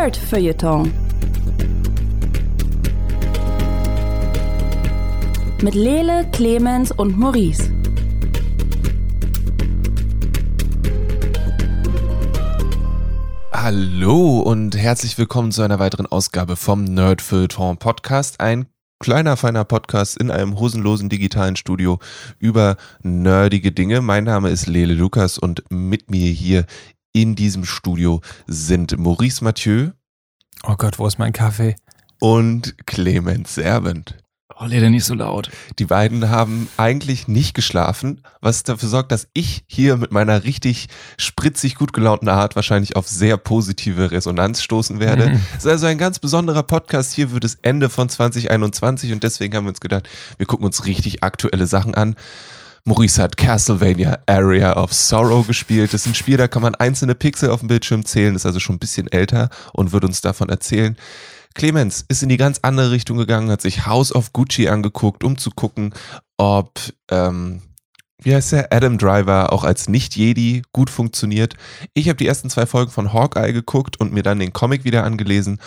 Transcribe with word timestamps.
Nerd 0.00 0.16
Feuilleton. 0.16 0.90
Mit 5.60 5.74
Lele, 5.74 6.26
Clemens 6.32 6.90
und 6.90 7.18
Maurice. 7.18 7.70
Hallo 13.52 14.40
und 14.40 14.74
herzlich 14.74 15.18
willkommen 15.18 15.52
zu 15.52 15.60
einer 15.60 15.78
weiteren 15.78 16.06
Ausgabe 16.06 16.56
vom 16.56 16.84
Nerd 16.84 17.20
Feuilleton 17.20 17.76
Podcast. 17.76 18.40
Ein 18.40 18.64
kleiner, 19.00 19.36
feiner 19.36 19.64
Podcast 19.64 20.16
in 20.16 20.30
einem 20.30 20.58
hosenlosen 20.58 21.10
digitalen 21.10 21.56
Studio 21.56 21.98
über 22.38 22.78
nerdige 23.02 23.70
Dinge. 23.70 24.00
Mein 24.00 24.24
Name 24.24 24.48
ist 24.48 24.66
Lele 24.66 24.94
Lukas 24.94 25.36
und 25.36 25.62
mit 25.68 26.10
mir 26.10 26.30
hier 26.30 26.64
in 27.12 27.34
diesem 27.34 27.64
Studio 27.64 28.20
sind 28.46 28.96
Maurice 28.98 29.42
Mathieu. 29.42 29.90
Oh 30.64 30.76
Gott, 30.76 30.98
wo 30.98 31.06
ist 31.06 31.18
mein 31.18 31.32
Kaffee? 31.32 31.76
Und 32.20 32.74
Clemens 32.86 33.54
Servent. 33.54 34.16
Oh, 34.62 34.66
Leder 34.66 34.90
nicht 34.90 35.06
so 35.06 35.14
laut. 35.14 35.50
Die 35.78 35.86
beiden 35.86 36.28
haben 36.28 36.68
eigentlich 36.76 37.26
nicht 37.28 37.54
geschlafen, 37.54 38.20
was 38.42 38.62
dafür 38.62 38.90
sorgt, 38.90 39.10
dass 39.10 39.26
ich 39.32 39.64
hier 39.66 39.96
mit 39.96 40.12
meiner 40.12 40.44
richtig 40.44 40.88
spritzig 41.16 41.76
gut 41.76 41.94
gelaunten 41.94 42.28
Art 42.28 42.56
wahrscheinlich 42.56 42.94
auf 42.94 43.08
sehr 43.08 43.38
positive 43.38 44.10
Resonanz 44.10 44.62
stoßen 44.62 45.00
werde. 45.00 45.30
Mhm. 45.30 45.40
Es 45.56 45.64
ist 45.64 45.70
also 45.70 45.86
ein 45.86 45.96
ganz 45.96 46.18
besonderer 46.18 46.62
Podcast 46.62 47.14
hier 47.14 47.30
für 47.30 47.40
das 47.40 47.54
Ende 47.62 47.88
von 47.88 48.10
2021 48.10 49.12
und 49.12 49.22
deswegen 49.22 49.56
haben 49.56 49.64
wir 49.64 49.70
uns 49.70 49.80
gedacht, 49.80 50.10
wir 50.36 50.44
gucken 50.44 50.66
uns 50.66 50.84
richtig 50.84 51.22
aktuelle 51.22 51.66
Sachen 51.66 51.94
an. 51.94 52.14
Maurice 52.84 53.22
hat 53.22 53.36
Castlevania 53.36 54.18
Area 54.26 54.76
of 54.76 54.92
Sorrow 54.92 55.46
gespielt. 55.46 55.92
Das 55.92 56.02
ist 56.02 56.12
ein 56.12 56.14
Spiel, 56.14 56.36
da 56.36 56.48
kann 56.48 56.62
man 56.62 56.74
einzelne 56.74 57.14
Pixel 57.14 57.50
auf 57.50 57.60
dem 57.60 57.68
Bildschirm 57.68 58.04
zählen, 58.04 58.34
ist 58.34 58.46
also 58.46 58.60
schon 58.60 58.76
ein 58.76 58.80
bisschen 58.80 59.10
älter 59.10 59.50
und 59.72 59.92
wird 59.92 60.04
uns 60.04 60.20
davon 60.20 60.48
erzählen. 60.48 60.96
Clemens 61.54 62.04
ist 62.08 62.22
in 62.22 62.28
die 62.28 62.36
ganz 62.36 62.60
andere 62.62 62.90
Richtung 62.90 63.18
gegangen, 63.18 63.50
hat 63.50 63.60
sich 63.60 63.86
House 63.86 64.14
of 64.14 64.32
Gucci 64.32 64.68
angeguckt, 64.68 65.24
um 65.24 65.36
zu 65.36 65.50
gucken, 65.50 65.92
ob, 66.36 66.78
ähm, 67.10 67.60
wie 68.22 68.34
heißt 68.34 68.52
der, 68.52 68.72
Adam 68.72 68.98
Driver 68.98 69.52
auch 69.52 69.64
als 69.64 69.88
Nicht-Jedi 69.88 70.62
gut 70.72 70.90
funktioniert. 70.90 71.54
Ich 71.92 72.08
habe 72.08 72.16
die 72.16 72.26
ersten 72.26 72.50
zwei 72.50 72.66
Folgen 72.66 72.92
von 72.92 73.12
Hawkeye 73.12 73.52
geguckt 73.52 73.98
und 73.98 74.12
mir 74.12 74.22
dann 74.22 74.38
den 74.38 74.52
Comic 74.52 74.84
wieder 74.84 75.04
angelesen. 75.04 75.60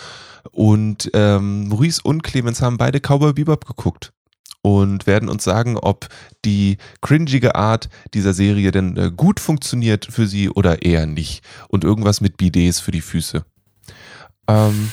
Und 0.50 1.10
ähm, 1.14 1.68
Maurice 1.68 2.00
und 2.02 2.22
Clemens 2.22 2.60
haben 2.60 2.76
beide 2.76 3.00
Cowboy 3.00 3.32
Bebop 3.32 3.66
geguckt 3.66 4.12
und 4.64 5.06
werden 5.06 5.28
uns 5.28 5.44
sagen, 5.44 5.76
ob 5.76 6.08
die 6.44 6.78
cringige 7.02 7.54
Art 7.54 7.88
dieser 8.14 8.32
Serie 8.32 8.70
denn 8.72 8.96
äh, 8.96 9.12
gut 9.14 9.38
funktioniert 9.38 10.06
für 10.06 10.26
sie 10.26 10.48
oder 10.48 10.82
eher 10.82 11.06
nicht. 11.06 11.44
Und 11.68 11.84
irgendwas 11.84 12.20
mit 12.20 12.36
Bidets 12.36 12.80
für 12.80 12.90
die 12.90 13.02
Füße. 13.02 13.44
Ähm, 14.48 14.90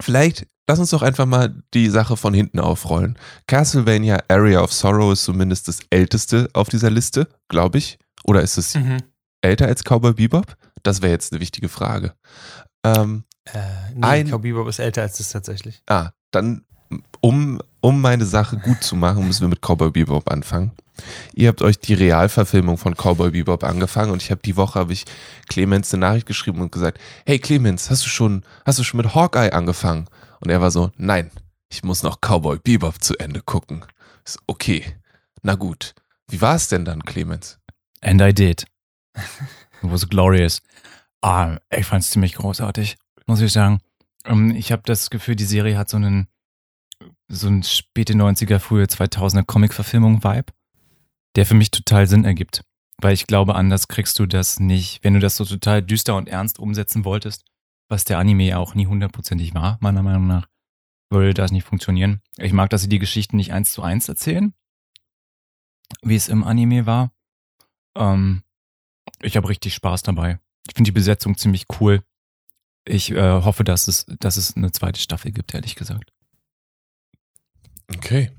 Vielleicht 0.00 0.46
lass 0.66 0.78
uns 0.78 0.90
doch 0.90 1.02
einfach 1.02 1.26
mal 1.26 1.62
die 1.72 1.88
Sache 1.88 2.16
von 2.16 2.34
hinten 2.34 2.58
aufrollen. 2.58 3.18
Castlevania 3.46 4.18
Area 4.28 4.60
of 4.60 4.72
Sorrow 4.72 5.12
ist 5.12 5.24
zumindest 5.24 5.68
das 5.68 5.80
älteste 5.90 6.48
auf 6.52 6.68
dieser 6.68 6.90
Liste, 6.90 7.28
glaube 7.48 7.78
ich. 7.78 7.98
Oder 8.24 8.42
ist 8.42 8.56
es 8.56 8.74
mhm. 8.74 8.98
älter 9.40 9.66
als 9.66 9.84
Cowboy 9.84 10.14
Bebop? 10.14 10.56
Das 10.82 11.02
wäre 11.02 11.12
jetzt 11.12 11.32
eine 11.32 11.40
wichtige 11.40 11.68
Frage. 11.68 12.14
Ähm, 12.82 13.24
äh, 13.44 13.58
nee, 13.94 14.06
ein, 14.06 14.26
Cowboy 14.26 14.52
Bebop 14.52 14.68
ist 14.68 14.78
älter 14.78 15.02
als 15.02 15.18
das 15.18 15.30
tatsächlich. 15.30 15.82
Ah, 15.86 16.10
dann, 16.30 16.64
um, 17.20 17.60
um 17.84 18.00
meine 18.00 18.24
Sache 18.24 18.56
gut 18.56 18.82
zu 18.82 18.96
machen, 18.96 19.26
müssen 19.26 19.42
wir 19.42 19.48
mit 19.48 19.60
Cowboy 19.60 19.90
Bebop 19.90 20.30
anfangen. 20.32 20.72
Ihr 21.34 21.48
habt 21.48 21.60
euch 21.60 21.78
die 21.78 21.92
Realverfilmung 21.92 22.78
von 22.78 22.94
Cowboy 22.94 23.32
Bebop 23.32 23.62
angefangen 23.62 24.10
und 24.10 24.22
ich 24.22 24.30
habe 24.30 24.40
die 24.42 24.56
Woche 24.56 24.78
habe 24.78 24.94
ich 24.94 25.04
Clemens 25.50 25.92
eine 25.92 26.00
Nachricht 26.00 26.24
geschrieben 26.24 26.62
und 26.62 26.72
gesagt, 26.72 26.98
hey 27.26 27.38
Clemens, 27.38 27.90
hast 27.90 28.06
du 28.06 28.08
schon, 28.08 28.42
hast 28.64 28.78
du 28.78 28.84
schon 28.84 28.96
mit 28.96 29.14
Hawkeye 29.14 29.50
angefangen? 29.52 30.06
Und 30.40 30.50
er 30.50 30.62
war 30.62 30.70
so, 30.70 30.92
nein, 30.96 31.30
ich 31.68 31.84
muss 31.84 32.02
noch 32.02 32.22
Cowboy 32.22 32.58
Bebop 32.58 33.02
zu 33.02 33.18
Ende 33.18 33.42
gucken. 33.42 33.84
Ist 34.24 34.38
okay. 34.46 34.96
Na 35.42 35.54
gut. 35.54 35.94
Wie 36.28 36.40
war 36.40 36.54
es 36.54 36.68
denn 36.68 36.86
dann, 36.86 37.04
Clemens? 37.04 37.58
And 38.00 38.22
I 38.22 38.32
did. 38.32 38.64
It 39.14 39.22
was 39.82 40.08
glorious. 40.08 40.62
Ah, 41.20 41.58
ich 41.68 41.84
fand 41.84 42.02
es 42.02 42.12
ziemlich 42.12 42.36
großartig, 42.36 42.96
muss 43.26 43.42
ich 43.42 43.52
sagen. 43.52 43.80
Ähm, 44.24 44.52
ich 44.56 44.72
habe 44.72 44.80
das 44.86 45.10
Gefühl, 45.10 45.36
die 45.36 45.44
Serie 45.44 45.76
hat 45.76 45.90
so 45.90 45.98
einen 45.98 46.28
so 47.28 47.48
ein 47.48 47.62
späte 47.62 48.14
90er, 48.14 48.58
frühe 48.58 48.84
2000er 48.84 49.44
Comic-Verfilmung-Vibe 49.44 50.52
der 51.36 51.46
für 51.46 51.54
mich 51.54 51.70
total 51.70 52.06
Sinn 52.06 52.24
ergibt. 52.24 52.64
Weil 52.98 53.14
ich 53.14 53.26
glaube, 53.26 53.54
anders 53.56 53.88
kriegst 53.88 54.18
du 54.18 54.26
das 54.26 54.60
nicht, 54.60 55.02
wenn 55.02 55.14
du 55.14 55.20
das 55.20 55.36
so 55.36 55.44
total 55.44 55.82
düster 55.82 56.16
und 56.16 56.28
ernst 56.28 56.58
umsetzen 56.58 57.04
wolltest, 57.04 57.44
was 57.88 58.04
der 58.04 58.18
Anime 58.18 58.44
ja 58.44 58.58
auch 58.58 58.74
nie 58.74 58.86
hundertprozentig 58.86 59.54
war, 59.54 59.78
meiner 59.80 60.02
Meinung 60.02 60.26
nach, 60.26 60.46
würde 61.10 61.34
das 61.34 61.52
nicht 61.52 61.66
funktionieren. 61.66 62.22
Ich 62.38 62.52
mag, 62.52 62.70
dass 62.70 62.82
sie 62.82 62.88
die 62.88 62.98
Geschichten 62.98 63.36
nicht 63.36 63.52
eins 63.52 63.72
zu 63.72 63.82
eins 63.82 64.08
erzählen, 64.08 64.54
wie 66.02 66.16
es 66.16 66.28
im 66.28 66.44
Anime 66.44 66.86
war. 66.86 67.12
Ähm, 67.96 68.42
ich 69.20 69.36
habe 69.36 69.48
richtig 69.48 69.74
Spaß 69.74 70.02
dabei. 70.02 70.38
Ich 70.66 70.74
finde 70.74 70.88
die 70.88 70.94
Besetzung 70.94 71.36
ziemlich 71.36 71.66
cool. 71.80 72.02
Ich 72.86 73.10
äh, 73.10 73.42
hoffe, 73.42 73.64
dass 73.64 73.88
es, 73.88 74.06
dass 74.20 74.36
es 74.36 74.56
eine 74.56 74.72
zweite 74.72 75.00
Staffel 75.00 75.32
gibt, 75.32 75.52
ehrlich 75.52 75.74
gesagt. 75.74 76.12
Okay. 77.96 78.30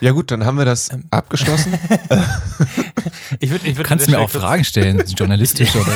Ja 0.00 0.10
gut, 0.10 0.30
dann 0.32 0.44
haben 0.44 0.58
wir 0.58 0.64
das 0.64 0.92
ähm. 0.92 1.04
abgeschlossen. 1.10 1.74
ich 3.38 3.50
würd, 3.50 3.64
ich 3.64 3.76
würd 3.76 3.86
Kannst 3.86 4.08
du 4.08 4.10
mir 4.10 4.18
auch 4.18 4.30
Fragen 4.30 4.64
stellen, 4.64 5.00
journalistisch 5.06 5.76
oder? 5.76 5.92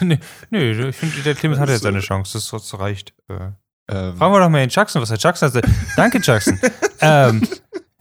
nee, 0.00 0.18
nee, 0.50 0.70
ich 0.72 0.96
finde, 0.96 1.22
der 1.22 1.34
Clemens 1.34 1.58
hat 1.58 1.70
jetzt 1.70 1.82
seine 1.82 2.00
Chance, 2.00 2.34
das, 2.34 2.50
das 2.50 2.78
reicht. 2.78 3.14
Äh, 3.28 3.52
ähm. 3.88 4.16
Fragen 4.16 4.32
wir 4.34 4.40
doch 4.40 4.50
mal 4.50 4.60
den 4.60 4.68
Jackson, 4.68 5.00
was 5.00 5.08
der 5.08 5.18
Jackson 5.18 5.52
hat. 5.52 5.64
Danke, 5.96 6.20
Jackson. 6.22 6.60
ähm, 7.00 7.48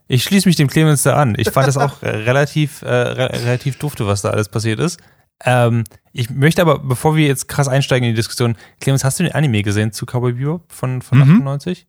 ich 0.08 0.24
schließe 0.24 0.48
mich 0.48 0.58
dem 0.58 0.68
Clemens 0.68 1.04
da 1.04 1.16
an. 1.16 1.36
Ich 1.38 1.50
fand 1.50 1.68
das 1.68 1.78
auch 1.78 2.02
äh, 2.04 2.10
relativ, 2.10 2.82
äh, 2.82 2.90
re 2.90 3.30
relativ 3.32 3.78
dufte, 3.78 4.06
was 4.08 4.24
da 4.24 4.32
alles 4.32 4.50
passiert 4.50 4.80
ist. 4.80 5.00
Ähm, 5.44 5.84
ich 6.12 6.30
möchte 6.30 6.62
aber, 6.62 6.80
bevor 6.80 7.16
wir 7.16 7.28
jetzt 7.28 7.48
krass 7.48 7.68
einsteigen 7.68 8.10
in 8.10 8.14
die 8.14 8.18
Diskussion, 8.18 8.58
Clemens, 8.82 9.04
hast 9.04 9.20
du 9.20 9.24
den 9.24 9.34
Anime 9.34 9.64
gesehen 9.64 9.92
zu 9.92 10.06
Cowboy 10.06 10.34
Bebop 10.34 10.72
von, 10.72 11.02
von 11.02 11.20
mhm. 11.20 11.48
98? 11.48 11.88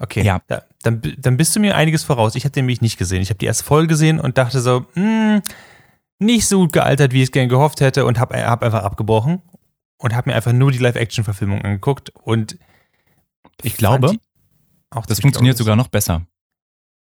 Okay. 0.00 0.22
Ja. 0.22 0.40
Da, 0.46 0.62
dann, 0.82 1.02
dann 1.18 1.36
bist 1.36 1.54
du 1.54 1.60
mir 1.60 1.76
einiges 1.76 2.02
voraus. 2.02 2.34
Ich 2.34 2.44
hatte 2.44 2.54
den 2.54 2.64
nämlich 2.64 2.80
nicht 2.80 2.98
gesehen. 2.98 3.20
Ich 3.20 3.28
habe 3.28 3.38
die 3.38 3.46
erste 3.46 3.64
Folge 3.64 3.88
gesehen 3.88 4.18
und 4.18 4.38
dachte 4.38 4.60
so, 4.60 4.86
mh, 4.94 5.34
hm, 5.34 5.42
nicht 6.18 6.48
so 6.48 6.58
gut 6.58 6.72
gealtert, 6.72 7.12
wie 7.12 7.18
ich 7.18 7.28
es 7.28 7.32
gerne 7.32 7.48
gehofft 7.48 7.80
hätte 7.80 8.04
und 8.04 8.18
habe 8.18 8.44
hab 8.44 8.62
einfach 8.62 8.82
abgebrochen 8.82 9.42
und 9.98 10.14
habe 10.14 10.30
mir 10.30 10.36
einfach 10.36 10.52
nur 10.52 10.72
die 10.72 10.78
Live-Action-Verfilmung 10.78 11.62
angeguckt 11.62 12.10
und 12.10 12.58
ich 13.62 13.76
glaube, 13.76 14.16
auch 14.90 15.06
das 15.06 15.20
funktioniert 15.20 15.56
sogar 15.56 15.76
noch 15.76 15.88
besser, 15.88 16.26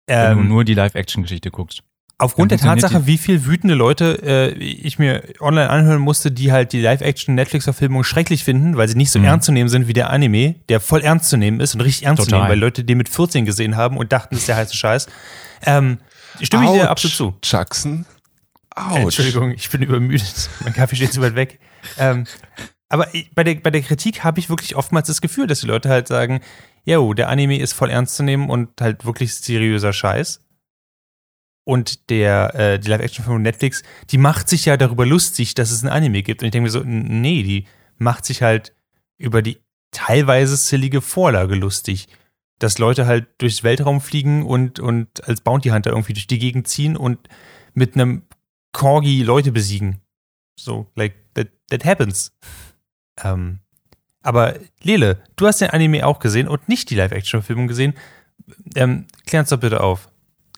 ähm, 0.06 0.30
wenn 0.30 0.36
du 0.36 0.42
ähm, 0.42 0.48
nur 0.48 0.64
die 0.64 0.74
Live-Action-Geschichte 0.74 1.50
guckst. 1.50 1.82
Aufgrund 2.20 2.50
der 2.50 2.58
Tatsache, 2.58 3.06
wie 3.06 3.16
viel 3.16 3.46
wütende 3.46 3.74
Leute 3.74 4.20
äh, 4.22 4.52
ich 4.52 4.98
mir 4.98 5.22
online 5.40 5.70
anhören 5.70 6.00
musste, 6.00 6.30
die 6.30 6.52
halt 6.52 6.74
die 6.74 6.80
Live-Action-Netflix-Verfilmung 6.82 8.04
schrecklich 8.04 8.44
finden, 8.44 8.76
weil 8.76 8.88
sie 8.88 8.96
nicht 8.96 9.10
so 9.10 9.18
mhm. 9.18 9.24
ernst 9.24 9.46
zu 9.46 9.52
nehmen 9.52 9.70
sind 9.70 9.88
wie 9.88 9.94
der 9.94 10.10
Anime, 10.10 10.56
der 10.68 10.80
voll 10.80 11.00
ernst 11.00 11.30
zu 11.30 11.38
nehmen 11.38 11.60
ist 11.60 11.74
und 11.74 11.80
richtig 11.80 12.04
ernst 12.04 12.24
Total. 12.24 12.28
zu 12.28 12.36
nehmen, 12.36 12.50
weil 12.50 12.58
Leute 12.58 12.84
den 12.84 12.98
mit 12.98 13.08
14 13.08 13.46
gesehen 13.46 13.74
haben 13.74 13.96
und 13.96 14.12
dachten, 14.12 14.34
das 14.34 14.40
ist 14.40 14.48
der 14.48 14.56
heiße 14.56 14.76
Scheiß. 14.76 15.06
Ähm, 15.64 15.96
stimme 16.42 16.68
Ouch, 16.68 16.74
ich 16.74 16.80
dir 16.82 16.90
absolut 16.90 17.16
zu. 17.16 17.34
Jackson. 17.42 18.04
Ouch. 18.76 18.96
Entschuldigung, 18.96 19.52
ich 19.52 19.70
bin 19.70 19.80
übermüdet. 19.80 20.50
mein 20.62 20.74
Kaffee 20.74 20.96
steht 20.96 21.14
zu 21.14 21.22
weit 21.22 21.36
weg. 21.36 21.58
Ähm, 21.96 22.26
aber 22.90 23.08
bei 23.34 23.44
der, 23.44 23.54
bei 23.54 23.70
der 23.70 23.80
Kritik 23.80 24.24
habe 24.24 24.40
ich 24.40 24.50
wirklich 24.50 24.76
oftmals 24.76 25.06
das 25.06 25.22
Gefühl, 25.22 25.46
dass 25.46 25.60
die 25.60 25.66
Leute 25.66 25.88
halt 25.88 26.06
sagen, 26.06 26.40
jo, 26.84 27.14
der 27.14 27.30
Anime 27.30 27.58
ist 27.58 27.72
voll 27.72 27.88
ernst 27.88 28.16
zu 28.16 28.22
nehmen 28.24 28.50
und 28.50 28.78
halt 28.78 29.06
wirklich 29.06 29.34
seriöser 29.34 29.94
Scheiß 29.94 30.42
und 31.64 32.10
der 32.10 32.54
äh, 32.54 32.78
die 32.78 32.88
Live-Action 32.88 33.24
von 33.24 33.42
Netflix, 33.42 33.82
die 34.10 34.18
macht 34.18 34.48
sich 34.48 34.64
ja 34.64 34.76
darüber 34.76 35.06
lustig, 35.06 35.54
dass 35.54 35.70
es 35.70 35.82
ein 35.82 35.88
Anime 35.88 36.22
gibt. 36.22 36.42
Und 36.42 36.46
ich 36.46 36.52
denke 36.52 36.64
mir 36.64 36.70
so, 36.70 36.82
nee, 36.84 37.42
die 37.42 37.66
macht 37.98 38.24
sich 38.24 38.42
halt 38.42 38.74
über 39.18 39.42
die 39.42 39.58
teilweise 39.90 40.56
sillige 40.56 41.00
Vorlage 41.00 41.54
lustig. 41.54 42.08
Dass 42.58 42.78
Leute 42.78 43.06
halt 43.06 43.26
durchs 43.38 43.62
Weltraum 43.62 44.00
fliegen 44.00 44.44
und, 44.44 44.80
und 44.80 45.26
als 45.26 45.40
Bounty 45.40 45.70
Hunter 45.70 45.90
irgendwie 45.90 46.12
durch 46.12 46.26
die 46.26 46.38
Gegend 46.38 46.68
ziehen 46.68 46.96
und 46.96 47.18
mit 47.72 47.94
einem 47.94 48.22
Corgi 48.72 49.22
Leute 49.22 49.52
besiegen. 49.52 50.00
So, 50.58 50.90
like, 50.94 51.14
that, 51.34 51.48
that 51.70 51.84
happens. 51.84 52.32
Ähm, 53.22 53.60
aber 54.22 54.58
Lele, 54.82 55.22
du 55.36 55.46
hast 55.46 55.60
den 55.62 55.70
Anime 55.70 56.06
auch 56.06 56.18
gesehen 56.18 56.48
und 56.48 56.68
nicht 56.68 56.90
die 56.90 56.96
Live-Action-Filmung 56.96 57.66
gesehen. 57.66 57.94
Ähm, 58.74 59.06
klär 59.26 59.40
uns 59.40 59.48
doch 59.48 59.60
bitte 59.60 59.80
auf 59.80 60.09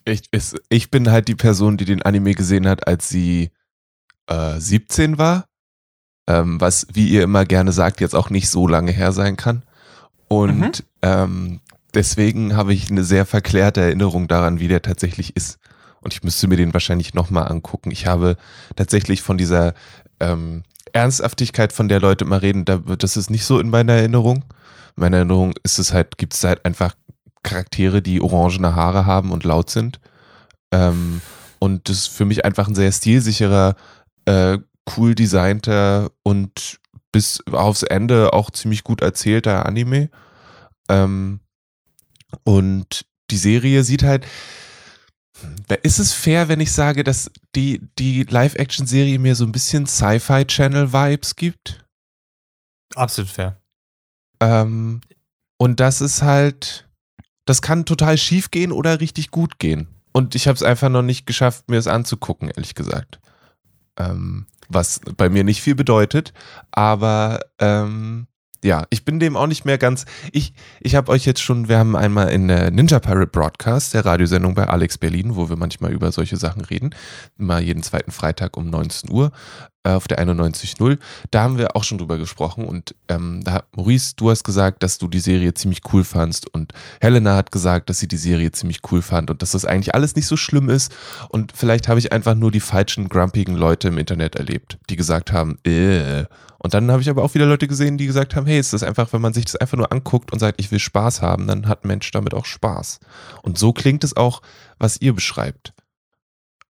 ich, 0.05 0.23
ist, 0.33 0.57
ich 0.69 0.91
bin 0.91 1.11
halt 1.11 1.29
die 1.29 1.35
Person, 1.35 1.77
die 1.77 1.85
den 1.85 2.03
Anime 2.03 2.35
gesehen 2.35 2.67
hat, 2.67 2.87
als 2.87 3.09
sie 3.09 3.51
äh, 4.27 4.59
17 4.59 5.19
war. 5.19 5.47
Ähm, 6.29 6.61
was, 6.61 6.87
wie 6.93 7.09
ihr 7.09 7.25
immer 7.25 7.45
gerne 7.45 7.73
sagt, 7.73 8.01
jetzt 8.01 8.15
auch 8.15 8.31
nicht 8.31 8.49
so 8.49 8.69
lange 8.69 8.93
her 8.93 9.13
sein 9.13 9.37
kann. 9.37 9.65
Und 10.29 10.61
mhm. 10.61 10.73
ähm, 11.03 11.61
deswegen 11.95 12.57
habe 12.57 12.73
ich 12.73 12.91
eine 12.91 13.05
sehr 13.05 13.27
verklärte 13.27 13.81
Erinnerung 13.81 14.29
daran, 14.29 14.61
wie 14.61 14.69
der 14.69 14.83
tatsächlich 14.83 15.37
ist. 15.37 15.59
Und 16.01 16.15
ich 16.15 16.23
müsste 16.23 16.49
mir 16.49 16.57
den 16.57 16.73
wahrscheinlich 16.73 17.15
nochmal 17.15 17.49
angucken. 17.49 17.91
Ich 17.91 18.07
habe 18.07 18.37
tatsächlich 18.77 19.23
von 19.23 19.37
dieser 19.37 19.75
ähm, 20.21 20.63
Ernsthaftigkeit, 20.93 21.73
von 21.73 21.89
der 21.89 22.01
Leute 22.01 22.25
immer 22.25 22.43
reden, 22.43 22.65
das 22.65 23.17
ist 23.17 23.31
nicht 23.31 23.45
so 23.45 23.59
in 23.59 23.71
meiner 23.71 23.95
Erinnerung. 23.95 24.45
In 24.97 25.03
meiner 25.03 25.19
Erinnerung 25.19 25.55
ist 25.63 25.79
es 25.79 25.93
halt, 25.93 26.19
gibt 26.19 26.35
es 26.35 26.45
halt 26.45 26.65
einfach 26.65 26.95
Charaktere, 27.43 28.03
die 28.03 28.21
orangene 28.21 28.75
Haare 28.75 29.07
haben 29.07 29.33
und 29.33 29.45
laut 29.45 29.71
sind. 29.71 30.01
Ähm, 30.73 31.21
und 31.59 31.89
das 31.89 31.99
ist 31.99 32.07
für 32.09 32.25
mich 32.25 32.45
einfach 32.45 32.69
ein 32.69 32.75
sehr 32.75 32.93
stilsicherer, 32.93 33.77
äh, 34.25 34.59
cool 34.97 35.15
designter 35.15 36.11
und 36.23 36.81
bis 37.13 37.47
aufs 37.47 37.83
Ende 37.83 38.33
auch 38.33 38.51
ziemlich 38.51 38.85
gut 38.85 39.03
erzählter 39.03 39.67
Anime. 39.67 40.11
Ähm, 40.89 41.41
und 42.45 43.05
die 43.31 43.37
Serie 43.37 43.85
sieht 43.85 44.03
halt, 44.03 44.27
da 45.69 45.75
ist 45.77 45.99
es 45.99 46.13
fair, 46.13 46.49
wenn 46.49 46.61
ich 46.61 46.73
sage, 46.73 47.05
dass 47.05 47.31
die, 47.55 47.81
die 47.99 48.25
Live-Action-Serie 48.25 49.19
mir 49.19 49.35
so 49.35 49.45
ein 49.45 49.53
bisschen 49.53 49.87
Sci-Fi-Channel-Vibes 49.87 51.37
gibt. 51.37 51.85
Absolut 52.95 53.31
fair. 53.31 53.61
Ähm, 54.41 55.01
und 55.59 55.81
das 55.81 56.01
ist 56.01 56.23
halt, 56.23 56.89
das 57.45 57.63
kann 57.63 57.85
total 57.85 58.19
schief 58.19 58.51
gehen 58.51 58.73
oder 58.73 59.01
richtig 59.01 59.31
gut 59.31 59.59
gehen. 59.59 59.89
Und 60.13 60.35
ich 60.35 60.47
habe 60.47 60.57
es 60.57 60.63
einfach 60.63 60.89
noch 60.89 61.03
nicht 61.03 61.27
geschafft, 61.27 61.71
mir 61.71 61.79
es 61.79 61.87
anzugucken, 61.87 62.49
ehrlich 62.49 62.75
gesagt. 62.75 63.21
Ähm, 63.97 64.47
was 64.69 65.01
bei 65.17 65.29
mir 65.29 65.45
nicht 65.45 65.63
viel 65.63 65.75
bedeutet, 65.75 66.33
aber 66.71 67.41
ähm, 67.59 68.27
ja, 68.65 68.87
ich 68.91 69.05
bin 69.05 69.19
dem 69.19 69.37
auch 69.37 69.49
nicht 69.49 69.65
mehr 69.65 69.77
ganz. 69.77 70.05
Ich, 70.31 70.55
ich 70.81 70.95
habe 70.95 71.11
euch 71.11 71.25
jetzt 71.25 71.43
schon, 71.43 71.69
wir 71.69 71.79
haben 71.79 71.97
einmal 71.97 72.29
in 72.29 72.47
der 72.47 72.71
Ninja 72.71 73.01
Pirate 73.01 73.27
Broadcast, 73.27 73.93
der 73.93 74.05
Radiosendung 74.05 74.55
bei 74.55 74.69
Alex 74.69 74.99
Berlin, 74.99 75.35
wo 75.35 75.49
wir 75.49 75.57
manchmal 75.57 75.93
über 75.93 76.13
solche 76.13 76.37
Sachen 76.37 76.63
reden, 76.63 76.95
immer 77.39 77.59
jeden 77.59 77.83
zweiten 77.83 78.13
Freitag 78.13 78.57
um 78.57 78.71
19 78.71 79.11
Uhr 79.11 79.33
auf 79.85 80.09
der 80.09 80.25
91.0. 80.25 80.99
Da 81.31 81.43
haben 81.43 81.59
wir 81.59 81.77
auch 81.77 81.85
schon 81.85 81.99
drüber 81.99 82.19
gesprochen 82.19 82.65
und 82.65 82.95
ähm, 83.09 83.43
da 83.45 83.65
Maurice, 83.75 84.15
du 84.17 84.31
hast 84.31 84.45
gesagt, 84.45 84.83
dass 84.83 84.99
du 84.99 85.09
die 85.09 85.21
Serie 85.21 85.55
ziemlich 85.55 85.81
cool 85.93 86.05
fandst 86.05 86.53
und 86.53 86.73
Helena 87.01 87.37
hat 87.37 87.53
gesagt, 87.53 87.91
dass 87.91 87.99
sie 87.99 88.09
die 88.09 88.17
Serie 88.17 88.53
ziemlich 88.53 88.81
cool 88.91 89.03
fand 89.03 89.31
und 89.31 89.43
dass 89.43 89.53
das 89.53 89.65
eigentlich 89.65 89.95
alles 89.95 90.15
nicht 90.15 90.27
so 90.27 90.37
schlimm 90.37 90.69
ist 90.69 90.95
und 91.31 91.53
vielleicht 91.55 91.89
habe 91.89 91.99
ich 91.99 92.13
einfach 92.13 92.35
nur 92.35 92.51
die 92.51 92.61
falschen, 92.61 93.09
grumpigen 93.09 93.57
Leute 93.57 93.89
im 93.89 93.99
Internet 93.99 94.37
erlebt, 94.37 94.79
die 94.89 94.97
gesagt 94.97 95.33
haben, 95.33 95.59
äh, 95.65 96.25
und 96.63 96.75
dann 96.75 96.93
habe 96.93 97.03
ich 97.03 97.11
aber 97.11 97.25
auch 97.25 97.35
wieder 97.35 97.47
Leute 97.47 97.67
gesehen, 97.67 97.99
die 97.99 98.07
gesagt 98.07 98.37
haben, 98.37 98.47
hey, 98.47 98.61
ist 98.61 98.85
einfach, 98.85 99.13
wenn 99.13 99.21
man 99.21 99.35
sich 99.35 99.47
das 99.47 99.57
einfach 99.57 99.77
nur 99.77 99.91
anguckt 99.91 100.33
und 100.33 100.39
sagt, 100.39 100.61
ich 100.61 100.71
will 100.71 100.79
Spaß 100.79 101.21
haben, 101.21 101.49
dann 101.49 101.67
hat 101.67 101.85
ein 101.85 101.89
Mensch 101.89 102.09
damit 102.13 102.35
auch 102.35 102.45
Spaß. 102.45 103.01
Und 103.43 103.59
so 103.59 103.73
klingt 103.73 104.05
es 104.05 104.17
auch, 104.17 104.43
was 104.79 105.01
ihr 105.01 105.13
beschreibt. 105.13 105.75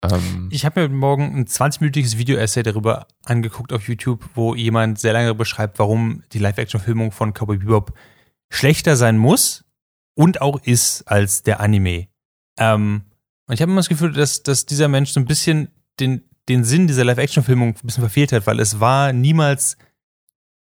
Ähm 0.03 0.49
ich 0.51 0.65
habe 0.65 0.83
mir 0.83 0.95
morgen 0.95 1.35
ein 1.37 1.47
20-minütiges 1.47 2.19
Video-Essay 2.19 2.63
darüber 2.63 3.07
angeguckt 3.25 3.73
auf 3.73 3.89
YouTube, 3.89 4.29
wo 4.35 4.55
jemand 4.55 4.99
sehr 4.99 5.13
lange 5.13 5.35
beschreibt, 5.35 5.79
warum 5.79 6.23
die 6.33 6.39
Live-Action-Filmung 6.39 7.13
von 7.13 7.33
Cowboy 7.33 7.59
Bebop 7.59 7.93
schlechter 8.51 8.97
sein 8.97 9.17
muss 9.17 9.65
und 10.15 10.41
auch 10.41 10.63
ist 10.63 11.03
als 11.05 11.43
der 11.43 11.61
Anime. 11.61 12.09
Ähm, 12.59 13.03
und 13.47 13.55
ich 13.55 13.63
habe 13.63 13.71
immer 13.71 13.81
das 13.81 13.89
Gefühl, 13.89 14.13
dass, 14.13 14.43
dass 14.43 14.67
dieser 14.67 14.89
Mensch 14.89 15.11
so 15.11 15.21
ein 15.21 15.27
bisschen 15.27 15.69
den, 16.01 16.23
den 16.49 16.65
Sinn 16.65 16.87
dieser 16.87 17.05
Live-Action-Filmung 17.05 17.71
ein 17.71 17.87
bisschen 17.87 18.03
verfehlt 18.03 18.33
hat, 18.33 18.47
weil 18.47 18.61
es 18.61 18.81
war 18.81 19.13
niemals 19.13 19.77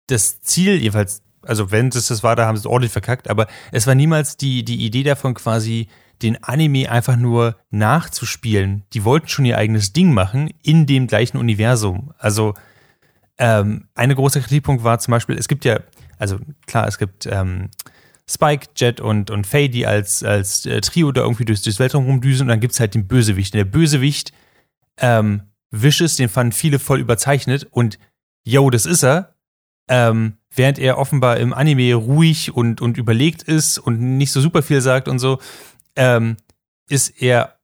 das 0.06 0.40
Ziel, 0.40 0.76
jedenfalls, 0.76 1.22
also 1.42 1.70
wenn 1.70 1.88
es 1.88 2.08
das 2.08 2.22
war, 2.22 2.36
da 2.36 2.46
haben 2.46 2.56
sie 2.56 2.60
es 2.60 2.66
ordentlich 2.66 2.92
verkackt, 2.92 3.28
aber 3.28 3.46
es 3.72 3.86
war 3.86 3.94
niemals 3.94 4.36
die, 4.36 4.64
die 4.64 4.84
Idee 4.84 5.02
davon, 5.02 5.34
quasi 5.34 5.88
den 6.22 6.42
Anime 6.42 6.90
einfach 6.90 7.16
nur 7.16 7.56
nachzuspielen. 7.70 8.84
Die 8.92 9.04
wollten 9.04 9.28
schon 9.28 9.44
ihr 9.44 9.58
eigenes 9.58 9.92
Ding 9.92 10.12
machen 10.12 10.50
in 10.62 10.86
dem 10.86 11.06
gleichen 11.06 11.36
Universum. 11.36 12.12
Also 12.18 12.54
ähm, 13.38 13.88
eine 13.94 14.14
große 14.14 14.40
Kritikpunkt 14.40 14.84
war 14.84 14.98
zum 14.98 15.12
Beispiel, 15.12 15.36
es 15.36 15.48
gibt 15.48 15.64
ja, 15.64 15.80
also 16.18 16.38
klar, 16.66 16.86
es 16.86 16.98
gibt 16.98 17.26
ähm, 17.26 17.70
Spike, 18.28 18.68
Jet 18.76 19.00
und, 19.00 19.30
und 19.30 19.46
Faye, 19.46 19.68
die 19.68 19.86
als, 19.86 20.22
als 20.22 20.64
äh, 20.66 20.80
Trio 20.80 21.12
da 21.12 21.22
irgendwie 21.22 21.44
durchs, 21.44 21.62
durchs 21.62 21.78
Weltraum 21.78 22.06
rumdüsen 22.06 22.44
und 22.44 22.48
dann 22.48 22.60
gibt 22.60 22.72
es 22.72 22.80
halt 22.80 22.94
den 22.94 23.06
Bösewicht. 23.06 23.54
Und 23.54 23.58
der 23.58 23.64
Bösewicht 23.64 24.32
ähm, 24.98 25.42
Vicious, 25.70 26.16
den 26.16 26.28
fanden 26.28 26.52
viele 26.52 26.78
voll 26.78 27.00
überzeichnet 27.00 27.66
und 27.70 27.98
yo, 28.44 28.70
das 28.70 28.86
ist 28.86 29.02
er. 29.02 29.34
Ähm, 29.88 30.38
während 30.54 30.78
er 30.78 30.96
offenbar 30.96 31.36
im 31.38 31.52
Anime 31.52 31.94
ruhig 31.94 32.54
und, 32.54 32.80
und 32.80 32.96
überlegt 32.96 33.42
ist 33.42 33.78
und 33.78 34.00
nicht 34.00 34.32
so 34.32 34.40
super 34.40 34.62
viel 34.62 34.80
sagt 34.80 35.08
und 35.08 35.18
so, 35.18 35.38
ähm, 35.96 36.36
ist 36.88 37.22
er 37.22 37.56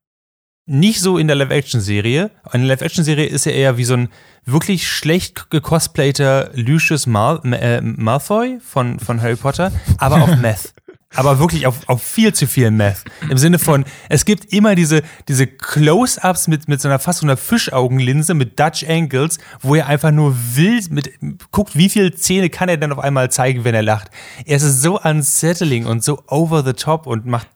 nicht 0.67 1.01
so 1.01 1.19
in 1.19 1.27
der 1.27 1.37
Live-Action-Serie. 1.37 2.31
In 2.53 2.61
der 2.61 2.69
Live-Action-Serie 2.69 3.27
ist 3.27 3.47
er 3.47 3.55
eher 3.55 3.77
wie 3.77 3.85
so 3.85 3.95
ein 3.95 4.09
wirklich 4.45 4.89
schlecht 4.89 5.51
gecosplayter 5.51 6.51
Lucius 6.55 7.07
Mal 7.07 7.41
äh, 7.53 7.81
Malfoy 7.81 8.61
von, 8.61 9.01
von 9.01 9.21
Harry 9.21 9.37
Potter, 9.37 9.73
aber 9.99 10.23
auf 10.23 10.37
Meth 10.41 10.75
aber 11.15 11.39
wirklich 11.41 11.67
auf, 11.67 11.89
auf 11.89 12.03
viel 12.03 12.33
zu 12.33 12.47
viel 12.47 12.71
Meth. 12.71 13.05
Im 13.29 13.39
Sinne 13.39 13.59
von, 13.59 13.85
es 14.09 14.25
gibt 14.25 14.53
immer 14.53 14.75
diese, 14.75 15.03
diese 15.29 15.47
Close-Ups 15.47 16.49
mit, 16.49 16.69
mit 16.69 16.81
so 16.81 16.89
einer 16.89 16.99
fast 16.99 17.21
so 17.21 17.27
einer 17.27 17.37
Fischaugenlinse 17.37 18.35
mit 18.35 18.59
Dutch 18.59 18.85
Angles, 18.89 19.39
wo 19.61 19.75
er 19.75 19.87
einfach 19.87 20.13
nur 20.13 20.37
wild 20.55 20.91
mit, 20.91 21.11
guckt, 21.51 21.77
wie 21.77 21.89
viele 21.89 22.15
Zähne 22.15 22.49
kann 22.49 22.69
er 22.69 22.77
denn 22.77 22.93
auf 22.93 23.01
einmal 23.01 23.31
zeigen, 23.31 23.65
wenn 23.65 23.75
er 23.75 23.83
lacht. 23.83 24.11
Er 24.45 24.57
ist 24.57 24.83
so 24.83 25.01
unsettling 25.01 25.87
und 25.87 26.05
so 26.05 26.23
over 26.29 26.63
the 26.65 26.75
top 26.75 27.07
und 27.07 27.27
macht 27.27 27.49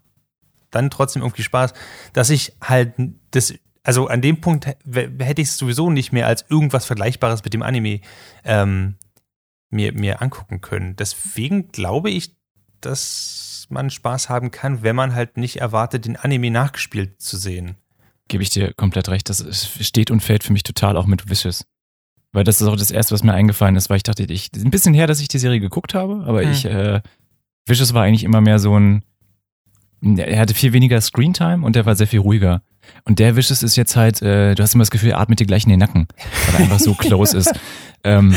dann 0.74 0.90
trotzdem 0.90 1.22
irgendwie 1.22 1.42
Spaß, 1.42 1.72
dass 2.12 2.30
ich 2.30 2.54
halt 2.60 2.94
das, 3.30 3.54
also 3.82 4.08
an 4.08 4.22
dem 4.22 4.40
Punkt 4.40 4.66
hätte 4.66 5.42
ich 5.42 5.48
es 5.48 5.56
sowieso 5.56 5.90
nicht 5.90 6.12
mehr 6.12 6.26
als 6.26 6.44
irgendwas 6.48 6.84
Vergleichbares 6.86 7.44
mit 7.44 7.54
dem 7.54 7.62
Anime 7.62 8.00
ähm, 8.44 8.96
mir, 9.70 9.92
mir 9.92 10.22
angucken 10.22 10.60
können. 10.60 10.96
Deswegen 10.96 11.68
glaube 11.68 12.10
ich, 12.10 12.34
dass 12.80 13.66
man 13.70 13.90
Spaß 13.90 14.28
haben 14.28 14.50
kann, 14.50 14.82
wenn 14.82 14.96
man 14.96 15.14
halt 15.14 15.36
nicht 15.36 15.56
erwartet, 15.56 16.04
den 16.04 16.16
Anime 16.16 16.50
nachgespielt 16.50 17.20
zu 17.20 17.36
sehen. 17.36 17.76
Gebe 18.28 18.42
ich 18.42 18.50
dir 18.50 18.72
komplett 18.74 19.08
recht. 19.08 19.28
Das 19.28 19.68
steht 19.80 20.10
und 20.10 20.20
fällt 20.20 20.44
für 20.44 20.52
mich 20.52 20.62
total 20.62 20.96
auch 20.96 21.06
mit 21.06 21.28
Vicious. 21.28 21.66
Weil 22.32 22.44
das 22.44 22.60
ist 22.60 22.66
auch 22.66 22.76
das 22.76 22.90
Erste, 22.90 23.14
was 23.14 23.22
mir 23.22 23.34
eingefallen 23.34 23.76
ist, 23.76 23.90
weil 23.90 23.98
ich 23.98 24.02
dachte, 24.02 24.24
ich, 24.24 24.50
ein 24.54 24.70
bisschen 24.70 24.94
her, 24.94 25.06
dass 25.06 25.20
ich 25.20 25.28
die 25.28 25.38
Serie 25.38 25.60
geguckt 25.60 25.94
habe, 25.94 26.24
aber 26.26 26.42
hm. 26.42 26.50
ich, 26.50 26.64
äh, 26.64 27.00
Vicious 27.66 27.94
war 27.94 28.02
eigentlich 28.02 28.24
immer 28.24 28.40
mehr 28.40 28.58
so 28.58 28.78
ein, 28.78 29.04
er 30.04 30.38
hatte 30.38 30.54
viel 30.54 30.72
weniger 30.72 31.00
Screentime 31.00 31.64
und 31.64 31.76
der 31.76 31.86
war 31.86 31.96
sehr 31.96 32.06
viel 32.06 32.20
ruhiger. 32.20 32.62
Und 33.04 33.18
der 33.18 33.36
Vicious 33.36 33.62
ist 33.62 33.76
jetzt 33.76 33.96
halt, 33.96 34.20
äh, 34.22 34.54
du 34.54 34.62
hast 34.62 34.74
immer 34.74 34.82
das 34.82 34.90
Gefühl, 34.90 35.10
er 35.10 35.20
atmet 35.20 35.40
dir 35.40 35.46
gleich 35.46 35.64
in 35.64 35.70
den 35.70 35.78
Nacken, 35.78 36.06
weil 36.46 36.54
er 36.54 36.60
einfach 36.60 36.78
so 36.78 36.94
close 36.94 37.36
ist. 37.36 37.52
Ähm, 38.06 38.36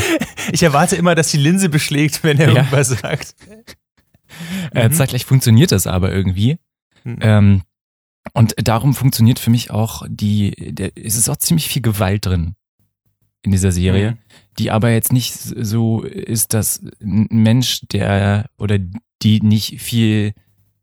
ich 0.50 0.62
erwarte 0.62 0.96
immer, 0.96 1.14
dass 1.14 1.30
die 1.30 1.36
Linse 1.36 1.68
beschlägt, 1.68 2.24
wenn 2.24 2.38
er 2.38 2.48
ja. 2.48 2.54
irgendwas 2.56 2.88
sagt. 2.88 3.34
Äh, 4.74 4.88
mhm. 4.88 4.92
zeitgleich 4.94 5.26
funktioniert 5.26 5.72
das 5.72 5.86
aber 5.86 6.10
irgendwie. 6.10 6.56
Mhm. 7.04 7.18
Ähm, 7.20 7.62
und 8.32 8.54
darum 8.56 8.94
funktioniert 8.94 9.38
für 9.38 9.50
mich 9.50 9.70
auch 9.70 10.04
die, 10.08 10.72
der, 10.72 10.92
es 10.96 11.16
ist 11.16 11.28
auch 11.28 11.36
ziemlich 11.36 11.68
viel 11.68 11.82
Gewalt 11.82 12.24
drin 12.24 12.54
in 13.42 13.52
dieser 13.52 13.72
Serie, 13.72 14.12
mhm. 14.12 14.18
die 14.58 14.70
aber 14.70 14.90
jetzt 14.90 15.12
nicht 15.12 15.34
so 15.34 16.02
ist, 16.02 16.54
dass 16.54 16.82
ein 17.02 17.26
Mensch, 17.30 17.82
der 17.92 18.48
oder 18.56 18.78
die 19.22 19.40
nicht 19.40 19.82
viel 19.82 20.32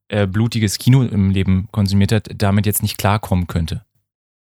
äh, 0.10 0.28
blutiges 0.28 0.78
Kino 0.78 1.02
im 1.04 1.32
Leben 1.32 1.68
konsumiert 1.72 2.12
hat, 2.12 2.30
damit 2.36 2.66
jetzt 2.66 2.82
nicht 2.82 2.98
klarkommen 2.98 3.48
könnte. 3.48 3.86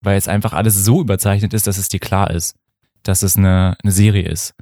Weil 0.03 0.17
es 0.17 0.29
einfach 0.29 0.53
alles 0.53 0.85
so 0.85 1.01
überzeichnet 1.01 1.53
ist, 1.55 1.67
dass 1.67 1.79
es 1.79 1.89
dir 1.89 2.01
klar 2.01 2.31
ist, 2.31 2.57
dass 3.03 3.23
es 3.23 3.37
eine, 3.37 3.77
eine 3.83 3.93
Serie 3.93 4.29
ist 4.29 4.55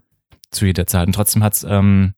zu 0.50 0.66
jeder 0.66 0.86
Zeit. 0.86 1.06
Und 1.06 1.12
trotzdem 1.12 1.44
hat's 1.44 1.64
ähm, 1.68 2.14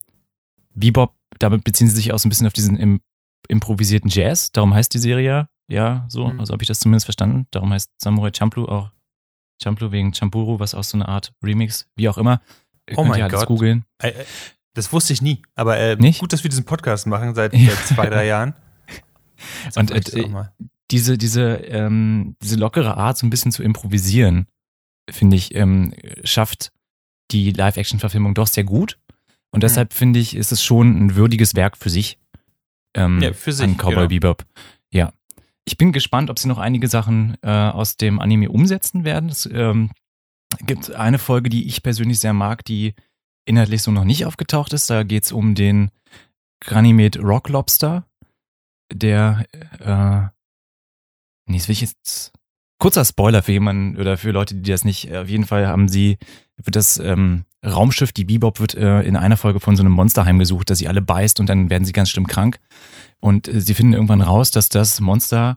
Bebop 0.75 1.15
damit 1.41 1.65
beziehen 1.65 1.89
sie 1.89 1.97
sich 1.97 2.12
auch 2.12 2.19
so 2.19 2.29
ein 2.29 2.31
bisschen 2.31 2.47
auf 2.47 2.53
diesen 2.53 2.77
im, 2.77 3.00
improvisierten 3.49 4.11
Jazz. 4.11 4.53
Darum 4.53 4.75
heißt 4.75 4.95
die 4.95 4.99
Serie 4.99 5.49
ja 5.69 6.07
so. 6.09 6.29
Mhm. 6.29 6.41
Also 6.41 6.53
habe 6.53 6.62
ich 6.62 6.69
das 6.69 6.81
zumindest 6.81 7.07
verstanden. 7.07 7.47
Darum 7.50 7.73
heißt 7.73 7.91
Samurai 7.99 8.31
Champloo 8.37 8.67
auch 8.67 8.91
Champloo 9.62 9.93
wegen 9.93 10.15
Champuru, 10.15 10.59
was 10.59 10.75
auch 10.75 10.85
so 10.85 10.97
eine 10.97 11.09
Art 11.09 11.33
Remix, 11.43 11.89
wie 11.97 12.09
auch 12.09 12.19
immer. 12.19 12.41
Ihr 12.89 12.99
oh 12.99 13.05
mein 13.05 13.29
Gott. 13.29 13.47
googeln. 13.47 13.85
Das 14.81 14.95
wusste 14.95 15.13
ich 15.13 15.21
nie. 15.21 15.43
Aber 15.57 15.79
äh, 15.79 15.99
gut, 16.19 16.33
dass 16.33 16.43
wir 16.43 16.49
diesen 16.49 16.65
Podcast 16.65 17.07
machen 17.07 17.35
seit, 17.35 17.53
seit 17.53 17.87
zwei, 17.87 18.09
drei 18.09 18.25
Jahren. 18.27 18.55
Und 19.77 19.91
äh, 19.91 20.01
diese, 20.91 21.19
diese, 21.19 21.57
ähm, 21.67 22.35
diese 22.43 22.57
lockere 22.57 22.97
Art, 22.97 23.19
so 23.19 23.27
ein 23.27 23.31
bisschen 23.31 23.53
zu 23.53 23.63
improvisieren, 23.63 24.47
finde 25.11 25.37
ich, 25.37 25.55
ähm, 25.55 25.93
schafft 26.25 26.73
die 27.31 27.53
Live-Action-Verfilmung 27.53 28.33
doch 28.33 28.47
sehr 28.47 28.65
gut. 28.65 28.99
Und 29.51 29.65
deshalb 29.65 29.91
mhm. 29.91 29.97
finde 29.97 30.19
ich, 30.19 30.35
ist 30.35 30.51
es 30.51 30.65
schon 30.65 30.97
ein 30.97 31.15
würdiges 31.15 31.55
Werk 31.55 31.77
für 31.77 31.91
sich. 31.91 32.19
Ähm, 32.95 33.21
ja, 33.21 33.35
für 33.35 33.53
sich. 33.53 33.65
An 33.65 33.77
Cowboy 33.77 33.95
genau. 33.95 34.09
Bebop. 34.09 34.47
Ja. 34.91 35.13
Ich 35.67 35.77
bin 35.77 35.93
gespannt, 35.93 36.31
ob 36.31 36.39
sie 36.39 36.49
noch 36.49 36.57
einige 36.57 36.89
Sachen 36.89 37.37
äh, 37.43 37.51
aus 37.51 37.99
dem 37.99 38.19
Anime 38.19 38.49
umsetzen 38.49 39.05
werden. 39.05 39.29
Es 39.29 39.45
ähm, 39.45 39.91
gibt 40.65 40.91
eine 40.91 41.19
Folge, 41.19 41.51
die 41.51 41.67
ich 41.67 41.83
persönlich 41.83 42.19
sehr 42.19 42.33
mag, 42.33 42.65
die 42.65 42.95
inhaltlich 43.50 43.83
so 43.83 43.90
noch 43.90 44.04
nicht 44.04 44.25
aufgetaucht 44.25 44.73
ist. 44.73 44.88
Da 44.88 45.02
geht 45.02 45.25
es 45.25 45.33
um 45.33 45.54
den 45.54 45.90
Ganymed 46.61 47.19
Rock 47.23 47.49
Lobster, 47.49 48.07
der, 48.92 49.45
äh, 49.78 50.28
nee, 51.47 51.59
das 51.59 51.69
will 51.69 51.73
ich 51.73 51.80
jetzt, 51.80 52.33
kurzer 52.78 53.04
Spoiler 53.04 53.42
für 53.42 53.52
jemanden 53.52 53.99
oder 53.99 54.16
für 54.16 54.30
Leute, 54.30 54.54
die 54.54 54.71
das 54.71 54.85
nicht, 54.85 55.14
auf 55.14 55.28
jeden 55.28 55.47
Fall 55.47 55.66
haben 55.66 55.88
sie, 55.88 56.19
wird 56.57 56.76
das 56.76 56.99
ähm, 56.99 57.45
Raumschiff, 57.64 58.12
die 58.12 58.25
Bebop, 58.25 58.59
wird 58.59 58.75
äh, 58.75 59.02
in 59.02 59.16
einer 59.16 59.37
Folge 59.37 59.61
von 59.61 59.76
so 59.76 59.83
einem 59.83 59.92
Monster 59.92 60.25
heimgesucht, 60.25 60.71
das 60.71 60.78
sie 60.78 60.88
alle 60.88 61.02
beißt 61.02 61.40
und 61.40 61.49
dann 61.49 61.69
werden 61.69 61.85
sie 61.85 61.92
ganz 61.92 62.09
schlimm 62.09 62.26
krank. 62.26 62.59
Und 63.21 63.49
äh, 63.49 63.61
sie 63.61 63.75
finden 63.75 63.92
irgendwann 63.92 64.23
raus, 64.23 64.50
dass 64.50 64.71
das 64.71 65.00
Monster 65.00 65.57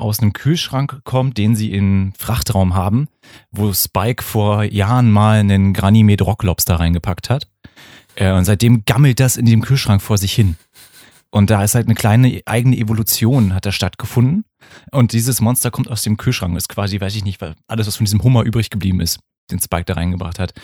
aus 0.00 0.20
einem 0.20 0.32
Kühlschrank 0.32 1.00
kommt, 1.04 1.38
den 1.38 1.54
sie 1.54 1.72
in 1.72 2.12
Frachtraum 2.18 2.74
haben, 2.74 3.08
wo 3.50 3.72
Spike 3.72 4.22
vor 4.22 4.64
Jahren 4.64 5.10
mal 5.10 5.38
einen 5.38 5.72
Granimed 5.72 6.22
Rocklobster 6.22 6.76
reingepackt 6.76 7.30
hat. 7.30 7.48
Äh, 8.16 8.32
und 8.32 8.44
seitdem 8.44 8.84
gammelt 8.84 9.20
das 9.20 9.36
in 9.36 9.46
dem 9.46 9.62
Kühlschrank 9.62 10.02
vor 10.02 10.18
sich 10.18 10.32
hin. 10.32 10.56
Und 11.30 11.50
da 11.50 11.62
ist 11.62 11.74
halt 11.74 11.86
eine 11.86 11.94
kleine 11.94 12.40
eigene 12.44 12.76
Evolution 12.76 13.54
hat 13.54 13.64
da 13.64 13.72
stattgefunden. 13.72 14.44
Und 14.90 15.12
dieses 15.12 15.40
Monster 15.40 15.70
kommt 15.70 15.88
aus 15.88 16.02
dem 16.02 16.16
Kühlschrank. 16.16 16.56
Ist 16.56 16.68
quasi, 16.68 17.00
weiß 17.00 17.14
ich 17.14 17.24
nicht, 17.24 17.40
alles, 17.68 17.86
was 17.86 17.96
von 17.96 18.04
diesem 18.04 18.22
Hummer 18.22 18.42
übrig 18.42 18.70
geblieben 18.70 19.00
ist, 19.00 19.20
den 19.50 19.60
Spike 19.60 19.84
da 19.84 19.94
reingebracht 19.94 20.38
hat. 20.40 20.54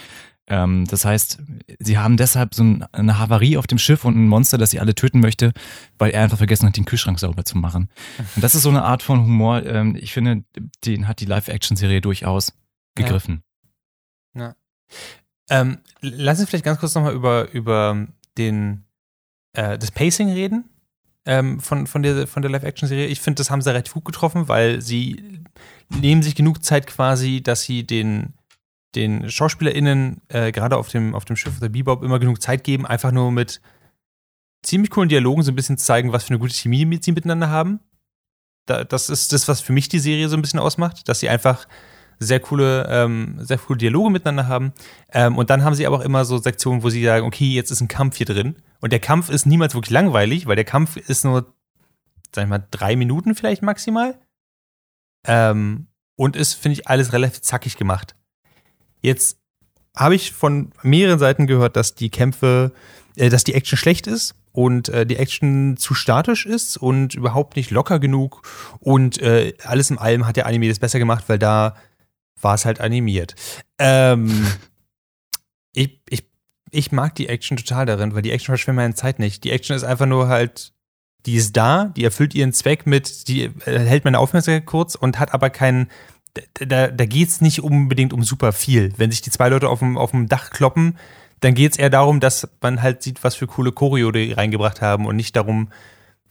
Ähm, 0.49 0.85
das 0.85 1.03
heißt, 1.03 1.39
sie 1.79 1.97
haben 1.97 2.15
deshalb 2.15 2.55
so 2.55 2.63
eine 2.91 3.19
Havarie 3.19 3.57
auf 3.57 3.67
dem 3.67 3.77
Schiff 3.77 4.05
und 4.05 4.15
ein 4.15 4.27
Monster, 4.27 4.57
das 4.57 4.69
sie 4.69 4.79
alle 4.79 4.95
töten 4.95 5.19
möchte, 5.19 5.53
weil 5.97 6.11
er 6.11 6.23
einfach 6.23 6.37
vergessen 6.37 6.67
hat, 6.67 6.77
den 6.77 6.85
Kühlschrank 6.85 7.19
sauber 7.19 7.43
zu 7.43 7.57
machen. 7.57 7.89
Und 8.35 8.43
das 8.43 8.55
ist 8.55 8.63
so 8.63 8.69
eine 8.69 8.83
Art 8.83 9.03
von 9.03 9.19
Humor, 9.19 9.65
ähm, 9.65 9.95
ich 9.95 10.13
finde, 10.13 10.43
den 10.85 11.07
hat 11.07 11.19
die 11.19 11.25
Live-Action-Serie 11.25 12.01
durchaus 12.01 12.53
gegriffen. 12.95 13.43
Ja. 14.33 14.41
ja. 14.41 14.55
Ähm, 15.49 15.79
lass 16.01 16.39
uns 16.39 16.49
vielleicht 16.49 16.65
ganz 16.65 16.79
kurz 16.79 16.95
nochmal 16.95 17.13
über, 17.13 17.51
über 17.51 18.07
den, 18.37 18.85
äh, 19.53 19.77
das 19.77 19.91
Pacing 19.91 20.31
reden 20.31 20.69
ähm, 21.25 21.59
von, 21.59 21.87
von 21.87 22.03
der, 22.03 22.25
von 22.25 22.41
der 22.41 22.51
Live-Action-Serie. 22.51 23.07
Ich 23.07 23.19
finde, 23.19 23.39
das 23.39 23.51
haben 23.51 23.61
sie 23.61 23.69
relativ 23.69 23.93
gut 23.93 24.05
getroffen, 24.05 24.47
weil 24.47 24.81
sie 24.81 25.41
nehmen 25.89 26.23
sich 26.23 26.35
genug 26.35 26.63
Zeit 26.63 26.87
quasi, 26.87 27.41
dass 27.43 27.63
sie 27.63 27.85
den 27.85 28.33
den 28.97 29.29
SchauspielerInnen, 29.29 30.21
äh, 30.27 30.51
gerade 30.51 30.77
auf 30.77 30.89
dem, 30.89 31.15
auf 31.15 31.25
dem 31.25 31.35
Schiff 31.35 31.59
der 31.59 31.69
Bebop, 31.69 32.03
immer 32.03 32.19
genug 32.19 32.41
Zeit 32.41 32.63
geben, 32.63 32.85
einfach 32.85 33.11
nur 33.11 33.31
mit 33.31 33.61
ziemlich 34.63 34.89
coolen 34.91 35.09
Dialogen 35.09 35.43
so 35.43 35.51
ein 35.51 35.55
bisschen 35.55 35.77
zeigen, 35.77 36.11
was 36.11 36.25
für 36.25 36.31
eine 36.31 36.39
gute 36.39 36.53
Chemie 36.53 36.99
sie 37.01 37.11
miteinander 37.11 37.49
haben. 37.49 37.79
Da, 38.65 38.83
das 38.83 39.09
ist 39.09 39.31
das, 39.31 39.47
was 39.47 39.61
für 39.61 39.71
mich 39.71 39.87
die 39.87 39.99
Serie 39.99 40.27
so 40.27 40.35
ein 40.35 40.41
bisschen 40.41 40.59
ausmacht, 40.59 41.07
dass 41.07 41.19
sie 41.19 41.29
einfach 41.29 41.67
sehr 42.19 42.39
coole, 42.39 42.87
ähm, 42.89 43.37
sehr 43.39 43.57
coole 43.59 43.77
Dialoge 43.77 44.09
miteinander 44.09 44.47
haben. 44.47 44.73
Ähm, 45.11 45.37
und 45.37 45.49
dann 45.49 45.63
haben 45.63 45.75
sie 45.75 45.85
aber 45.85 45.97
auch 45.97 46.05
immer 46.05 46.25
so 46.25 46.37
Sektionen, 46.37 46.83
wo 46.83 46.89
sie 46.89 47.03
sagen, 47.03 47.25
okay, 47.25 47.45
jetzt 47.45 47.71
ist 47.71 47.81
ein 47.81 47.87
Kampf 47.87 48.17
hier 48.17 48.25
drin. 48.25 48.57
Und 48.81 48.91
der 48.91 48.99
Kampf 48.99 49.29
ist 49.29 49.45
niemals 49.45 49.75
wirklich 49.75 49.91
langweilig, 49.91 50.47
weil 50.47 50.55
der 50.55 50.65
Kampf 50.65 50.97
ist 50.97 51.23
nur, 51.23 51.53
sag 52.33 52.43
ich 52.43 52.49
mal, 52.49 52.65
drei 52.71 52.95
Minuten 52.95 53.35
vielleicht 53.35 53.61
maximal. 53.61 54.19
Ähm, 55.25 55.87
und 56.15 56.35
ist, 56.35 56.55
finde 56.55 56.73
ich, 56.73 56.87
alles 56.87 57.13
relativ 57.13 57.41
zackig 57.41 57.77
gemacht. 57.77 58.16
Jetzt 59.01 59.37
habe 59.95 60.15
ich 60.15 60.31
von 60.31 60.71
mehreren 60.83 61.19
Seiten 61.19 61.47
gehört, 61.47 61.75
dass 61.75 61.95
die 61.95 62.09
Kämpfe, 62.09 62.71
äh, 63.15 63.29
dass 63.29 63.43
die 63.43 63.53
Action 63.53 63.77
schlecht 63.77 64.07
ist 64.07 64.35
und 64.51 64.89
äh, 64.89 65.05
die 65.05 65.17
Action 65.17 65.77
zu 65.77 65.93
statisch 65.93 66.45
ist 66.45 66.77
und 66.77 67.15
überhaupt 67.15 67.55
nicht 67.55 67.71
locker 67.71 67.99
genug. 67.99 68.41
Und 68.79 69.21
äh, 69.21 69.53
alles 69.63 69.89
in 69.89 69.97
allem 69.97 70.25
hat 70.25 70.35
der 70.35 70.45
Anime 70.45 70.67
das 70.69 70.79
besser 70.79 70.99
gemacht, 70.99 71.25
weil 71.27 71.39
da 71.39 71.75
war 72.41 72.55
es 72.55 72.65
halt 72.65 72.79
animiert. 72.79 73.35
Ähm, 73.79 74.47
ich, 75.73 75.99
ich, 76.09 76.25
ich 76.71 76.91
mag 76.91 77.15
die 77.15 77.29
Action 77.29 77.57
total 77.57 77.85
darin, 77.85 78.13
weil 78.13 78.21
die 78.21 78.31
Action 78.31 78.47
verschwendet 78.53 78.83
meine 78.83 78.95
Zeit 78.95 79.19
nicht. 79.19 79.43
Die 79.43 79.51
Action 79.51 79.75
ist 79.75 79.83
einfach 79.83 80.05
nur 80.05 80.27
halt, 80.27 80.73
die 81.25 81.35
ist 81.35 81.55
da, 81.57 81.85
die 81.95 82.03
erfüllt 82.03 82.35
ihren 82.35 82.53
Zweck 82.53 82.85
mit, 82.85 83.27
die 83.27 83.43
äh, 83.43 83.79
hält 83.79 84.05
meine 84.05 84.19
Aufmerksamkeit 84.19 84.65
kurz 84.65 84.95
und 84.95 85.19
hat 85.19 85.33
aber 85.33 85.49
keinen 85.49 85.89
da, 86.53 86.87
da 86.87 87.05
geht 87.05 87.29
es 87.29 87.41
nicht 87.41 87.61
unbedingt 87.61 88.13
um 88.13 88.23
super 88.23 88.51
viel. 88.51 88.93
Wenn 88.97 89.11
sich 89.11 89.21
die 89.21 89.31
zwei 89.31 89.49
Leute 89.49 89.69
auf 89.69 89.79
dem, 89.79 89.97
auf 89.97 90.11
dem 90.11 90.27
Dach 90.27 90.49
kloppen, 90.49 90.97
dann 91.39 91.53
geht 91.53 91.73
es 91.73 91.77
eher 91.77 91.89
darum, 91.89 92.19
dass 92.19 92.49
man 92.61 92.81
halt 92.81 93.03
sieht, 93.03 93.23
was 93.23 93.35
für 93.35 93.47
coole 93.47 93.71
Choreo 93.71 94.11
die 94.11 94.31
reingebracht 94.31 94.81
haben 94.81 95.05
und 95.05 95.15
nicht 95.15 95.35
darum, 95.35 95.69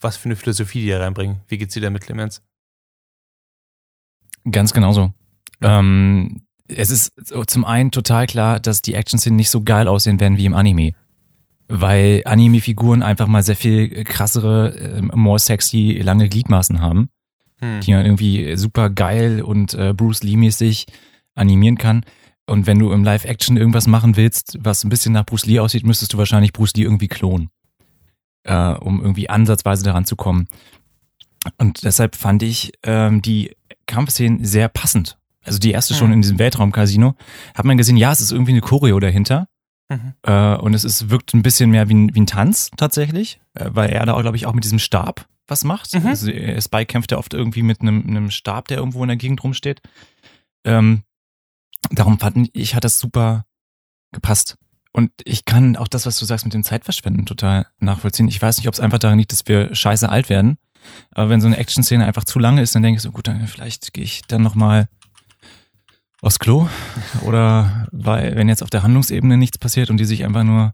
was 0.01 0.17
für 0.17 0.27
eine 0.27 0.37
Philosophie 0.37 0.83
die 0.83 0.89
da 0.89 0.99
reinbringen. 0.99 1.41
Wie 1.49 1.59
geht's 1.59 1.75
dir 1.75 1.81
damit, 1.81 2.03
Clemens? 2.03 2.43
Ganz 4.51 4.73
genauso. 4.73 5.13
Ähm, 5.61 6.43
es 6.69 6.91
ist 6.91 7.13
zum 7.47 7.65
einen 7.65 7.91
total 7.91 8.27
klar, 8.27 8.61
dass 8.61 8.83
die 8.83 8.95
Action-Szenen 8.95 9.37
nicht 9.37 9.51
so 9.51 9.63
geil 9.63 9.89
aussehen 9.89 10.21
werden 10.21 10.37
wie 10.37 10.47
im 10.47 10.55
Anime. 10.55 10.93
Weil 11.69 12.23
Anime-Figuren 12.25 13.03
einfach 13.03 13.27
mal 13.27 13.43
sehr 13.43 13.57
viel 13.57 14.05
krassere, 14.05 14.77
äh, 14.77 15.03
more 15.03 15.39
sexy, 15.39 16.01
lange 16.03 16.29
Gliedmaßen 16.29 16.81
haben 16.81 17.09
hm. 17.61 17.81
die 17.81 17.93
man 17.93 18.05
irgendwie 18.05 18.57
super 18.57 18.91
geil 18.91 19.43
und 19.43 19.75
äh, 19.75 19.95
Bruce 19.95 20.23
Lee-mäßig 20.23 20.87
animieren 21.35 21.79
kann. 21.79 22.05
Und 22.47 22.67
wenn 22.67 22.79
du 22.79 22.93
im 22.93 23.03
Live-Action 23.03 23.57
irgendwas 23.57 23.87
machen 23.87 24.17
willst, 24.17 24.59
was 24.61 24.85
ein 24.85 24.89
bisschen 24.89 25.13
nach 25.13 25.27
Bruce 25.27 25.47
Lee 25.47 25.59
aussieht, 25.59 25.85
müsstest 25.85 26.13
du 26.13 26.19
wahrscheinlich 26.19 26.53
Bruce 26.53 26.75
Lee 26.75 26.85
irgendwie 26.85 27.09
klonen, 27.09 27.51
äh, 28.45 28.73
um 28.73 29.01
irgendwie 29.01 29.29
ansatzweise 29.29 29.85
daran 29.85 30.05
zu 30.05 30.17
kommen. 30.17 30.49
Und 31.59 31.83
deshalb 31.85 32.17
fand 32.17 32.43
ich 32.43 32.73
ähm, 32.83 33.23
die 33.23 33.57
Kampfszenen 33.87 34.45
sehr 34.45 34.69
passend. 34.69 35.19
Also 35.43 35.59
die 35.59 35.71
erste 35.71 35.95
schon 35.95 36.09
hm. 36.09 36.15
in 36.15 36.23
diesem 36.23 36.39
Weltraumcasino 36.39 37.15
hat 37.55 37.65
man 37.65 37.77
gesehen, 37.77 37.97
ja, 37.97 38.13
es 38.13 38.21
ist 38.21 38.33
irgendwie 38.33 38.53
eine 38.53 38.61
Choreo 38.61 38.99
dahinter. 39.01 39.49
Mhm. 39.89 40.15
Äh, 40.23 40.57
und 40.57 40.75
es 40.75 40.85
ist, 40.85 41.11
wirkt 41.11 41.35
ein 41.35 41.43
bisschen 41.43 41.71
mehr 41.71 41.89
wie 41.89 41.95
ein, 41.95 42.15
wie 42.15 42.21
ein 42.21 42.27
Tanz 42.27 42.71
tatsächlich, 42.77 43.41
äh, 43.55 43.71
weil 43.73 43.91
er 43.91 44.05
da 44.07 44.15
auch, 44.15 44.23
glaube 44.23 44.37
ich, 44.37 44.47
auch 44.47 44.55
mit 44.55 44.65
diesem 44.65 44.79
Stab 44.79 45.27
was 45.47 45.65
macht. 45.65 45.95
Mhm. 45.95 46.07
Also 46.07 46.31
Spike 46.61 46.87
kämpft 46.87 47.13
ja 47.13 47.19
oft 47.19 47.33
irgendwie 47.33 47.63
mit 47.63 47.81
einem, 47.81 48.05
einem 48.07 48.31
Stab, 48.31 48.69
der 48.69 48.79
irgendwo 48.79 49.03
in 49.03 49.09
der 49.09 49.17
Gegend 49.17 49.45
rumsteht. 49.45 49.81
Ähm, 50.65 51.03
darum 51.91 52.19
fand 52.19 52.51
ich, 52.53 52.75
hat 52.75 52.85
das 52.85 52.99
super 52.99 53.47
gepasst. 54.13 54.57
Und 54.93 55.13
ich 55.25 55.45
kann 55.45 55.77
auch 55.77 55.89
das, 55.89 56.07
was 56.07 56.19
du 56.19 56.25
sagst 56.25 56.47
mit 56.47 56.55
dem 56.55 56.65
Zeitverschwenden 56.65 57.27
total 57.27 57.67
nachvollziehen. 57.79 58.29
Ich 58.29 58.41
weiß 58.41 58.57
nicht, 58.57 58.67
ob 58.67 58.75
es 58.75 58.81
einfach 58.81 58.99
daran 58.99 59.19
liegt, 59.19 59.31
dass 59.31 59.47
wir 59.47 59.75
scheiße 59.75 60.09
alt 60.09 60.31
werden. 60.31 60.57
Aber 61.11 61.29
wenn 61.29 61.41
so 61.41 61.47
eine 61.47 61.59
Action-Szene 61.59 62.07
einfach 62.07 62.25
zu 62.25 62.39
lange 62.39 62.63
ist, 62.63 62.75
dann 62.75 62.83
denke 62.83 62.97
ich 62.97 63.03
so, 63.03 63.13
gut, 63.13 63.29
dann 63.29 63.47
vielleicht 63.47 63.93
gehe 63.93 64.05
ich 64.05 64.23
dann 64.23 64.43
nochmal 64.43 64.89
aufs 66.23 66.39
Klo. 66.39 66.69
Oder 67.23 67.87
weil, 67.93 68.37
wenn 68.37 68.49
jetzt 68.49 68.63
auf 68.63 68.71
der 68.71 68.83
Handlungsebene 68.83 69.37
nichts 69.37 69.59
passiert 69.59 69.91
und 69.91 69.99
die 69.99 70.05
sich 70.05 70.25
einfach 70.25 70.45
nur 70.45 70.73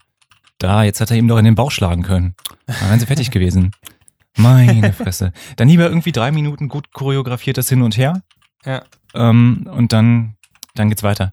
da, 0.59 0.85
jetzt 0.85 1.01
hat 1.01 1.11
er 1.11 1.17
ihm 1.17 1.29
doch 1.29 1.39
in 1.39 1.45
den 1.45 1.55
Bauch 1.55 1.71
schlagen 1.71 2.03
können. 2.03 2.35
Dann 2.67 2.89
wären 2.89 3.01
sie 3.01 3.07
fertig 3.07 3.31
gewesen. 3.33 3.73
Meine 4.37 4.93
Fresse. 4.93 5.33
Dann 5.57 5.69
lieber 5.69 5.89
irgendwie 5.89 6.13
drei 6.13 6.31
Minuten 6.31 6.69
gut 6.69 6.93
choreografiertes 6.93 7.69
Hin 7.69 7.83
und 7.83 7.97
Her. 7.97 8.23
Ja. 8.65 8.83
Ähm, 9.15 9.69
und 9.71 9.93
dann, 9.93 10.37
dann 10.75 10.89
geht's 10.89 11.03
weiter. 11.03 11.33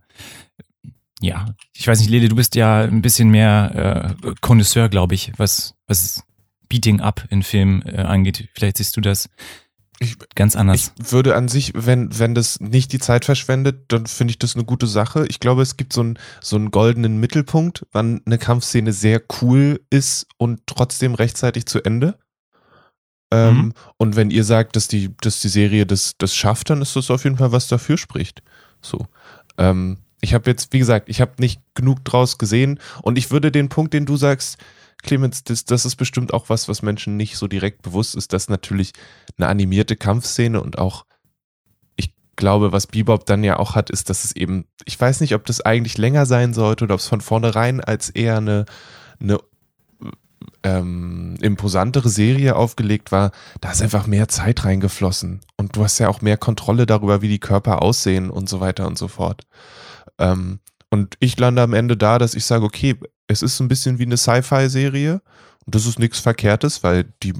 Ja, 1.21 1.45
ich 1.73 1.87
weiß 1.87 1.99
nicht, 1.99 2.09
Lele, 2.09 2.29
du 2.29 2.35
bist 2.35 2.55
ja 2.55 2.81
ein 2.81 3.01
bisschen 3.01 3.29
mehr 3.29 4.15
äh, 4.23 4.33
Connoisseur, 4.41 4.89
glaube 4.89 5.15
ich, 5.15 5.33
was, 5.37 5.75
was 5.85 6.23
Beating 6.69 7.01
Up 7.01 7.25
in 7.29 7.43
Filmen 7.43 7.81
äh, 7.85 8.01
angeht. 8.01 8.49
Vielleicht 8.53 8.77
siehst 8.77 8.95
du 8.95 9.01
das 9.01 9.29
ich, 9.99 10.17
ganz 10.35 10.55
anders. 10.55 10.93
Ich 10.97 11.11
würde 11.11 11.35
an 11.35 11.47
sich, 11.47 11.73
wenn, 11.75 12.17
wenn 12.17 12.33
das 12.33 12.59
nicht 12.59 12.93
die 12.93 12.99
Zeit 12.99 13.25
verschwendet, 13.25 13.85
dann 13.89 14.05
finde 14.05 14.31
ich 14.31 14.39
das 14.39 14.55
eine 14.55 14.63
gute 14.63 14.87
Sache. 14.87 15.25
Ich 15.27 15.39
glaube, 15.39 15.61
es 15.61 15.75
gibt 15.75 15.91
so 15.91 16.01
einen, 16.01 16.19
so 16.41 16.55
einen 16.55 16.71
goldenen 16.71 17.19
Mittelpunkt, 17.19 17.85
wann 17.91 18.21
eine 18.25 18.37
Kampfszene 18.37 18.93
sehr 18.93 19.21
cool 19.41 19.81
ist 19.89 20.27
und 20.37 20.61
trotzdem 20.67 21.15
rechtzeitig 21.15 21.65
zu 21.65 21.83
Ende. 21.83 22.17
Ähm, 23.31 23.55
mhm. 23.55 23.73
Und 23.97 24.15
wenn 24.15 24.31
ihr 24.31 24.43
sagt, 24.43 24.75
dass 24.75 24.87
die, 24.87 25.15
dass 25.21 25.41
die 25.41 25.49
Serie 25.49 25.85
das, 25.85 26.13
das 26.17 26.33
schafft, 26.33 26.69
dann 26.69 26.81
ist 26.81 26.95
das 26.95 27.11
auf 27.11 27.25
jeden 27.25 27.37
Fall, 27.37 27.51
was 27.51 27.67
dafür 27.67 27.97
spricht. 27.97 28.41
So. 28.81 29.05
Ähm, 29.57 29.97
ich 30.21 30.33
habe 30.33 30.49
jetzt, 30.49 30.73
wie 30.73 30.79
gesagt, 30.79 31.09
ich 31.09 31.21
habe 31.21 31.33
nicht 31.39 31.61
genug 31.75 32.03
draus 32.05 32.37
gesehen 32.37 32.79
und 33.01 33.17
ich 33.17 33.31
würde 33.31 33.51
den 33.51 33.69
Punkt, 33.69 33.93
den 33.93 34.05
du 34.05 34.17
sagst, 34.17 34.57
Clemens, 35.03 35.43
das, 35.43 35.65
das 35.65 35.85
ist 35.85 35.95
bestimmt 35.95 36.33
auch 36.33 36.49
was, 36.49 36.67
was 36.67 36.81
Menschen 36.81 37.17
nicht 37.17 37.37
so 37.37 37.47
direkt 37.47 37.81
bewusst 37.81 38.15
ist, 38.15 38.33
dass 38.33 38.49
natürlich 38.49 38.93
eine 39.37 39.47
animierte 39.47 39.95
Kampfszene 39.95 40.61
und 40.61 40.77
auch, 40.77 41.05
ich 41.95 42.13
glaube, 42.35 42.71
was 42.71 42.87
Bebop 42.87 43.25
dann 43.25 43.43
ja 43.43 43.57
auch 43.57 43.75
hat, 43.75 43.89
ist, 43.89 44.09
dass 44.09 44.25
es 44.25 44.35
eben, 44.35 44.65
ich 44.85 44.99
weiß 44.99 45.21
nicht, 45.21 45.35
ob 45.35 45.45
das 45.45 45.61
eigentlich 45.61 45.97
länger 45.97 46.25
sein 46.25 46.53
sollte 46.53 46.85
oder 46.85 46.95
ob 46.95 46.99
es 46.99 47.07
von 47.07 47.21
vornherein 47.21 47.81
als 47.81 48.09
eher 48.09 48.37
eine, 48.37 48.65
eine 49.19 49.39
ähm, 50.63 51.37
imposantere 51.41 52.09
Serie 52.09 52.55
aufgelegt 52.55 53.11
war, 53.11 53.31
da 53.61 53.71
ist 53.71 53.81
einfach 53.81 54.07
mehr 54.07 54.27
Zeit 54.27 54.65
reingeflossen. 54.65 55.41
Und 55.57 55.75
du 55.75 55.83
hast 55.83 55.99
ja 55.99 56.09
auch 56.09 56.21
mehr 56.21 56.37
Kontrolle 56.37 56.85
darüber, 56.85 57.21
wie 57.21 57.29
die 57.29 57.39
Körper 57.39 57.81
aussehen 57.81 58.29
und 58.29 58.49
so 58.49 58.59
weiter 58.59 58.87
und 58.87 58.97
so 58.97 59.07
fort. 59.07 59.43
Ähm, 60.17 60.59
und 60.89 61.15
ich 61.19 61.37
lande 61.39 61.61
am 61.61 61.73
Ende 61.73 61.95
da, 61.95 62.17
dass 62.17 62.35
ich 62.35 62.45
sage, 62.45 62.65
okay, 62.65 62.95
es 63.29 63.43
ist 63.43 63.59
ein 63.59 63.67
bisschen 63.67 63.99
wie 63.99 64.03
eine 64.03 64.17
Sci-Fi-Serie. 64.17 65.21
Und 65.65 65.75
das 65.75 65.85
ist 65.85 65.99
nichts 65.99 66.19
Verkehrtes, 66.19 66.83
weil 66.83 67.05
die, 67.23 67.33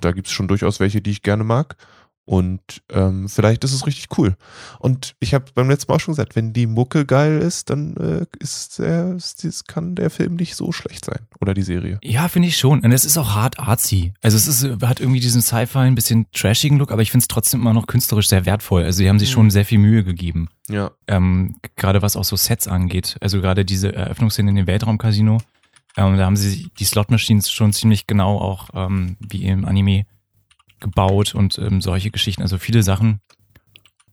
da 0.00 0.12
gibt 0.12 0.28
es 0.28 0.32
schon 0.32 0.48
durchaus 0.48 0.80
welche, 0.80 1.02
die 1.02 1.10
ich 1.10 1.22
gerne 1.22 1.44
mag. 1.44 1.76
Und 2.24 2.60
ähm, 2.90 3.28
vielleicht 3.28 3.64
ist 3.64 3.72
es 3.72 3.84
richtig 3.86 4.16
cool. 4.16 4.36
Und 4.78 5.14
ich 5.18 5.34
habe 5.34 5.46
beim 5.54 5.68
letzten 5.68 5.90
Mal 5.90 5.96
auch 5.96 6.00
schon 6.00 6.12
gesagt, 6.12 6.36
wenn 6.36 6.52
die 6.52 6.66
Mucke 6.68 7.04
geil 7.04 7.40
ist, 7.40 7.68
dann 7.68 7.96
äh, 7.96 8.26
ist 8.38 8.78
der, 8.78 9.16
ist, 9.16 9.66
kann 9.66 9.96
der 9.96 10.08
Film 10.08 10.36
nicht 10.36 10.54
so 10.54 10.70
schlecht 10.70 11.04
sein. 11.04 11.18
Oder 11.40 11.52
die 11.52 11.62
Serie. 11.62 11.98
Ja, 12.04 12.28
finde 12.28 12.46
ich 12.48 12.56
schon. 12.56 12.80
Und 12.80 12.92
es 12.92 13.04
ist 13.04 13.18
auch 13.18 13.34
hart 13.34 13.58
artsy. 13.58 14.14
Also 14.22 14.36
es 14.36 14.46
ist, 14.46 14.62
hat 14.82 15.00
irgendwie 15.00 15.18
diesen 15.18 15.42
Sci-Fi 15.42 15.78
ein 15.78 15.96
bisschen 15.96 16.26
trashigen 16.32 16.78
Look, 16.78 16.92
aber 16.92 17.02
ich 17.02 17.10
finde 17.10 17.24
es 17.24 17.28
trotzdem 17.28 17.60
immer 17.60 17.72
noch 17.74 17.88
künstlerisch 17.88 18.28
sehr 18.28 18.46
wertvoll. 18.46 18.84
Also 18.84 18.98
sie 18.98 19.08
haben 19.08 19.18
sich 19.18 19.30
Mhm. 19.30 19.34
schon 19.34 19.50
sehr 19.50 19.64
viel 19.64 19.78
Mühe 19.78 20.04
gegeben. 20.04 20.48
Ja. 20.68 20.92
Ähm, 21.08 21.56
gerade 21.74 22.02
was 22.02 22.14
auch 22.16 22.24
so 22.24 22.36
Sets 22.36 22.68
angeht. 22.68 23.16
Also 23.20 23.40
gerade 23.40 23.64
diese 23.64 23.92
Eröffnungsszene 23.94 24.50
in 24.50 24.56
dem 24.56 24.66
Weltraumcasino. 24.68 25.38
Ähm, 25.96 26.16
da 26.16 26.24
haben 26.24 26.36
sie 26.36 26.70
die 26.78 26.84
Slot-Machines 26.84 27.50
schon 27.50 27.72
ziemlich 27.72 28.06
genau 28.06 28.38
auch 28.38 28.70
ähm, 28.74 29.16
wie 29.18 29.44
im 29.44 29.64
Anime 29.64 30.06
gebaut 30.82 31.34
und 31.34 31.58
ähm, 31.58 31.80
solche 31.80 32.10
Geschichten. 32.10 32.42
Also 32.42 32.58
viele 32.58 32.82
Sachen 32.82 33.20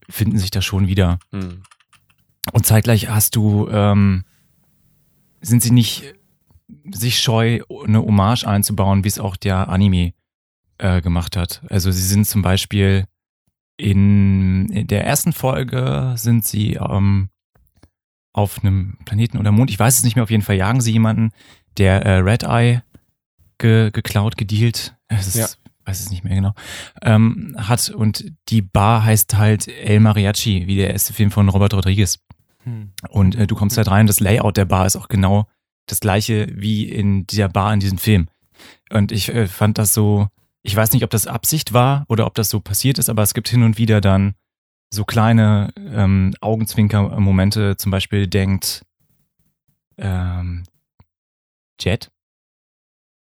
finden 0.10 0.38
sich 0.38 0.52
da 0.52 0.62
schon 0.62 0.88
wieder. 0.88 1.20
Hm. 1.32 1.64
Und 2.54 2.66
zeitgleich 2.66 3.10
hast 3.10 3.36
du, 3.36 3.68
ähm, 3.70 4.24
sind 5.42 5.62
sie 5.62 5.72
nicht 5.72 6.16
sich 6.92 7.20
scheu, 7.20 7.60
eine 7.86 8.02
Hommage 8.02 8.46
einzubauen, 8.46 9.04
wie 9.04 9.08
es 9.08 9.20
auch 9.20 9.36
der 9.36 9.70
Anime 9.70 10.14
äh, 10.78 11.02
gemacht 11.02 11.36
hat. 11.36 11.62
Also 11.70 11.92
sie 11.92 12.02
sind 12.02 12.26
zum 12.26 12.42
Beispiel 12.42 13.06
in, 13.78 14.70
in 14.70 14.88
der 14.88 15.06
ersten 15.06 15.34
Folge 15.34 16.14
sind 16.16 16.46
sie 16.46 16.74
ähm, 16.74 17.30
auf 18.34 18.60
einem 18.60 18.98
Planeten 19.06 19.38
oder 19.38 19.52
Mond, 19.52 19.70
ich 19.70 19.80
weiß 19.80 19.98
es 19.98 20.04
nicht 20.04 20.16
mehr, 20.16 20.24
auf 20.24 20.32
jeden 20.32 20.44
Fall 20.44 20.56
jagen 20.58 20.82
sie 20.82 20.92
jemanden, 20.92 21.32
der 21.78 22.06
äh, 22.06 22.18
Red 22.18 22.44
Eye 22.44 22.82
ge, 23.58 23.92
geklaut, 23.92 24.38
gedealt, 24.38 24.96
es 25.08 25.28
ist, 25.28 25.36
Ja. 25.36 25.48
Weiß 25.90 26.00
es 26.00 26.12
nicht 26.12 26.24
mehr 26.24 26.36
genau, 26.36 26.54
ähm, 27.02 27.56
hat 27.58 27.90
und 27.90 28.32
die 28.50 28.62
Bar 28.62 29.04
heißt 29.04 29.36
halt 29.38 29.68
El 29.68 30.00
Mariachi, 30.00 30.68
wie 30.68 30.76
der 30.76 30.92
erste 30.92 31.14
Film 31.14 31.32
von 31.32 31.50
Robert 31.50 31.74
Rodriguez. 31.74 32.20
Hm. 32.64 32.92
Und 33.10 33.36
äh, 33.36 33.48
du 33.48 33.56
kommst 33.56 33.78
halt 33.78 33.90
rein, 33.90 34.08
das 34.08 34.20
Layout 34.20 34.58
der 34.58 34.66
Bar 34.66 34.86
ist 34.86 34.96
auch 34.96 35.08
genau 35.08 35.48
das 35.88 36.00
gleiche 36.00 36.48
wie 36.52 36.88
in 36.88 37.26
dieser 37.26 37.50
Bar 37.50 37.74
in 37.74 37.80
diesem 37.80 37.98
Film. 37.98 38.28
Und 38.92 39.12
ich 39.12 39.30
äh, 39.30 39.48
fand 39.48 39.78
das 39.78 39.94
so, 39.94 40.28
ich 40.62 40.76
weiß 40.76 40.94
nicht, 40.94 41.04
ob 41.04 41.10
das 41.10 41.26
Absicht 41.26 41.74
war 41.74 42.06
oder 42.08 42.28
ob 42.28 42.36
das 42.36 42.50
so 42.50 42.60
passiert 42.60 43.00
ist, 43.00 43.10
aber 43.10 43.24
es 43.24 43.34
gibt 43.34 43.50
hin 43.50 43.64
und 43.64 43.78
wieder 43.78 44.02
dann 44.02 44.36
so 44.92 45.06
kleine 45.06 45.74
ähm, 45.78 46.34
Augenzwinker-Momente. 46.42 47.78
Zum 47.78 47.92
Beispiel 47.92 48.28
denkt 48.28 48.86
ähm, 49.98 50.64
Jet, 51.80 52.12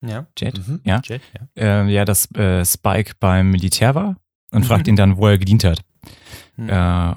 Ja. 0.02 0.26
Jet, 0.38 0.58
Mhm. 0.66 0.80
ja, 0.84 1.00
Jet, 1.04 1.22
ja. 1.34 1.46
ähm, 1.56 1.88
ja, 1.88 2.04
dass 2.04 2.30
äh, 2.34 2.64
Spike 2.64 3.12
beim 3.20 3.50
Militär 3.50 3.94
war 3.94 4.16
und 4.52 4.60
Mhm. 4.62 4.66
fragt 4.66 4.88
ihn 4.88 4.96
dann, 4.96 5.16
wo 5.16 5.28
er 5.28 5.38
gedient 5.38 5.64
hat. 5.64 5.80
Hm. 6.56 6.68
Äh, 6.68 7.14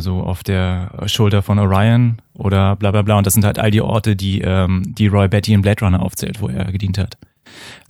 so 0.00 0.22
auf 0.22 0.42
der 0.42 1.04
Schulter 1.06 1.42
von 1.42 1.58
Orion 1.58 2.20
oder 2.34 2.76
bla 2.76 2.90
bla 2.90 3.00
bla. 3.02 3.16
Und 3.16 3.26
das 3.26 3.32
sind 3.34 3.44
halt 3.46 3.58
all 3.58 3.70
die 3.70 3.80
Orte, 3.80 4.14
die, 4.14 4.42
ähm, 4.42 4.82
die 4.86 5.06
Roy 5.06 5.26
Betty 5.26 5.54
in 5.54 5.62
Blade 5.62 5.82
Runner 5.84 6.02
aufzählt, 6.02 6.40
wo 6.42 6.48
er 6.48 6.70
gedient 6.70 6.98
hat. 6.98 7.16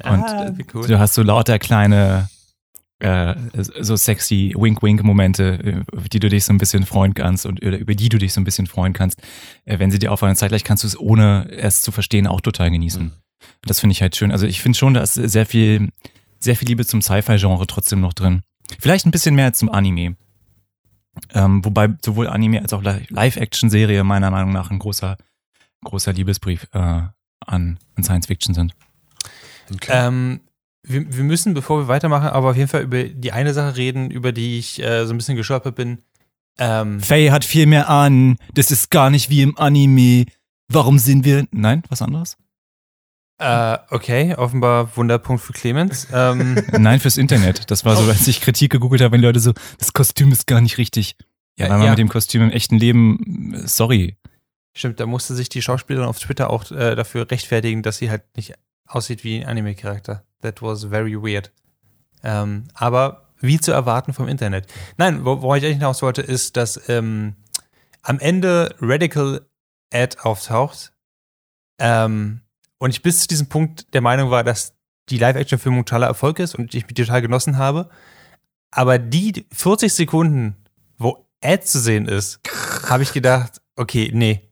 Und 0.05 0.23
ah, 0.25 0.53
wie 0.57 0.65
cool. 0.73 0.87
du 0.87 0.99
hast 1.01 1.15
so 1.15 1.23
lauter 1.25 1.59
kleine, 1.59 2.29
äh, 3.01 3.35
so 3.81 3.97
sexy 3.97 4.55
Wink-Wink-Momente, 4.57 5.85
äh, 5.93 6.09
die 6.13 6.21
du 6.21 6.29
dich 6.29 6.45
so 6.45 6.53
ein 6.53 6.59
bisschen 6.59 6.87
freuen 6.87 7.13
kannst 7.15 7.45
und 7.45 7.61
oder 7.65 7.77
über 7.79 7.95
die 7.97 8.09
du 8.09 8.19
dich 8.19 8.33
so 8.33 8.41
ein 8.41 8.45
bisschen 8.45 8.67
freuen 8.69 8.93
kannst. 8.93 9.21
Äh, 9.65 9.81
wenn 9.81 9.91
sie 9.91 9.99
dir 9.99 10.13
auffallen, 10.13 10.37
zeitgleich 10.37 10.63
kannst 10.63 10.85
du 10.85 10.87
es 10.87 10.99
ohne 10.99 11.49
es 11.51 11.83
zu 11.83 11.91
verstehen 11.93 12.27
auch 12.29 12.41
total 12.41 12.71
genießen. 12.71 13.13
Das 13.63 13.81
finde 13.81 13.93
ich 13.93 14.03
halt 14.03 14.17
schön. 14.17 14.33
Also 14.33 14.47
ich 14.47 14.61
finde 14.61 14.79
schon, 14.79 14.95
da 14.95 15.03
ist 15.03 15.15
sehr 15.15 15.47
viel, 15.47 15.91
sehr 16.39 16.57
viel 16.57 16.69
Liebe 16.69 16.87
zum 16.87 17.03
Sci-Fi-Genre 17.03 17.67
trotzdem 17.67 18.01
noch 18.01 18.13
drin. 18.13 18.43
Vielleicht 18.79 19.07
ein 19.07 19.11
bisschen 19.11 19.35
mehr 19.35 19.47
als 19.47 19.59
zum 19.59 19.71
Anime. 19.71 20.17
Ähm, 21.35 21.65
wobei 21.65 21.89
sowohl 22.05 22.29
Anime 22.29 22.63
als 22.63 22.73
auch 22.73 22.83
Li- 22.83 23.07
Live-Action-Serie 23.09 24.05
meiner 24.05 24.31
Meinung 24.31 24.53
nach 24.53 24.71
ein 24.71 24.79
großer, 24.79 25.17
großer 25.85 26.13
Liebesbrief 26.13 26.69
äh, 26.73 26.79
an, 26.79 27.13
an 27.47 28.03
Science-Fiction 28.03 28.55
sind. 28.55 28.75
Okay. 29.75 29.91
Ähm, 29.93 30.41
wir, 30.83 31.15
wir 31.15 31.25
müssen, 31.25 31.53
bevor 31.53 31.81
wir 31.81 31.89
weitermachen, 31.89 32.29
aber 32.29 32.51
auf 32.51 32.57
jeden 32.57 32.69
Fall 32.69 32.83
über 32.83 33.05
die 33.05 33.33
eine 33.33 33.53
Sache 33.53 33.77
reden, 33.77 34.11
über 34.11 34.33
die 34.33 34.59
ich 34.59 34.83
äh, 34.83 35.05
so 35.05 35.13
ein 35.13 35.17
bisschen 35.17 35.37
gestolpert 35.37 35.75
bin. 35.75 35.99
Ähm, 36.59 37.01
Faye 37.01 37.31
hat 37.33 37.45
viel 37.45 37.67
mehr 37.67 37.89
an. 37.91 38.37
Das 38.55 38.71
ist 38.71 38.91
gar 38.91 39.11
nicht 39.11 39.31
wie 39.31 39.43
im 39.43 39.59
Anime. 39.59 40.27
Warum 40.69 40.99
sind 40.99 41.25
wir. 41.25 41.47
Nein, 41.51 41.83
was 41.89 42.03
anderes? 42.03 42.37
Äh, 43.41 43.79
okay, 43.89 44.35
offenbar 44.35 44.95
Wunderpunkt 44.97 45.43
für 45.43 45.53
Clemens. 45.53 46.09
Ähm, 46.13 46.63
Nein, 46.79 47.01
fürs 47.01 47.17
Internet. 47.17 47.71
Das 47.71 47.85
war 47.85 47.97
so, 47.97 48.09
als 48.09 48.29
ich 48.29 48.41
Kritik 48.41 48.71
gegoogelt 48.71 49.01
habe, 49.01 49.13
wenn 49.13 49.23
Leute 49.23 49.41
so, 49.41 49.55
das 49.79 49.93
Kostüm 49.95 50.31
ist 50.31 50.47
gar 50.47 50.61
nicht 50.61 50.77
richtig. 50.77 51.17
Ja, 51.57 51.71
weil 51.71 51.79
man 51.79 51.85
ja. 51.85 51.91
mit 51.91 51.99
dem 51.99 52.09
Kostüm 52.09 52.43
im 52.43 52.51
echten 52.51 52.77
Leben, 52.77 53.63
sorry. 53.67 54.17
stimmt, 54.75 55.01
da 55.01 55.07
musste 55.07 55.35
sich 55.35 55.49
die 55.49 55.63
Schauspielerin 55.63 56.07
auf 56.07 56.19
Twitter 56.19 56.51
auch 56.51 56.71
äh, 56.71 56.95
dafür 56.95 57.31
rechtfertigen, 57.31 57.83
dass 57.83 57.97
sie 57.97 58.11
halt 58.11 58.23
nicht 58.37 58.55
aussieht 58.87 59.25
wie 59.25 59.41
ein 59.41 59.47
Anime-Charakter. 59.47 60.23
That 60.43 60.61
was 60.61 60.85
very 60.85 61.15
weird. 61.15 61.51
Ähm, 62.23 62.65
aber 62.75 63.29
wie 63.41 63.59
zu 63.59 63.73
erwarten 63.73 64.13
vom 64.13 64.29
Internet. 64.29 64.67
Nein, 64.99 65.25
wo, 65.25 65.41
worauf 65.41 65.57
ich 65.57 65.65
eigentlich 65.65 65.79
hinaus 65.79 66.03
wollte, 66.03 66.21
ist, 66.21 66.57
dass 66.57 66.89
ähm, 66.89 67.37
am 68.03 68.19
Ende 68.19 68.75
Radical 68.81 69.47
Ad 69.93 70.19
auftaucht 70.23 70.93
ähm, 71.79 72.43
und 72.81 72.91
ich 72.91 73.03
bis 73.03 73.21
zu 73.21 73.29
diesem 73.29 73.49
Punkt 73.49 73.93
der 73.95 74.01
Meinung 74.01 74.31
war, 74.31 74.43
dass 74.43 74.75
die 75.11 75.19
Live-Action-Filmung 75.19 75.85
totaler 75.85 76.07
Erfolg 76.07 76.39
ist 76.39 76.55
und 76.55 76.75
ich 76.75 76.87
mich 76.87 76.95
total 76.95 77.23
genossen 77.23 77.59
habe. 77.59 77.91
Aber 78.71 78.99
die 78.99 79.47
40 79.53 79.93
Sekunden, 79.93 80.57
wo 80.99 81.27
Ad 81.43 81.65
zu 81.65 81.79
sehen 81.79 82.07
ist, 82.07 82.41
habe 82.89 83.03
ich 83.03 83.13
gedacht, 83.13 83.61
okay, 83.77 84.11
nee. 84.15 84.49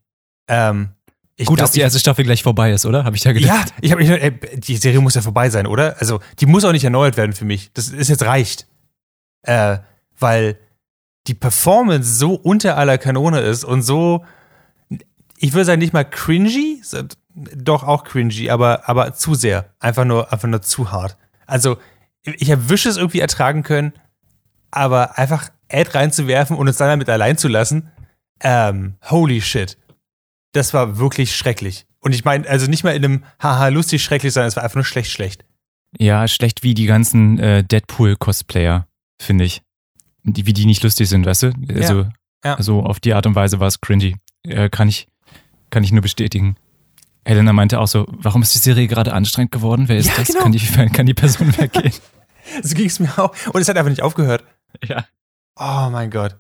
Ähm, 0.46 0.90
ich 1.36 1.46
Gut, 1.46 1.56
glaub, 1.56 1.66
dass 1.66 1.72
die 1.72 1.80
erste 1.80 2.00
Staffel 2.00 2.24
gleich 2.24 2.42
vorbei 2.42 2.72
ist, 2.72 2.84
oder? 2.84 3.04
Habe 3.04 3.16
ich 3.16 3.22
da 3.22 3.30
ja, 3.30 3.38
gedacht. 3.38 3.72
ich 3.80 3.92
habe 3.92 4.02
ey, 4.02 4.60
die 4.60 4.76
Serie 4.76 5.00
muss 5.00 5.14
ja 5.14 5.22
vorbei 5.22 5.50
sein, 5.50 5.66
oder? 5.66 5.96
Also, 6.00 6.20
die 6.40 6.46
muss 6.46 6.64
auch 6.64 6.72
nicht 6.72 6.84
erneuert 6.84 7.16
werden 7.16 7.32
für 7.32 7.44
mich. 7.44 7.72
Das 7.74 7.88
ist 7.88 8.08
jetzt 8.08 8.24
reicht. 8.24 8.66
Äh, 9.42 9.78
weil 10.18 10.58
die 11.28 11.34
Performance 11.34 12.14
so 12.16 12.34
unter 12.34 12.76
aller 12.76 12.98
Kanone 12.98 13.40
ist 13.40 13.64
und 13.64 13.82
so, 13.82 14.24
ich 15.38 15.52
würde 15.52 15.64
sagen, 15.64 15.78
nicht 15.78 15.92
mal 15.92 16.04
cringy, 16.04 16.82
doch 17.54 17.84
auch 17.84 18.04
cringy, 18.04 18.50
aber, 18.50 18.88
aber 18.88 19.14
zu 19.14 19.34
sehr. 19.34 19.72
Einfach 19.78 20.04
nur, 20.04 20.32
einfach 20.32 20.48
nur 20.48 20.62
zu 20.62 20.90
hart. 20.90 21.16
Also, 21.46 21.78
ich 22.22 22.50
habe 22.50 22.68
Wishes 22.68 22.96
irgendwie 22.96 23.20
ertragen 23.20 23.62
können, 23.62 23.92
aber 24.70 25.18
einfach 25.18 25.50
Ad 25.70 25.90
reinzuwerfen 25.92 26.56
und 26.56 26.66
uns 26.66 26.76
dann 26.78 26.88
damit 26.88 27.08
allein 27.08 27.38
zu 27.38 27.48
lassen, 27.48 27.90
ähm, 28.40 28.94
holy 29.08 29.40
shit. 29.40 29.76
Das 30.52 30.72
war 30.74 30.98
wirklich 30.98 31.36
schrecklich. 31.36 31.86
Und 32.00 32.14
ich 32.14 32.24
meine, 32.24 32.48
also 32.48 32.66
nicht 32.66 32.84
mal 32.84 32.94
in 32.94 33.04
einem 33.04 33.24
haha 33.40 33.68
lustig 33.68 34.02
schrecklich, 34.02 34.32
sondern 34.32 34.48
es 34.48 34.56
war 34.56 34.62
einfach 34.62 34.76
nur 34.76 34.84
schlecht 34.84 35.10
schlecht. 35.10 35.44
Ja, 35.98 36.28
schlecht 36.28 36.62
wie 36.62 36.74
die 36.74 36.86
ganzen 36.86 37.38
äh, 37.38 37.64
Deadpool-Cosplayer, 37.64 38.86
finde 39.20 39.44
ich. 39.44 39.62
Die, 40.22 40.46
wie 40.46 40.52
die 40.52 40.66
nicht 40.66 40.82
lustig 40.82 41.08
sind, 41.08 41.24
weißt 41.24 41.44
du? 41.44 41.52
Also, 41.74 42.06
ja. 42.44 42.54
also 42.54 42.82
auf 42.82 43.00
die 43.00 43.14
Art 43.14 43.26
und 43.26 43.34
Weise 43.34 43.60
war 43.60 43.68
es 43.68 43.80
cringy. 43.80 44.16
Äh, 44.44 44.68
kann, 44.68 44.88
ich, 44.88 45.08
kann 45.70 45.82
ich 45.82 45.92
nur 45.92 46.02
bestätigen. 46.02 46.56
Helena 47.28 47.52
meinte 47.52 47.78
auch 47.78 47.86
so, 47.88 48.06
warum 48.10 48.42
ist 48.42 48.54
die 48.54 48.58
Serie 48.58 48.88
gerade 48.88 49.12
anstrengend 49.12 49.52
geworden? 49.52 49.84
Wer 49.88 49.98
ist 49.98 50.06
Ja, 50.06 50.14
das? 50.16 50.28
genau. 50.28 50.42
Kann, 50.44 50.52
die, 50.52 50.58
kann 50.92 51.06
die 51.06 51.14
Person 51.14 51.56
weggehen? 51.56 51.92
So 52.62 52.74
ging 52.74 52.86
es 52.86 52.98
mir 52.98 53.10
auch. 53.18 53.34
Und 53.52 53.60
es 53.60 53.68
hat 53.68 53.76
einfach 53.76 53.90
nicht 53.90 54.00
aufgehört. 54.02 54.42
ja. 54.82 55.04
Oh 55.56 55.90
mein 55.90 56.10
Gott. 56.10 56.36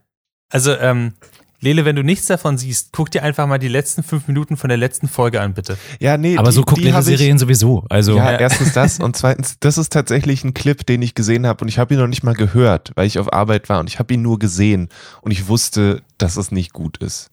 Also, 0.50 0.74
ähm, 0.74 1.12
Lele, 1.60 1.84
wenn 1.84 1.96
du 1.96 2.02
nichts 2.02 2.24
davon 2.26 2.56
siehst, 2.56 2.92
guck 2.92 3.10
dir 3.10 3.22
einfach 3.22 3.46
mal 3.46 3.58
die 3.58 3.68
letzten 3.68 4.02
fünf 4.02 4.26
Minuten 4.26 4.56
von 4.56 4.68
der 4.68 4.78
letzten 4.78 5.06
Folge 5.08 5.40
an, 5.42 5.52
bitte. 5.52 5.76
ja, 6.00 6.16
nee, 6.16 6.38
Aber 6.38 6.48
die, 6.48 6.54
so 6.54 6.62
guckt 6.62 6.78
die 6.78 6.84
Lena 6.84 6.96
hab 6.96 7.02
ich- 7.02 7.18
Serien 7.18 7.36
sowieso. 7.36 7.84
Also, 7.90 8.16
Ja, 8.16 8.32
Ja. 8.32 8.38
erstens 8.38 8.72
das 8.72 9.00
und 9.00 9.16
zweitens, 9.16 9.56
das 9.60 9.76
ist 9.76 9.92
tatsächlich 9.92 10.44
ein 10.44 10.54
Clip, 10.54 10.86
den 10.86 11.02
ich 11.02 11.14
gesehen 11.14 11.46
habe 11.46 11.60
und 11.62 11.68
ich 11.68 11.78
habe 11.78 11.92
ihn 11.92 12.00
noch 12.00 12.06
nicht 12.06 12.22
mal 12.22 12.34
gehört, 12.34 12.92
weil 12.94 13.06
ich 13.06 13.18
auf 13.18 13.30
Arbeit 13.32 13.68
war 13.68 13.80
und 13.80 13.88
ich 13.90 13.98
habe 13.98 14.14
ihn 14.14 14.22
nur 14.22 14.38
gesehen 14.38 14.88
und 15.20 15.32
ich 15.32 15.48
wusste, 15.48 16.00
dass 16.16 16.38
es 16.38 16.50
nicht 16.52 16.72
gut 16.72 16.96
ist. 16.98 17.28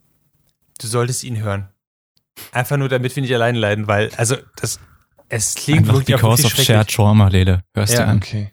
Du 0.81 0.87
solltest 0.87 1.23
ihn 1.23 1.37
hören. 1.41 1.69
Einfach 2.52 2.78
nur, 2.78 2.89
damit 2.89 3.15
wir 3.15 3.21
nicht 3.21 3.34
allein 3.34 3.56
leiden, 3.56 3.88
weil, 3.88 4.12
also, 4.17 4.36
das, 4.58 4.80
es 5.30 5.56
klingt 5.56 5.80
einfach 5.82 5.95
wirklich, 5.95 6.15
auch 6.15 6.19
because 6.21 6.43
wirklich 6.43 6.60
of 6.60 6.65
shared 6.65 6.89
trauma, 6.89 7.28
Lele. 7.30 7.63
Hörst 7.74 7.93
Ja. 7.93 8.04
du 8.04 8.08
an? 8.08 8.17
Okay. 8.17 8.52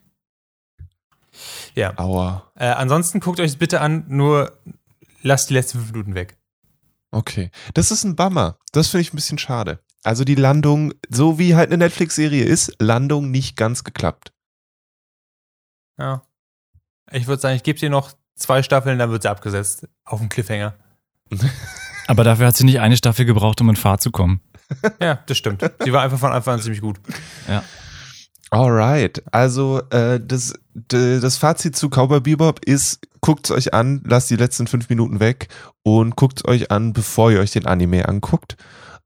Ja. 1.75 1.97
Aua. 1.97 2.51
Äh, 2.55 2.67
ansonsten 2.67 3.19
guckt 3.19 3.39
euch 3.39 3.51
es 3.51 3.57
bitte 3.57 3.81
an, 3.81 4.05
nur 4.07 4.57
lasst 5.21 5.49
die 5.49 5.53
letzten 5.55 5.79
fünf 5.79 5.91
Minuten 5.91 6.15
weg. 6.15 6.37
Okay. 7.11 7.51
Das 7.73 7.91
ist 7.91 8.03
ein 8.03 8.15
Bummer. 8.15 8.57
Das 8.71 8.89
finde 8.89 9.01
ich 9.01 9.13
ein 9.13 9.15
bisschen 9.17 9.37
schade. 9.37 9.79
Also 10.03 10.23
die 10.23 10.35
Landung, 10.35 10.93
so 11.09 11.39
wie 11.39 11.55
halt 11.55 11.69
eine 11.69 11.77
Netflix-Serie 11.77 12.43
ist, 12.43 12.75
Landung 12.79 13.31
nicht 13.31 13.55
ganz 13.55 13.83
geklappt. 13.83 14.33
Ja. 15.97 16.23
Ich 17.11 17.27
würde 17.27 17.41
sagen, 17.41 17.55
ich 17.55 17.63
gebe 17.63 17.79
dir 17.79 17.89
noch 17.89 18.13
zwei 18.35 18.63
Staffeln, 18.63 18.97
dann 18.99 19.11
wird 19.11 19.23
sie 19.23 19.29
abgesetzt. 19.29 19.87
Auf 20.03 20.19
dem 20.19 20.29
Cliffhanger. 20.29 20.73
Aber 22.07 22.23
dafür 22.23 22.47
hat 22.47 22.57
sie 22.57 22.65
nicht 22.65 22.79
eine 22.79 22.97
Staffel 22.97 23.25
gebraucht, 23.25 23.61
um 23.61 23.69
in 23.69 23.75
Fahrt 23.75 24.01
zu 24.01 24.11
kommen. 24.11 24.41
Ja, 24.99 25.19
das 25.27 25.37
stimmt. 25.37 25.63
Sie 25.83 25.93
war 25.93 26.01
einfach 26.01 26.17
von 26.17 26.31
Anfang 26.31 26.55
an 26.55 26.61
ziemlich 26.61 26.81
gut. 26.81 26.99
Alright, 28.49 29.23
also 29.31 29.81
äh, 29.89 30.19
das, 30.23 30.53
das 30.73 31.37
Fazit 31.37 31.75
zu 31.75 31.89
Cowboy 31.89 32.21
Bebop 32.21 32.63
ist, 32.65 32.99
guckt 33.19 33.45
es 33.45 33.51
euch 33.51 33.73
an, 33.73 34.03
lasst 34.05 34.29
die 34.29 34.35
letzten 34.35 34.67
fünf 34.67 34.89
Minuten 34.89 35.19
weg 35.19 35.47
und 35.81 36.15
guckt 36.15 36.39
es 36.39 36.45
euch 36.47 36.69
an, 36.69 36.93
bevor 36.93 37.31
ihr 37.31 37.39
euch 37.39 37.49
den 37.49 37.65
Anime 37.65 38.07
anguckt, 38.07 38.55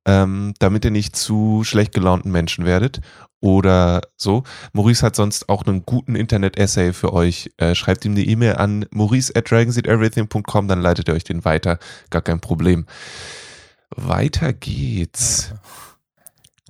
ähm, 0.08 0.54
damit 0.58 0.86
ihr 0.86 0.91
nicht 0.91 1.15
zu 1.15 1.63
schlecht 1.63 1.93
gelaunten 1.93 2.32
Menschen 2.32 2.65
werdet 2.65 3.02
oder 3.41 4.02
so. 4.15 4.43
Maurice 4.74 5.06
hat 5.06 5.15
sonst 5.15 5.50
auch 5.50 5.65
einen 5.65 5.86
guten 5.86 6.15
Internet-Essay 6.15 6.93
für 6.93 7.13
euch. 7.13 7.52
Äh, 7.58 7.76
schreibt 7.76 8.06
ihm 8.06 8.13
eine 8.13 8.24
E-Mail 8.24 8.56
an 8.56 8.86
maurice 8.89 9.36
at 9.36 9.52
dragonseateverything.com, 9.52 10.67
dann 10.67 10.82
leitet 10.82 11.10
er 11.10 11.15
euch 11.15 11.26
den 11.26 11.46
weiter. 11.46 11.78
Gar 12.10 12.24
kein 12.24 12.39
Problem. 12.39 12.86
Weiter 13.96 14.54
geht's. 14.54 15.54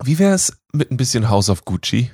Wie 0.03 0.19
wär's 0.19 0.57
mit 0.73 0.91
ein 0.91 0.97
bisschen 0.97 1.29
House 1.29 1.49
of 1.49 1.63
Gucci? 1.63 2.11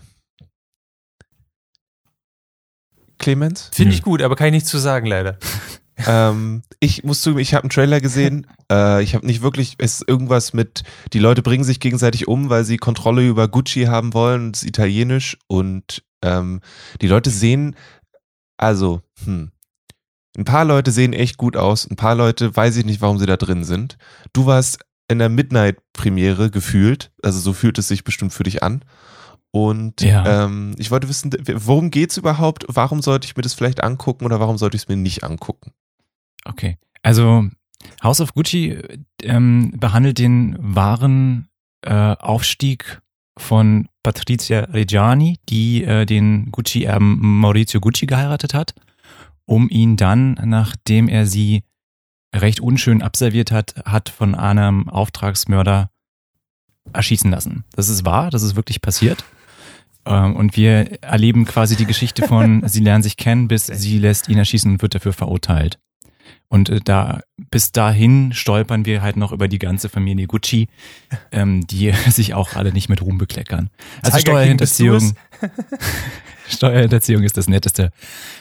Clemens? 3.18 3.70
Finde 3.74 3.94
ich 3.94 4.02
gut, 4.02 4.22
aber 4.22 4.36
kann 4.36 4.48
ich 4.48 4.54
nichts 4.54 4.70
zu 4.70 4.78
sagen, 4.78 5.08
leider. 5.08 5.38
ähm, 5.98 6.64
ich 6.80 7.04
muss 7.04 7.22
zugeben, 7.22 7.40
ich 7.40 7.54
habe 7.54 7.64
einen 7.64 7.70
Trailer 7.70 8.02
gesehen. 8.02 8.48
Äh, 8.72 9.04
ich 9.04 9.16
habe 9.16 9.26
nicht 9.26 9.42
wirklich, 9.42 9.76
es 9.78 10.02
ist 10.02 10.08
irgendwas 10.08 10.54
mit, 10.54 10.84
die 11.14 11.20
Leute 11.20 11.42
bringen 11.42 11.64
sich 11.64 11.80
gegenseitig 11.80 12.28
um, 12.28 12.50
weil 12.50 12.64
sie 12.64 12.78
Kontrolle 12.78 13.28
über 13.28 13.48
Gucci 13.48 13.86
haben 13.86 14.14
wollen. 14.14 14.52
Das 14.52 14.64
ist 14.64 14.70
italienisch 14.70 15.38
und 15.48 16.04
ähm, 16.24 16.62
die 17.02 17.08
Leute 17.08 17.30
sehen, 17.30 17.76
also, 18.58 19.02
hm, 19.24 19.52
ein 20.38 20.46
paar 20.46 20.66
Leute 20.66 20.92
sehen 20.92 21.14
echt 21.14 21.38
gut 21.38 21.58
aus. 21.58 21.90
Ein 21.90 21.96
paar 21.96 22.16
Leute 22.16 22.56
weiß 22.56 22.78
ich 22.78 22.86
nicht, 22.86 23.02
warum 23.02 23.20
sie 23.20 23.26
da 23.26 23.38
drin 23.38 23.64
sind. 23.64 23.98
Du 24.34 24.46
warst 24.46 24.80
in 25.08 25.20
der 25.20 25.30
Midnight-Premiere 25.30 26.50
gefühlt, 26.50 27.12
also 27.22 27.40
so 27.40 27.54
fühlt 27.54 27.78
es 27.78 27.88
sich 27.88 28.04
bestimmt 28.04 28.34
für 28.34 28.44
dich 28.44 28.64
an. 28.64 28.84
Und 29.52 30.02
ja. 30.02 30.46
ähm, 30.46 30.74
ich 30.80 30.90
wollte 30.90 31.08
wissen, 31.08 31.32
worum 31.54 31.92
geht 31.92 32.10
es 32.10 32.18
überhaupt? 32.18 32.66
Warum 32.68 33.04
sollte 33.04 33.28
ich 33.28 33.36
mir 33.36 33.44
das 33.44 33.54
vielleicht 33.54 33.84
angucken 33.84 34.26
oder 34.26 34.40
warum 34.40 34.58
sollte 34.58 34.76
ich 34.76 34.84
es 34.84 34.88
mir 34.88 34.96
nicht 34.96 35.24
angucken? 35.24 35.74
Okay, 36.46 36.78
also 37.02 37.50
House 38.02 38.22
of 38.22 38.34
Gucci 38.34 38.78
ähm, 39.22 39.74
behandelt 39.78 40.20
den 40.20 40.56
wahren 40.60 41.48
äh, 41.82 42.16
Aufstieg 42.16 43.02
von 43.38 43.88
Patrizia 44.04 44.62
Reggiani, 44.66 45.40
die 45.50 45.84
äh, 45.84 46.06
den 46.06 46.52
Gucci-Erben 46.52 47.40
Maurizio 47.40 47.80
Gucci 47.80 48.06
geheiratet 48.06 48.54
hat, 48.54 48.76
um 49.46 49.70
ihn 49.70 49.98
dann, 49.98 50.34
nachdem 50.44 51.08
er 51.08 51.26
sie 51.26 51.64
recht 52.36 52.60
unschön 52.60 53.02
abserviert 53.02 53.52
hat, 53.52 53.76
hat 53.86 54.10
von 54.10 54.36
einem 54.36 54.90
Auftragsmörder 54.90 55.90
erschießen 56.92 57.32
lassen. 57.32 57.64
Das 57.74 57.90
ist 57.90 58.06
wahr, 58.06 58.30
das 58.30 58.44
ist 58.44 58.56
wirklich 58.56 58.82
passiert. 58.82 59.24
Ähm, 60.06 60.36
und 60.36 60.58
wir 60.58 61.02
erleben 61.02 61.46
quasi 61.46 61.76
die 61.76 61.86
Geschichte 61.86 62.28
von, 62.28 62.64
sie 62.68 62.82
lernen 62.82 63.04
sich 63.04 63.18
kennen, 63.18 63.48
bis 63.48 63.68
sie 63.68 64.00
lässt 64.00 64.30
ihn 64.30 64.38
erschießen 64.38 64.72
und 64.72 64.82
wird 64.82 64.96
dafür 64.96 65.14
verurteilt. 65.14 65.80
Und 66.48 66.70
äh, 66.70 66.80
da 66.84 67.22
bis 67.52 67.72
dahin 67.72 68.34
stolpern 68.34 68.86
wir 68.86 69.02
halt 69.02 69.18
noch 69.18 69.32
über 69.32 69.48
die 69.48 69.60
ganze 69.60 69.90
Familie 69.90 70.28
Gucci, 70.28 70.68
ähm, 71.32 71.66
die 71.68 71.92
sich 72.10 72.34
auch 72.34 72.56
alle 72.56 72.72
nicht 72.72 72.90
mit 72.90 73.02
Ruhm 73.02 73.18
bekleckern. 73.18 73.70
Also 74.02 74.18
Tiger 74.18 74.32
Steuerhinterziehung. 74.32 75.16
Steuerhinterziehung 76.48 77.24
ist 77.24 77.38
das 77.38 77.48
Netteste, 77.48 77.92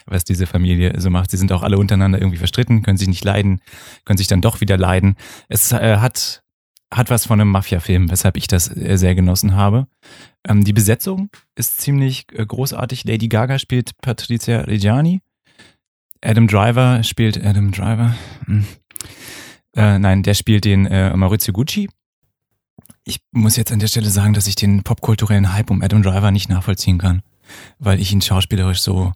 was 0.07 0.25
diese 0.25 0.47
Familie 0.47 1.01
so 1.01 1.09
macht. 1.09 1.31
Sie 1.31 1.37
sind 1.37 1.53
auch 1.53 1.63
alle 1.63 1.79
untereinander 1.79 2.21
irgendwie 2.21 2.39
verstritten, 2.39 2.83
können 2.83 2.99
sich 2.99 3.09
nicht 3.09 3.25
leiden, 3.25 3.61
können 4.05 4.19
sich 4.19 4.27
dann 4.27 4.41
doch 4.41 4.61
wieder 4.61 4.77
leiden. 4.77 5.17
Es 5.49 5.71
äh, 5.73 5.99
hat 5.99 6.43
hat 6.93 7.11
was 7.11 7.27
von 7.27 7.41
einem 7.41 7.51
Mafia-Film, 7.51 8.11
weshalb 8.11 8.37
ich 8.37 8.47
das 8.47 8.69
äh, 8.77 8.97
sehr 8.97 9.15
genossen 9.15 9.55
habe. 9.55 9.87
Ähm, 10.47 10.63
die 10.63 10.73
Besetzung 10.73 11.31
ist 11.55 11.81
ziemlich 11.81 12.27
äh, 12.33 12.45
großartig. 12.45 13.05
Lady 13.05 13.29
Gaga 13.29 13.59
spielt 13.59 13.97
Patricia 14.03 14.61
Reggiani. 14.61 15.21
Adam 16.23 16.47
Driver 16.47 17.03
spielt 17.03 17.45
Adam 17.45 17.73
Driver. 17.73 18.15
Hm. 18.47 18.65
Äh, 19.75 19.99
nein, 19.99 20.23
der 20.23 20.35
spielt 20.35 20.65
den 20.65 20.87
äh, 20.87 21.15
Maurizio 21.17 21.53
Gucci. 21.53 21.89
Ich 23.05 23.21
muss 23.33 23.57
jetzt 23.57 23.73
an 23.73 23.81
der 23.81 23.89
Stelle 23.89 24.11
sagen, 24.11 24.33
dass 24.33 24.47
ich 24.47 24.55
den 24.55 24.85
popkulturellen 24.85 25.53
Hype 25.53 25.71
um 25.71 25.83
Adam 25.83 26.03
Driver 26.03 26.31
nicht 26.31 26.49
nachvollziehen 26.49 26.99
kann, 26.99 27.23
weil 27.79 28.01
ich 28.01 28.13
ihn 28.13 28.23
schauspielerisch 28.23 28.81
so 28.81 29.13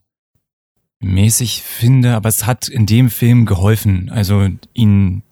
mäßig 1.00 1.62
finde, 1.62 2.14
aber 2.14 2.28
es 2.28 2.46
hat 2.46 2.68
in 2.68 2.86
dem 2.86 3.10
Film 3.10 3.46
geholfen, 3.46 4.10
also 4.10 4.48
ihn 4.72 5.22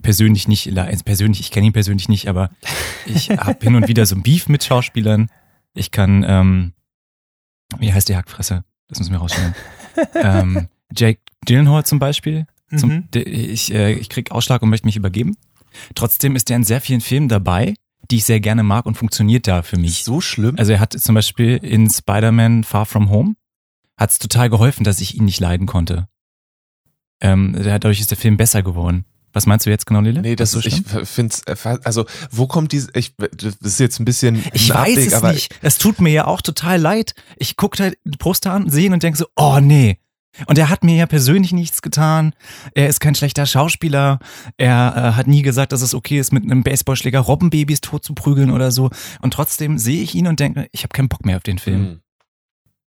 persönlich 0.00 0.48
nicht, 0.48 0.72
persönlich, 1.04 1.40
ich 1.40 1.50
kenne 1.50 1.66
ihn 1.66 1.72
persönlich 1.72 2.08
nicht, 2.08 2.28
aber 2.28 2.50
ich 3.04 3.30
habe 3.30 3.58
hin 3.60 3.74
und 3.74 3.88
wieder 3.88 4.06
so 4.06 4.14
ein 4.14 4.22
Beef 4.22 4.48
mit 4.48 4.64
Schauspielern. 4.64 5.28
Ich 5.74 5.90
kann, 5.90 6.24
ähm, 6.26 6.72
wie 7.78 7.92
heißt 7.92 8.08
die 8.08 8.16
Hackfresse? 8.16 8.64
Das 8.88 9.00
müssen 9.00 9.12
wir 9.12 9.18
rausstellen. 9.18 9.54
ähm, 10.14 10.68
Jake 10.94 11.20
Gyllenhaal 11.46 11.84
zum 11.84 11.98
Beispiel. 11.98 12.46
Zum, 12.76 12.90
mhm. 12.90 13.08
ich, 13.14 13.72
äh, 13.72 13.94
ich 13.94 14.10
krieg 14.10 14.30
Ausschlag 14.30 14.62
und 14.62 14.68
möchte 14.68 14.86
mich 14.86 14.96
übergeben. 14.96 15.36
Trotzdem 15.94 16.36
ist 16.36 16.50
er 16.50 16.56
in 16.56 16.64
sehr 16.64 16.80
vielen 16.80 17.00
Filmen 17.00 17.28
dabei, 17.28 17.74
die 18.10 18.16
ich 18.16 18.24
sehr 18.24 18.40
gerne 18.40 18.62
mag 18.62 18.84
und 18.84 18.96
funktioniert 18.96 19.46
da 19.46 19.62
für 19.62 19.78
mich. 19.78 20.04
So 20.04 20.20
schlimm? 20.20 20.56
Also 20.58 20.72
er 20.72 20.80
hat 20.80 20.92
zum 20.92 21.14
Beispiel 21.14 21.56
in 21.56 21.88
Spider-Man 21.88 22.64
Far 22.64 22.84
From 22.86 23.10
Home 23.10 23.34
hat 23.96 24.10
es 24.10 24.18
total 24.18 24.48
geholfen, 24.48 24.84
dass 24.84 25.00
ich 25.00 25.16
ihn 25.16 25.24
nicht 25.24 25.40
leiden 25.40 25.66
konnte. 25.66 26.08
Ähm, 27.20 27.56
dadurch 27.58 28.00
ist 28.00 28.10
der 28.10 28.18
Film 28.18 28.36
besser 28.36 28.62
geworden. 28.62 29.04
Was 29.32 29.44
meinst 29.44 29.66
du 29.66 29.70
jetzt 29.70 29.86
genau, 29.86 30.00
Lille? 30.00 30.22
Nee, 30.22 30.36
das, 30.36 30.52
so 30.52 30.60
ich 30.60 30.82
finde 31.04 31.36
äh, 31.46 31.78
also 31.84 32.06
wo 32.30 32.46
kommt 32.46 32.72
diese, 32.72 32.90
ich, 32.94 33.14
das 33.16 33.56
ist 33.60 33.80
jetzt 33.80 34.00
ein 34.00 34.04
bisschen 34.04 34.42
Ich 34.52 34.70
weiß 34.72 35.12
Abweg, 35.12 35.12
es 35.12 35.22
nicht. 35.22 35.58
Es 35.62 35.78
tut 35.78 36.00
mir 36.00 36.10
ja 36.10 36.26
auch 36.26 36.40
total 36.40 36.80
leid. 36.80 37.14
Ich 37.36 37.56
gucke 37.56 37.82
halt 37.82 37.98
die 38.04 38.16
Poster 38.16 38.52
an, 38.52 38.70
sehe 38.70 38.86
ihn 38.86 38.92
und 38.92 39.02
denke 39.02 39.18
so, 39.18 39.26
oh 39.36 39.58
nee. 39.60 39.98
Und 40.46 40.58
er 40.58 40.68
hat 40.68 40.84
mir 40.84 40.96
ja 40.96 41.06
persönlich 41.06 41.52
nichts 41.52 41.82
getan. 41.82 42.34
Er 42.74 42.88
ist 42.88 43.00
kein 43.00 43.14
schlechter 43.14 43.46
Schauspieler. 43.46 44.18
Er 44.56 44.94
äh, 44.96 45.16
hat 45.16 45.26
nie 45.26 45.42
gesagt, 45.42 45.72
dass 45.72 45.82
es 45.82 45.94
okay 45.94 46.18
ist, 46.18 46.32
mit 46.32 46.44
einem 46.44 46.62
Baseballschläger 46.62 47.20
Robbenbabys 47.20 47.80
tot 47.80 48.04
zu 48.04 48.14
prügeln 48.14 48.50
oder 48.50 48.70
so. 48.70 48.90
Und 49.20 49.32
trotzdem 49.32 49.78
sehe 49.78 50.02
ich 50.02 50.14
ihn 50.14 50.26
und 50.26 50.40
denke, 50.40 50.68
ich 50.72 50.82
habe 50.82 50.92
keinen 50.92 51.08
Bock 51.08 51.24
mehr 51.24 51.36
auf 51.36 51.42
den 51.42 51.58
Film. 51.58 51.80
Mhm. 51.80 52.00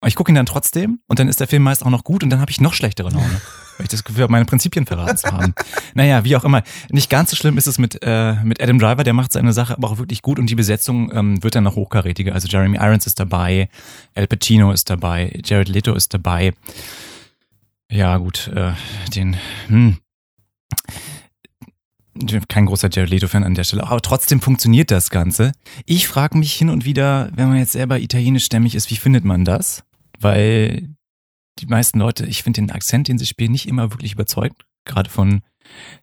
Ich 0.07 0.15
gucke 0.15 0.31
ihn 0.31 0.35
dann 0.35 0.47
trotzdem 0.47 0.99
und 1.07 1.19
dann 1.19 1.27
ist 1.27 1.39
der 1.39 1.47
Film 1.47 1.61
meist 1.61 1.85
auch 1.85 1.91
noch 1.91 2.03
gut 2.03 2.23
und 2.23 2.31
dann 2.31 2.39
habe 2.39 2.49
ich 2.49 2.59
noch 2.59 2.73
schlechtere 2.73 3.11
Laune 3.11 3.39
weil 3.77 3.85
ich 3.85 3.89
das 3.89 4.03
Gefühl 4.03 4.23
habe, 4.23 4.31
meine 4.31 4.45
Prinzipien 4.45 4.85
verraten 4.85 5.17
zu 5.17 5.31
haben. 5.31 5.53
naja, 5.95 6.23
wie 6.23 6.35
auch 6.35 6.43
immer. 6.43 6.61
Nicht 6.89 7.09
ganz 7.09 7.31
so 7.31 7.35
schlimm 7.35 7.57
ist 7.57 7.67
es 7.67 7.77
mit, 7.77 7.99
äh, 8.01 8.35
mit 8.43 8.61
Adam 8.61 8.77
Driver, 8.77 9.03
der 9.03 9.13
macht 9.13 9.31
seine 9.31 9.53
Sache 9.53 9.73
aber 9.73 9.89
auch 9.89 9.97
wirklich 9.97 10.21
gut 10.21 10.39
und 10.39 10.49
die 10.49 10.55
Besetzung 10.55 11.11
ähm, 11.13 11.43
wird 11.43 11.55
dann 11.55 11.63
noch 11.63 11.75
hochkarätiger. 11.75 12.33
Also 12.33 12.47
Jeremy 12.47 12.77
Irons 12.77 13.07
ist 13.07 13.19
dabei, 13.19 13.69
Al 14.15 14.27
Pacino 14.27 14.71
ist 14.71 14.89
dabei, 14.89 15.39
Jared 15.43 15.69
Leto 15.69 15.93
ist 15.95 16.13
dabei. 16.13 16.53
Ja, 17.91 18.17
gut, 18.17 18.47
äh, 18.47 18.71
den, 19.13 19.35
hm, 19.67 19.97
kein 22.47 22.65
großer 22.65 22.89
Jared 22.89 23.09
Leto-Fan 23.09 23.43
an 23.43 23.53
der 23.53 23.65
Stelle, 23.65 23.85
aber 23.85 24.01
trotzdem 24.01 24.39
funktioniert 24.39 24.91
das 24.91 25.09
Ganze. 25.09 25.51
Ich 25.85 26.07
frage 26.07 26.37
mich 26.37 26.53
hin 26.53 26.69
und 26.69 26.85
wieder, 26.85 27.29
wenn 27.35 27.49
man 27.49 27.57
jetzt 27.57 27.73
selber 27.73 27.99
italienischstämmig 27.99 28.75
ist, 28.75 28.89
wie 28.91 28.95
findet 28.95 29.25
man 29.25 29.43
das? 29.43 29.83
Weil 30.19 30.87
die 31.59 31.65
meisten 31.65 31.99
Leute, 31.99 32.25
ich 32.25 32.43
finde 32.43 32.61
den 32.61 32.71
Akzent, 32.71 33.09
den 33.09 33.17
sie 33.17 33.25
spielen, 33.25 33.51
nicht 33.51 33.67
immer 33.67 33.91
wirklich 33.91 34.13
überzeugt, 34.13 34.63
gerade 34.85 35.09
von 35.09 35.41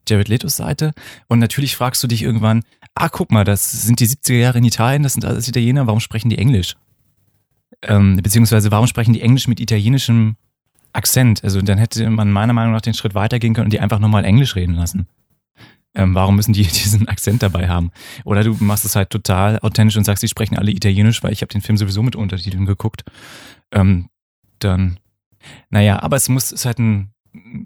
Jared 0.07 0.29
Letos 0.29 0.57
Seite. 0.57 0.92
Und 1.27 1.38
natürlich 1.38 1.74
fragst 1.74 2.03
du 2.03 2.07
dich 2.07 2.22
irgendwann, 2.22 2.64
ah, 2.94 3.09
guck 3.09 3.33
mal, 3.33 3.44
das 3.44 3.72
sind 3.72 4.01
die 4.01 4.09
70er 4.09 4.35
Jahre 4.35 4.59
in 4.59 4.64
Italien, 4.64 5.05
das 5.05 5.14
sind 5.14 5.24
alles 5.24 5.48
Italiener, 5.48 5.87
warum 5.87 6.01
sprechen 6.01 6.29
die 6.29 6.38
Englisch? 6.38 6.77
Ähm, 7.81 8.16
beziehungsweise 8.16 8.70
warum 8.70 8.88
sprechen 8.88 9.14
die 9.14 9.22
Englisch 9.22 9.48
mit 9.48 9.59
italienischem 9.59 10.37
Akzent? 10.98 11.42
Also 11.44 11.62
dann 11.62 11.78
hätte 11.78 12.08
man 12.11 12.30
meiner 12.30 12.52
Meinung 12.52 12.72
nach 12.72 12.82
den 12.82 12.94
Schritt 12.94 13.14
weitergehen 13.14 13.54
können 13.54 13.66
und 13.66 13.72
die 13.72 13.80
einfach 13.80 14.00
nochmal 14.00 14.24
Englisch 14.24 14.56
reden 14.56 14.74
lassen. 14.74 15.06
Ähm, 15.94 16.14
warum 16.14 16.37
müssen 16.37 16.52
die 16.52 16.62
diesen 16.66 17.08
Akzent 17.08 17.42
dabei 17.42 17.68
haben? 17.68 17.90
Oder 18.24 18.44
du 18.44 18.56
machst 18.61 18.84
es 18.84 18.96
halt 18.96 19.11
total 19.11 19.58
authentisch 19.61 19.96
und 19.96 20.04
sagst, 20.04 20.22
die 20.22 20.28
sprechen 20.28 20.58
alle 20.58 20.72
Italienisch, 20.72 21.22
weil 21.22 21.32
ich 21.32 21.40
habe 21.40 21.52
den 21.52 21.62
Film 21.62 21.78
sowieso 21.78 22.02
mit 22.02 22.16
Untertiteln 22.16 22.66
geguckt. 22.66 23.04
Ähm, 23.72 24.08
dann 24.58 24.98
naja, 25.70 26.02
aber 26.02 26.16
es 26.16 26.28
muss, 26.28 26.46
es 26.46 26.52
ist 26.52 26.64
halt 26.66 26.78
ein 26.78 27.12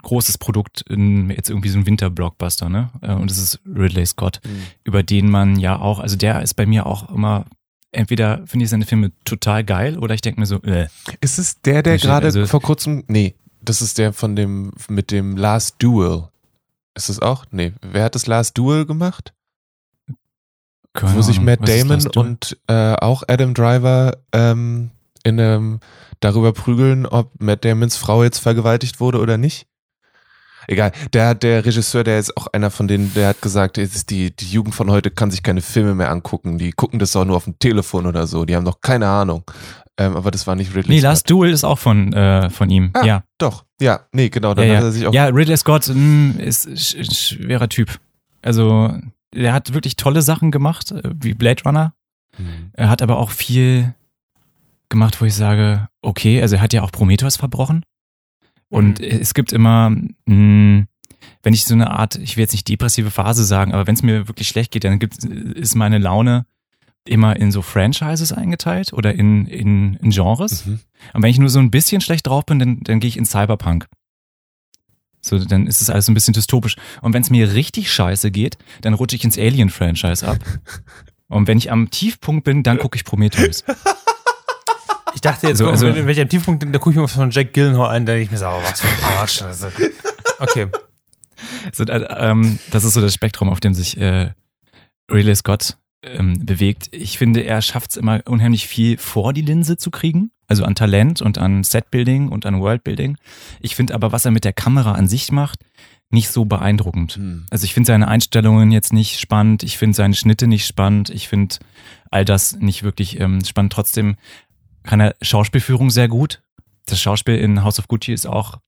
großes 0.03 0.39
Produkt, 0.39 0.83
in, 0.89 1.31
jetzt 1.31 1.49
irgendwie 1.49 1.69
so 1.69 1.79
ein 1.79 1.87
Winter-Blockbuster, 1.87 2.69
ne? 2.69 2.91
Äh, 3.01 3.15
und 3.15 3.31
es 3.31 3.39
ist 3.39 3.61
Ridley 3.67 4.05
Scott, 4.07 4.41
mhm. 4.45 4.63
über 4.85 5.03
den 5.03 5.31
man 5.31 5.59
ja 5.59 5.79
auch, 5.79 5.99
also 5.99 6.17
der 6.17 6.43
ist 6.43 6.55
bei 6.55 6.67
mir 6.67 6.87
auch 6.87 7.09
immer 7.11 7.47
entweder 7.93 8.43
finde 8.47 8.65
ich 8.65 8.71
seine 8.71 8.85
Filme 8.87 9.13
total 9.25 9.65
geil 9.65 9.99
oder 9.99 10.15
ich 10.15 10.21
denke 10.21 10.41
mir 10.41 10.47
so, 10.47 10.61
äh. 10.63 10.89
Ist 11.21 11.39
es 11.39 11.61
der, 11.61 11.83
der 11.83 11.99
gerade 11.99 12.27
also, 12.27 12.47
vor 12.47 12.61
kurzem, 12.61 13.05
nee, 13.07 13.37
das 13.61 13.83
ist 13.83 13.99
der 13.99 14.13
von 14.13 14.35
dem, 14.35 14.73
mit 14.89 15.11
dem 15.11 15.37
Last 15.37 15.77
Duel. 15.79 16.29
Ist 16.95 17.09
es 17.09 17.21
auch? 17.21 17.47
Nee, 17.51 17.73
wer 17.81 18.05
hat 18.05 18.15
das 18.15 18.27
Last 18.27 18.59
Duel 18.59 18.87
gemacht? 18.87 19.33
Keine 20.93 21.17
Wo 21.17 21.23
sich 21.23 21.41
Matt 21.41 21.67
Damon 21.67 22.07
und 22.17 22.59
äh, 22.67 22.95
auch 22.95 23.23
Adam 23.27 23.55
Driver 23.55 24.19
ähm, 24.33 24.91
in 25.25 25.41
einem 25.41 25.81
darüber 26.21 26.53
prügeln, 26.53 27.07
ob 27.07 27.31
Matt 27.41 27.65
Damons 27.65 27.97
Frau 27.97 28.23
jetzt 28.25 28.39
vergewaltigt 28.39 29.01
wurde 29.01 29.19
oder 29.19 29.39
nicht. 29.39 29.67
Egal, 30.67 30.93
der, 31.13 31.35
der 31.35 31.65
Regisseur, 31.65 32.05
der 32.05 32.19
ist 32.19 32.37
auch 32.37 32.47
einer 32.49 32.71
von 32.71 32.89
denen, 32.89 33.13
der 33.15 33.29
hat 33.29 33.43
gesagt, 33.43 33.77
die, 33.77 34.35
die 34.35 34.47
Jugend 34.47 34.75
von 34.75 34.91
heute 34.91 35.11
kann 35.11 35.31
sich 35.31 35.43
keine 35.43 35.61
Filme 35.61 35.95
mehr 35.95 36.11
angucken. 36.11 36.59
Die 36.59 36.73
gucken 36.73 36.99
das 36.99 37.15
auch 37.17 37.25
nur 37.25 37.37
auf 37.37 37.45
dem 37.45 37.59
Telefon 37.59 38.07
oder 38.07 38.27
so. 38.27 38.45
Die 38.45 38.55
haben 38.55 38.65
noch 38.65 38.81
keine 38.81 39.09
Ahnung. 39.09 39.45
Ähm, 39.99 40.17
aber 40.17 40.31
das 40.31 40.47
war 40.47 40.55
nicht 40.57 40.75
Ridley 40.75 40.95
Nee, 40.95 41.01
Scott. 41.01 41.11
Last 41.11 41.31
Duel 41.31 41.51
ist 41.53 41.65
auch 41.65 41.79
von, 41.79 42.13
äh, 42.13 42.49
von 42.51 42.71
ihm. 42.71 42.91
Ah, 42.95 43.05
ja. 43.05 43.25
Doch, 43.39 43.65
ja, 43.81 44.01
nee, 44.13 44.31
genau. 44.31 44.55
Dann 44.55 44.67
ja, 44.67 44.77
hat 44.77 44.85
er 44.85 44.93
sich 44.93 45.07
auch. 45.07 45.13
ja, 45.13 45.27
Ridley 45.27 45.57
Scott 45.57 45.89
mh, 45.89 46.41
ist 46.41 46.79
sch 46.79 46.97
ein 46.97 47.11
schwerer 47.11 47.69
Typ. 47.69 47.99
Also, 48.41 48.95
er 49.35 49.53
hat 49.53 49.75
wirklich 49.75 49.97
tolle 49.97 50.23
Sachen 50.23 50.51
gemacht, 50.51 50.93
äh, 50.93 51.03
wie 51.15 51.35
Blade 51.35 51.63
Runner. 51.65 51.95
Hm. 52.37 52.71
Er 52.73 52.89
hat 52.89 53.03
aber 53.03 53.19
auch 53.19 53.31
viel 53.31 53.95
gemacht, 54.89 55.21
wo 55.21 55.25
ich 55.25 55.35
sage, 55.35 55.89
okay, 56.03 56.41
also 56.41 56.57
er 56.57 56.63
hat 56.63 56.73
ja 56.73 56.83
auch 56.83 56.93
Prometheus 56.93 57.37
verbrochen. 57.37 57.85
Und 58.73 59.01
Mhm. 59.01 59.07
es 59.21 59.35
gibt 59.35 59.53
immer, 59.53 59.91
mh, 59.91 60.87
wenn 61.45 61.55
ich 61.55 61.65
so 61.65 61.75
eine 61.75 61.91
Art, 61.91 62.17
ich 62.17 62.37
will 62.37 62.43
jetzt 62.43 62.53
nicht 62.53 62.69
depressive 62.69 63.11
Phase 63.11 63.45
sagen, 63.45 63.73
aber 63.73 63.87
wenn 63.87 63.95
es 63.95 64.03
mir 64.03 64.29
wirklich 64.29 64.49
schlecht 64.49 64.71
geht, 64.73 64.85
dann 64.85 64.99
gibt, 64.99 65.23
ist 65.25 65.75
meine 65.75 65.99
Laune 65.99 66.47
immer 67.05 67.37
in 67.37 67.51
so 67.53 67.63
Franchises 67.63 68.33
eingeteilt 68.33 68.93
oder 68.93 69.13
in, 69.15 69.47
in, 69.47 69.95
in 69.97 70.11
Genres. 70.11 70.65
Mhm. 70.65 70.81
Und 71.13 71.23
wenn 71.23 71.31
ich 71.31 71.39
nur 71.39 71.49
so 71.51 71.59
ein 71.59 71.71
bisschen 71.71 72.01
schlecht 72.01 72.27
drauf 72.29 72.47
bin, 72.47 72.59
dann, 72.61 72.81
dann 72.81 73.01
gehe 73.01 73.09
ich 73.09 73.17
in 73.17 73.27
Cyberpunk. 73.27 73.89
So, 75.21 75.39
dann 75.39 75.67
ist 75.67 75.83
es 75.83 75.91
alles 75.91 76.07
so 76.07 76.13
ein 76.13 76.15
bisschen 76.15 76.35
dystopisch. 76.35 76.77
Und 77.03 77.13
wenn 77.13 77.23
es 77.23 77.31
mir 77.31 77.53
richtig 77.55 77.93
scheiße 77.93 78.31
geht, 78.31 78.57
dann 78.81 78.95
rutsche 78.95 79.17
ich 79.17 79.25
ins 79.25 79.37
Alien-Franchise 79.39 80.27
ab. 80.27 80.39
Und 81.29 81.47
wenn 81.47 81.59
ich 81.59 81.71
am 81.71 81.91
Tiefpunkt 81.91 82.45
bin, 82.45 82.63
dann 82.63 82.79
gucke 82.79 82.97
ich 82.97 83.05
Prometheus. 83.05 83.65
Ich 85.15 85.21
dachte 85.21 85.49
jetzt, 85.49 85.59
So, 85.59 85.69
also- 85.69 85.87
wenn, 85.87 85.97
wenn 85.97 86.09
ich 86.09 86.21
am 86.21 86.29
Tiefpunkt 86.29 86.63
da 86.65 86.79
gucke 86.79 86.91
ich 86.91 86.97
mir 86.97 87.03
was 87.03 87.13
von 87.13 87.31
Jack 87.31 87.53
Gyllenhaal 87.53 87.95
an, 87.97 88.07
da 88.07 88.13
denke 88.13 88.25
ich 88.25 88.31
mir 88.31 88.39
so, 88.39 88.47
oh, 88.47 88.61
was 88.63 88.81
für 88.81 88.89
ein 88.89 88.95
Quatsch. 89.17 89.43
Also, 89.43 89.69
okay. 90.39 90.67
So, 91.73 91.85
äh, 91.85 92.07
ähm, 92.19 92.59
das 92.71 92.85
ist 92.85 92.95
so 92.95 93.01
das 93.01 93.15
Spektrum, 93.15 93.49
auf 93.49 93.61
dem 93.61 93.75
sich 93.75 93.97
äh, 93.99 94.31
Ridley 95.11 95.35
Scott 95.35 95.77
ähm, 96.05 96.45
bewegt. 96.45 96.89
Ich 96.93 97.19
finde, 97.19 97.41
er 97.41 97.63
schafft 97.63 97.91
es 97.91 97.97
immer 97.97 98.21
unheimlich 98.27 98.67
viel 98.67 98.99
vor 98.99 99.33
die 99.33 99.43
Linse 99.43 99.77
zu 99.77 99.91
kriegen. 99.91 100.31
Also 100.49 100.65
an 100.65 100.75
Talent 100.75 101.23
und 101.23 101.39
an 101.39 101.65
Setbuilding 101.65 102.29
und 102.29 102.45
an 102.45 102.61
Worldbuilding. 102.61 103.17
Ich 103.61 103.75
finde 103.75 103.95
aber, 103.95 104.13
was 104.13 104.25
er 104.25 104.33
mit 104.33 104.45
der 104.45 104.53
Kamera 104.53 104.93
an 104.93 105.09
sich 105.09 105.33
macht, 105.33 105.61
nicht 106.11 106.29
so 106.29 106.45
beeindruckend. 106.45 107.15
Hm. 107.15 107.47
Also 107.51 107.65
ich 107.65 107.73
finde 107.73 107.87
seine 107.87 108.07
Einstellungen 108.07 108.71
jetzt 108.71 108.93
nicht 108.93 109.19
spannend, 109.19 109.63
ich 109.63 109.79
finde 109.79 109.97
seine 109.97 110.15
Schnitte 110.15 110.47
nicht 110.47 110.67
spannend, 110.67 111.09
ich 111.09 111.29
finde 111.29 111.57
all 112.11 112.27
das 112.27 112.57
nicht 112.57 112.83
wirklich 112.83 113.19
ähm, 113.19 113.43
spannend. 113.45 113.73
Trotzdem 113.73 114.17
kann 114.83 115.01
er 115.01 115.15
Schauspielführung 115.23 115.91
sehr 115.91 116.09
gut. 116.09 116.43
Das 116.87 117.01
Schauspiel 117.01 117.37
in 117.37 117.63
House 117.63 117.79
of 117.79 117.89
Gucci 117.89 118.13
ist 118.13 118.27
auch 118.27 118.59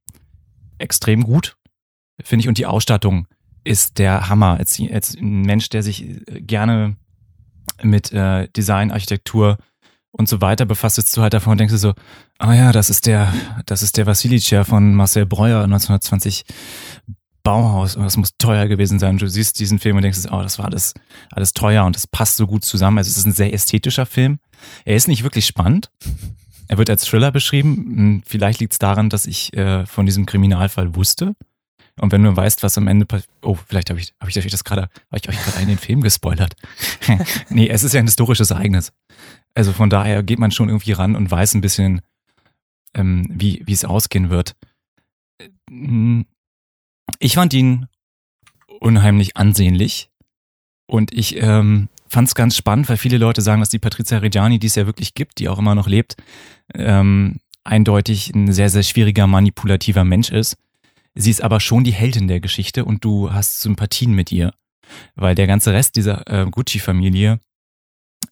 extrem 0.78 1.24
gut, 1.24 1.56
finde 2.22 2.42
ich. 2.42 2.48
Und 2.48 2.58
die 2.58 2.66
Ausstattung 2.66 3.26
ist 3.64 3.98
der 3.98 4.28
Hammer. 4.28 4.58
Als, 4.58 4.80
als 4.92 5.14
ein 5.14 5.42
Mensch, 5.42 5.68
der 5.68 5.82
sich 5.82 6.04
äh, 6.04 6.40
gerne 6.40 6.96
mit 7.82 8.12
äh, 8.12 8.48
Design, 8.56 8.92
Architektur 8.92 9.58
und 10.12 10.28
so 10.28 10.40
weiter 10.40 10.64
befasst, 10.64 10.96
sitzt 10.96 11.16
du 11.16 11.22
halt 11.22 11.34
davon 11.34 11.52
und 11.52 11.58
denkst 11.58 11.72
du 11.72 11.78
so, 11.78 11.94
ah 12.38 12.54
ja, 12.54 12.72
das 12.72 12.90
ist 12.90 13.06
der, 13.06 13.32
das 13.66 13.82
ist 13.82 13.96
der 13.96 14.06
Vassilitschew 14.06 14.64
von 14.64 14.94
Marcel 14.94 15.26
Breuer 15.26 15.64
1920 15.64 16.44
Bauhaus. 17.42 17.96
Und 17.96 18.04
das 18.04 18.16
muss 18.16 18.36
teuer 18.38 18.66
gewesen 18.66 18.98
sein. 18.98 19.18
Du 19.18 19.28
siehst 19.28 19.58
diesen 19.58 19.78
Film 19.78 19.96
und 19.96 20.02
denkst, 20.02 20.20
oh, 20.30 20.42
das 20.42 20.58
war 20.58 20.66
alles, 20.66 20.94
alles 21.30 21.52
teuer 21.52 21.84
und 21.84 21.96
das 21.96 22.06
passt 22.06 22.36
so 22.36 22.46
gut 22.46 22.64
zusammen. 22.64 22.98
Also 22.98 23.10
es 23.10 23.18
ist 23.18 23.26
ein 23.26 23.32
sehr 23.32 23.52
ästhetischer 23.52 24.06
Film. 24.06 24.38
Er 24.84 24.96
ist 24.96 25.08
nicht 25.08 25.22
wirklich 25.22 25.46
spannend. 25.46 25.90
Er 26.68 26.78
wird 26.78 26.90
als 26.90 27.04
Thriller 27.04 27.30
beschrieben. 27.32 27.74
Hm, 27.76 28.22
Vielleicht 28.26 28.60
liegt 28.60 28.72
es 28.72 28.78
daran, 28.78 29.10
dass 29.10 29.26
ich 29.26 29.52
äh, 29.54 29.86
von 29.86 30.06
diesem 30.06 30.26
Kriminalfall 30.26 30.94
wusste. 30.94 31.34
Und 32.00 32.10
wenn 32.10 32.24
du 32.24 32.34
weißt, 32.34 32.62
was 32.64 32.76
am 32.76 32.88
Ende 32.88 33.06
passiert. 33.06 33.30
Oh, 33.42 33.54
vielleicht 33.54 33.88
habe 33.90 34.00
ich, 34.00 34.12
hab 34.20 34.28
ich 34.28 34.36
euch 34.36 34.46
das 34.50 34.64
gerade, 34.64 34.82
habe 34.82 35.20
ich 35.22 35.28
euch 35.28 35.40
gerade 35.40 35.58
einen 35.58 35.68
den 35.68 35.78
Film 35.78 36.00
gespoilert. 36.00 36.56
nee, 37.50 37.68
es 37.68 37.84
ist 37.84 37.92
ja 37.94 38.00
ein 38.00 38.06
historisches 38.06 38.50
Ereignis. 38.50 38.92
Also 39.54 39.72
von 39.72 39.90
daher 39.90 40.22
geht 40.24 40.40
man 40.40 40.50
schon 40.50 40.68
irgendwie 40.68 40.92
ran 40.92 41.14
und 41.14 41.30
weiß 41.30 41.54
ein 41.54 41.60
bisschen, 41.60 42.00
ähm, 42.94 43.26
wie, 43.30 43.62
wie 43.66 43.72
es 43.72 43.84
ausgehen 43.84 44.28
wird. 44.30 44.56
Hm, 45.70 46.26
Ich 47.20 47.34
fand 47.34 47.52
ihn 47.54 47.86
unheimlich 48.80 49.36
ansehnlich. 49.36 50.10
Und 50.86 51.12
ich 51.14 51.36
ähm, 51.40 51.88
fand 52.14 52.28
es 52.28 52.34
ganz 52.34 52.56
spannend, 52.56 52.88
weil 52.88 52.96
viele 52.96 53.18
Leute 53.18 53.42
sagen, 53.42 53.60
dass 53.60 53.68
die 53.68 53.78
Patrizia 53.78 54.18
Reggiani, 54.18 54.58
die 54.58 54.68
es 54.68 54.76
ja 54.76 54.86
wirklich 54.86 55.14
gibt, 55.14 55.38
die 55.38 55.48
auch 55.48 55.58
immer 55.58 55.74
noch 55.74 55.88
lebt, 55.88 56.16
ähm, 56.72 57.40
eindeutig 57.64 58.32
ein 58.34 58.52
sehr, 58.52 58.70
sehr 58.70 58.84
schwieriger, 58.84 59.26
manipulativer 59.26 60.04
Mensch 60.04 60.30
ist. 60.30 60.56
Sie 61.14 61.30
ist 61.30 61.42
aber 61.42 61.60
schon 61.60 61.84
die 61.84 61.92
Heldin 61.92 62.28
der 62.28 62.40
Geschichte 62.40 62.84
und 62.84 63.04
du 63.04 63.32
hast 63.32 63.60
Sympathien 63.60 64.12
mit 64.12 64.32
ihr. 64.32 64.54
Weil 65.16 65.34
der 65.34 65.46
ganze 65.46 65.72
Rest 65.72 65.96
dieser 65.96 66.26
äh, 66.28 66.46
Gucci-Familie, 66.48 67.40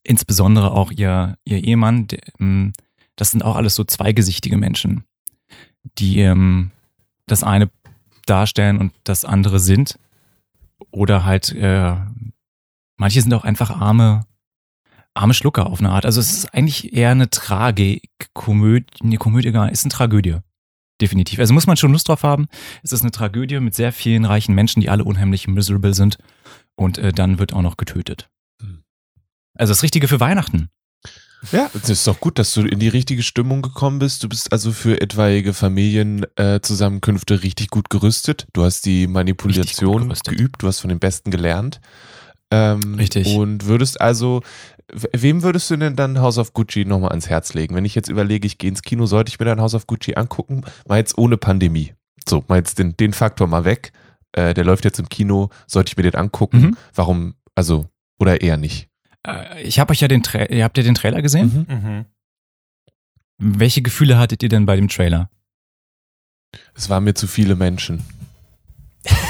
insbesondere 0.05 0.71
auch 0.71 0.93
ihr, 0.93 1.37
ihr 1.45 1.65
Ehemann, 1.65 2.07
der, 2.07 2.21
ähm, 2.39 2.73
das 3.17 3.31
sind 3.31 3.45
auch 3.45 3.57
alles 3.57 3.75
so 3.75 3.85
zweigesichtige 3.85 4.59
Menschen, 4.59 5.05
die 5.99 6.21
ähm, 6.21 6.71
das 7.27 7.43
eine 7.43 7.71
darstellen 8.27 8.79
und 8.79 8.93
das 9.05 9.25
andere 9.25 9.59
sind. 9.59 9.99
Oder 10.91 11.25
halt, 11.25 11.53
äh, 11.53 11.97
manche 13.03 13.21
sind 13.21 13.35
auch 13.35 13.43
einfach 13.43 13.71
arme, 13.71 14.27
arme 15.13 15.35
Schlucker 15.35 15.67
auf 15.67 15.81
eine 15.81 15.91
Art. 15.91 16.07
Also 16.07 16.21
es 16.21 16.33
ist 16.33 16.55
eigentlich 16.55 16.93
eher 16.93 17.11
eine 17.11 17.29
Tragik, 17.31 18.09
Komödie, 18.33 18.87
eine 19.03 19.17
Komödie 19.17 19.51
gar 19.51 19.73
ist 19.73 19.85
eine 19.85 19.91
Tragödie. 19.91 20.37
Definitiv. 21.01 21.41
Also 21.41 21.53
muss 21.53 21.67
man 21.67 21.77
schon 21.77 21.91
Lust 21.91 22.09
drauf 22.09 22.23
haben. 22.23 22.47
Es 22.85 22.93
ist 22.93 23.03
eine 23.03 23.11
Tragödie 23.11 23.59
mit 23.59 23.75
sehr 23.75 23.93
vielen 23.93 24.25
reichen 24.25 24.55
Menschen, 24.55 24.81
die 24.81 24.89
alle 24.89 25.03
unheimlich 25.03 25.49
miserable 25.49 25.95
sind. 25.95 26.19
Und 26.77 26.99
äh, 26.99 27.11
dann 27.11 27.41
wird 27.41 27.53
auch 27.53 27.63
noch 27.63 27.77
getötet. 27.77 28.31
Hm. 28.61 28.85
Also 29.55 29.73
das 29.73 29.83
Richtige 29.83 30.07
für 30.07 30.21
Weihnachten. 30.21 30.69
Ja, 31.51 31.69
es 31.75 31.89
ist 31.89 32.07
doch 32.07 32.21
gut, 32.21 32.39
dass 32.39 32.55
du 32.55 32.61
in 32.61 32.79
die 32.79 32.87
richtige 32.87 33.25
Stimmung 33.25 33.63
gekommen 33.63 33.99
bist. 33.99 34.23
Du 34.23 34.29
bist 34.29 34.53
also 34.53 34.71
für 34.71 35.01
etwaige 35.01 35.55
Familienzusammenkünfte 35.55 37.43
richtig 37.43 37.69
gut 37.71 37.91
gerüstet. 37.91 38.47
Du 38.53 38.63
hast 38.63 38.87
die 38.87 39.09
Manipulation 39.09 40.15
geübt, 40.25 40.63
du 40.63 40.69
hast 40.69 40.79
von 40.79 40.89
den 40.89 41.01
Besten 41.01 41.33
gelernt. 41.33 41.81
Ähm, 42.53 42.97
Richtig. 42.97 43.35
Und 43.35 43.65
würdest 43.65 43.99
also, 44.01 44.43
wem 44.93 45.43
würdest 45.43 45.71
du 45.71 45.77
denn 45.79 45.97
dann 45.97 46.21
House 46.21 46.37
of 46.37 46.53
Gucci 46.53 46.85
nochmal 46.85 47.11
ans 47.11 47.31
Herz 47.31 47.55
legen? 47.55 47.75
Wenn 47.75 47.87
ich 47.87 47.95
jetzt 47.95 48.11
überlege, 48.11 48.47
ich 48.47 48.59
gehe 48.59 48.69
ins 48.69 48.83
Kino, 48.83 49.07
sollte 49.07 49.31
ich 49.31 49.41
mir 49.41 49.47
dann 49.47 49.61
House 49.61 49.75
of 49.75 49.87
Gucci 49.87 50.15
angucken? 50.17 50.63
Mal 50.87 50.99
jetzt 50.99 51.17
ohne 51.17 51.39
Pandemie. 51.39 51.95
So, 52.29 52.45
mal 52.49 52.59
jetzt 52.59 52.79
den, 52.79 52.95
den 52.99 53.15
Faktor 53.15 53.47
mal 53.47 53.65
weg. 53.65 53.93
Äh, 54.33 54.53
der 54.53 54.65
läuft 54.65 54.85
jetzt 54.85 54.99
im 54.99 55.09
Kino, 55.09 55.49
sollte 55.67 55.91
ich 55.91 55.97
mir 55.97 56.03
den 56.03 56.15
angucken? 56.15 56.61
Mhm. 56.61 56.77
Warum, 56.95 57.35
also, 57.55 57.87
oder 58.19 58.43
eher 58.43 58.59
nicht? 58.59 58.89
Äh, 59.27 59.63
ich 59.63 59.79
habe 59.79 59.93
euch 59.93 60.01
ja 60.01 60.09
den 60.09 60.23
Tra 60.23 60.45
ihr 60.45 60.65
habt 60.65 60.77
ihr 60.77 60.85
den 60.85 60.95
Trailer 60.95 61.23
gesehen? 61.23 61.67
Mhm. 61.69 62.05
Welche 63.39 63.81
Gefühle 63.81 64.19
hattet 64.19 64.43
ihr 64.43 64.51
denn 64.51 64.67
bei 64.67 64.77
dem 64.77 64.89
Trailer? 64.89 65.31
Es 66.75 66.91
waren 66.91 67.05
mir 67.05 67.15
zu 67.15 67.27
viele 67.27 67.57
Menschen. 67.57 68.03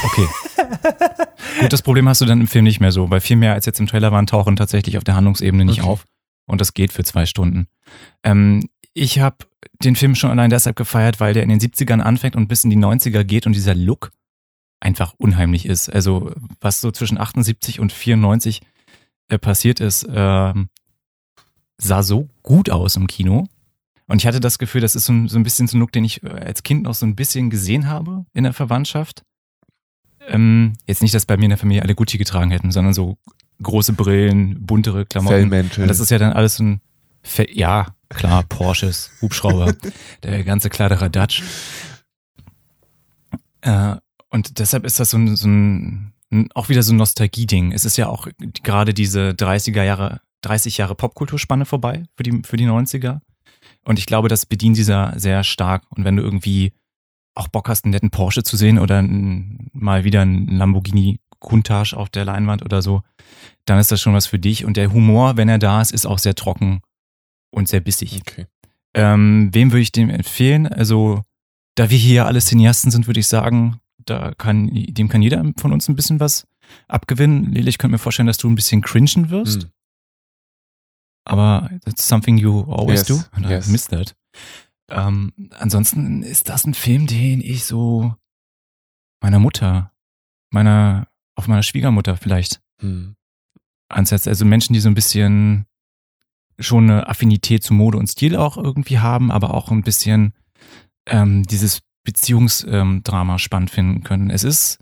Okay. 0.04 0.26
Gut, 1.60 1.72
das 1.72 1.82
Problem 1.82 2.08
hast 2.08 2.20
du 2.20 2.24
dann 2.26 2.40
im 2.40 2.48
Film 2.48 2.64
nicht 2.64 2.80
mehr 2.80 2.92
so, 2.92 3.10
weil 3.10 3.20
viel 3.20 3.36
mehr 3.36 3.52
als 3.54 3.66
jetzt 3.66 3.80
im 3.80 3.86
Trailer 3.86 4.12
waren, 4.12 4.26
tauchen 4.26 4.56
tatsächlich 4.56 4.98
auf 4.98 5.04
der 5.04 5.14
Handlungsebene 5.16 5.64
nicht 5.64 5.80
Okay. 5.80 5.88
auf. 5.88 6.04
Und 6.46 6.60
das 6.60 6.74
geht 6.74 6.92
für 6.92 7.04
zwei 7.04 7.26
Stunden. 7.26 7.66
Ähm, 8.22 8.68
ich 8.94 9.20
habe 9.20 9.36
den 9.82 9.96
Film 9.96 10.14
schon 10.14 10.30
allein 10.30 10.50
deshalb 10.50 10.76
gefeiert, 10.76 11.20
weil 11.20 11.34
der 11.34 11.42
in 11.42 11.48
den 11.48 11.60
70ern 11.60 12.00
anfängt 12.00 12.36
und 12.36 12.48
bis 12.48 12.64
in 12.64 12.70
die 12.70 12.76
90er 12.76 13.24
geht 13.24 13.46
und 13.46 13.54
dieser 13.54 13.74
Look 13.74 14.10
einfach 14.80 15.14
unheimlich 15.18 15.66
ist. 15.66 15.88
Also 15.88 16.32
was 16.60 16.80
so 16.80 16.90
zwischen 16.90 17.18
78 17.18 17.80
und 17.80 17.92
94 17.92 18.60
äh, 19.28 19.38
passiert 19.38 19.80
ist, 19.80 20.06
ähm, 20.12 20.68
sah 21.78 22.02
so 22.02 22.28
gut 22.42 22.70
aus 22.70 22.96
im 22.96 23.06
Kino. 23.06 23.46
Und 24.08 24.20
ich 24.20 24.26
hatte 24.26 24.40
das 24.40 24.58
Gefühl, 24.58 24.80
das 24.80 24.94
ist 24.96 25.06
so 25.06 25.12
ein, 25.12 25.28
so 25.28 25.38
ein 25.38 25.42
bisschen 25.44 25.68
so 25.68 25.76
ein 25.76 25.80
Look, 25.80 25.92
den 25.92 26.04
ich 26.04 26.22
äh, 26.22 26.28
als 26.28 26.62
Kind 26.64 26.82
noch 26.82 26.94
so 26.94 27.06
ein 27.06 27.14
bisschen 27.16 27.48
gesehen 27.50 27.88
habe 27.88 28.26
in 28.34 28.44
der 28.44 28.52
Verwandtschaft. 28.52 29.22
Ähm, 30.28 30.74
jetzt 30.86 31.02
nicht, 31.02 31.14
dass 31.14 31.26
bei 31.26 31.36
mir 31.36 31.44
in 31.44 31.50
der 31.50 31.58
Familie 31.58 31.82
alle 31.82 31.94
Gucci 31.94 32.18
getragen 32.18 32.50
hätten, 32.50 32.70
sondern 32.70 32.94
so 32.94 33.18
große 33.62 33.92
Brillen, 33.92 34.64
buntere 34.64 35.06
Klamotten. 35.06 35.36
Fellmäntel. 35.36 35.82
Und 35.82 35.88
das 35.88 36.00
ist 36.00 36.10
ja 36.10 36.18
dann 36.18 36.32
alles 36.32 36.56
so 36.56 36.64
ein, 36.64 36.80
Fe 37.22 37.46
ja, 37.52 37.94
klar, 38.08 38.42
Porsches, 38.42 39.10
Hubschrauber, 39.20 39.74
der 40.22 40.44
ganze 40.44 40.70
Kladderadatsch. 40.70 41.42
Äh, 43.60 43.96
und 44.30 44.58
deshalb 44.58 44.84
ist 44.84 44.98
das 44.98 45.10
so 45.10 45.18
ein, 45.18 45.36
so 45.36 45.48
ein 45.48 46.12
auch 46.54 46.68
wieder 46.68 46.82
so 46.82 46.92
ein 46.92 46.96
Nostalgie-Ding. 46.96 47.72
Es 47.72 47.84
ist 47.84 47.96
ja 47.96 48.08
auch 48.08 48.26
gerade 48.62 48.94
diese 48.94 49.30
30er 49.30 49.82
Jahre, 49.82 50.20
30 50.40 50.78
Jahre 50.78 50.94
Popkulturspanne 50.94 51.66
vorbei 51.66 52.04
für 52.16 52.22
die, 52.22 52.42
für 52.44 52.56
die 52.56 52.66
90er. 52.66 53.20
Und 53.84 53.98
ich 53.98 54.06
glaube, 54.06 54.28
das 54.28 54.46
bedient 54.46 54.76
dieser 54.76 55.12
sehr 55.16 55.44
stark. 55.44 55.84
Und 55.90 56.04
wenn 56.04 56.16
du 56.16 56.22
irgendwie 56.22 56.72
auch 57.34 57.48
Bock 57.48 57.68
hast, 57.68 57.84
einen 57.84 57.92
netten 57.92 58.10
Porsche 58.10 58.42
zu 58.42 58.56
sehen 58.56 58.78
oder 58.78 59.00
ein, 59.00 59.70
mal 59.72 60.04
wieder 60.04 60.22
ein 60.22 60.46
Lamborghini 60.48 61.20
Countach 61.40 61.92
auf 61.92 62.08
der 62.08 62.24
Leinwand 62.24 62.62
oder 62.62 62.82
so, 62.82 63.02
dann 63.64 63.78
ist 63.78 63.90
das 63.90 64.00
schon 64.00 64.14
was 64.14 64.26
für 64.26 64.38
dich. 64.38 64.64
Und 64.64 64.76
der 64.76 64.92
Humor, 64.92 65.36
wenn 65.36 65.48
er 65.48 65.58
da 65.58 65.80
ist, 65.80 65.92
ist 65.92 66.06
auch 66.06 66.18
sehr 66.18 66.34
trocken 66.34 66.80
und 67.50 67.68
sehr 67.68 67.80
bissig. 67.80 68.20
Okay. 68.20 68.46
Ähm, 68.94 69.50
wem 69.52 69.72
würde 69.72 69.82
ich 69.82 69.92
dem 69.92 70.10
empfehlen? 70.10 70.66
Also, 70.66 71.22
da 71.74 71.90
wir 71.90 71.98
hier 71.98 72.26
alle 72.26 72.40
Cineasten 72.40 72.90
sind, 72.90 73.06
würde 73.06 73.20
ich 73.20 73.26
sagen, 73.26 73.80
da 74.04 74.32
kann, 74.36 74.68
dem 74.72 75.08
kann 75.08 75.22
jeder 75.22 75.44
von 75.58 75.72
uns 75.72 75.88
ein 75.88 75.96
bisschen 75.96 76.20
was 76.20 76.46
abgewinnen. 76.88 77.52
Lili, 77.52 77.68
ich 77.68 77.78
könnte 77.78 77.92
mir 77.92 77.98
vorstellen, 77.98 78.26
dass 78.26 78.38
du 78.38 78.48
ein 78.48 78.54
bisschen 78.54 78.82
cringen 78.82 79.30
wirst. 79.30 79.62
Hm. 79.62 79.70
aber 81.24 81.70
that's 81.84 82.06
something 82.06 82.36
you 82.36 82.62
always 82.62 83.00
Yes, 83.00 83.06
do. 83.06 83.24
And 83.32 83.48
yes. 83.48 83.68
I 83.68 83.72
miss 83.72 83.86
that. 83.88 84.14
Ähm, 84.90 85.32
ansonsten 85.58 86.22
ist 86.22 86.48
das 86.48 86.64
ein 86.66 86.74
Film, 86.74 87.06
den 87.06 87.40
ich 87.40 87.64
so 87.64 88.14
meiner 89.20 89.38
Mutter, 89.38 89.92
meiner, 90.50 91.08
auf 91.34 91.48
meiner 91.48 91.62
Schwiegermutter 91.62 92.16
vielleicht 92.16 92.60
Hm. 92.80 93.14
ansetzt. 93.88 94.26
Also 94.26 94.44
Menschen, 94.44 94.72
die 94.72 94.80
so 94.80 94.88
ein 94.88 94.94
bisschen 94.94 95.66
schon 96.58 96.90
eine 96.90 97.08
Affinität 97.08 97.62
zu 97.62 97.74
Mode 97.74 97.98
und 97.98 98.08
Stil 98.08 98.36
auch 98.36 98.56
irgendwie 98.56 98.98
haben, 98.98 99.30
aber 99.30 99.54
auch 99.54 99.70
ein 99.70 99.82
bisschen 99.82 100.34
ähm, 101.06 101.44
dieses 101.44 101.80
Beziehungsdrama 102.04 103.38
spannend 103.38 103.70
finden 103.70 104.02
können. 104.02 104.30
Es 104.30 104.44
ist 104.44 104.78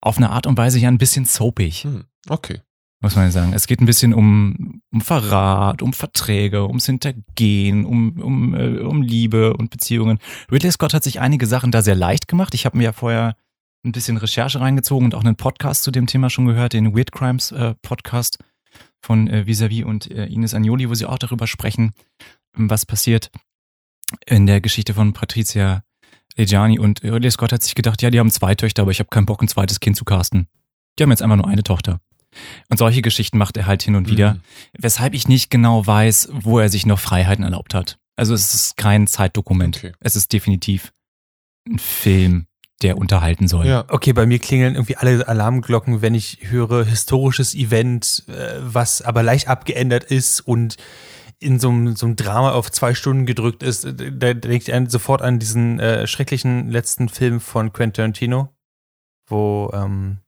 auf 0.00 0.16
eine 0.16 0.30
Art 0.30 0.46
und 0.46 0.56
Weise 0.58 0.78
ja 0.78 0.88
ein 0.88 0.98
bisschen 0.98 1.24
soapig, 1.24 1.84
Hm. 1.84 2.04
Okay. 2.28 2.60
Muss 3.00 3.16
man 3.16 3.30
sagen. 3.30 3.52
Es 3.54 3.66
geht 3.66 3.80
ein 3.80 3.86
bisschen 3.86 4.12
um, 4.12 4.82
um 4.92 5.00
Verrat, 5.00 5.82
um 5.82 5.92
Verträge, 5.92 6.66
ums 6.66 6.86
Hintergehen, 6.86 7.84
um, 7.84 8.20
um, 8.20 8.54
äh, 8.54 8.78
um 8.80 9.02
Liebe 9.02 9.54
und 9.54 9.70
Beziehungen. 9.70 10.18
Ridley 10.52 10.70
Scott 10.70 10.94
hat 10.94 11.02
sich 11.02 11.20
einige 11.20 11.46
Sachen 11.46 11.70
da 11.70 11.82
sehr 11.82 11.94
leicht 11.94 12.28
gemacht. 12.28 12.54
Ich 12.54 12.66
habe 12.66 12.76
mir 12.76 12.84
ja 12.84 12.92
vorher 12.92 13.36
ein 13.84 13.92
bisschen 13.92 14.18
Recherche 14.18 14.60
reingezogen 14.60 15.06
und 15.06 15.14
auch 15.14 15.24
einen 15.24 15.36
Podcast 15.36 15.82
zu 15.82 15.90
dem 15.90 16.06
Thema 16.06 16.28
schon 16.28 16.44
gehört, 16.44 16.74
den 16.74 16.94
Weird 16.94 17.12
Crimes 17.12 17.52
äh, 17.52 17.74
Podcast 17.80 18.38
von 19.00 19.28
äh, 19.28 19.46
Visavi 19.46 19.84
und 19.84 20.10
äh, 20.10 20.26
Ines 20.26 20.52
Agnoli, 20.52 20.90
wo 20.90 20.94
sie 20.94 21.06
auch 21.06 21.18
darüber 21.18 21.46
sprechen, 21.46 21.94
was 22.52 22.84
passiert 22.84 23.30
in 24.26 24.46
der 24.46 24.60
Geschichte 24.60 24.92
von 24.92 25.14
Patricia 25.14 25.82
Reggiani. 26.36 26.78
Und 26.78 27.02
Ridley 27.02 27.30
Scott 27.30 27.52
hat 27.52 27.62
sich 27.62 27.74
gedacht, 27.74 28.02
ja, 28.02 28.10
die 28.10 28.18
haben 28.18 28.30
zwei 28.30 28.54
Töchter, 28.54 28.82
aber 28.82 28.90
ich 28.90 28.98
habe 28.98 29.08
keinen 29.08 29.26
Bock, 29.26 29.40
ein 29.40 29.48
zweites 29.48 29.80
Kind 29.80 29.96
zu 29.96 30.04
casten. 30.04 30.48
Die 30.98 31.02
haben 31.02 31.10
jetzt 31.10 31.22
einfach 31.22 31.36
nur 31.36 31.48
eine 31.48 31.62
Tochter. 31.62 32.00
Und 32.68 32.76
solche 32.78 33.02
Geschichten 33.02 33.38
macht 33.38 33.56
er 33.56 33.66
halt 33.66 33.82
hin 33.82 33.96
und 33.96 34.08
wieder, 34.08 34.32
Hm. 34.32 34.40
weshalb 34.78 35.14
ich 35.14 35.28
nicht 35.28 35.50
genau 35.50 35.86
weiß, 35.86 36.28
wo 36.32 36.58
er 36.58 36.68
sich 36.68 36.86
noch 36.86 37.00
Freiheiten 37.00 37.44
erlaubt 37.44 37.74
hat. 37.74 37.98
Also 38.16 38.34
es 38.34 38.54
ist 38.54 38.76
kein 38.76 39.06
Zeitdokument. 39.06 39.78
Okay. 39.78 39.92
Es 40.00 40.14
ist 40.16 40.32
definitiv 40.32 40.92
ein 41.68 41.78
Film, 41.78 42.46
der 42.82 42.98
unterhalten 42.98 43.48
soll. 43.48 43.66
Ja. 43.66 43.84
Okay, 43.88 44.12
bei 44.12 44.26
mir 44.26 44.38
klingeln 44.38 44.74
irgendwie 44.74 44.96
alle 44.96 45.26
Alarmglocken, 45.26 46.02
wenn 46.02 46.14
ich 46.14 46.38
höre 46.42 46.84
historisches 46.84 47.54
Event, 47.54 48.24
äh, 48.28 48.56
was 48.60 49.02
aber 49.02 49.22
leicht 49.22 49.48
abgeändert 49.48 50.04
ist 50.04 50.40
und 50.40 50.76
in 51.38 51.58
so 51.58 51.70
einem, 51.70 51.96
so 51.96 52.06
einem 52.06 52.16
Drama 52.16 52.52
auf 52.52 52.70
zwei 52.70 52.94
Stunden 52.94 53.24
gedrückt 53.26 53.62
ist. 53.62 53.84
Da 53.84 53.92
da 53.92 54.34
denkt 54.34 54.68
ich 54.68 54.90
sofort 54.90 55.22
an 55.22 55.38
diesen 55.38 55.80
äh, 55.80 56.06
schrecklichen 56.06 56.70
letzten 56.70 57.08
Film 57.08 57.40
von 57.40 57.72
Quentin 57.72 57.94
Tarantino, 57.94 58.54
wo 59.26 59.70
ähm, 59.74 60.18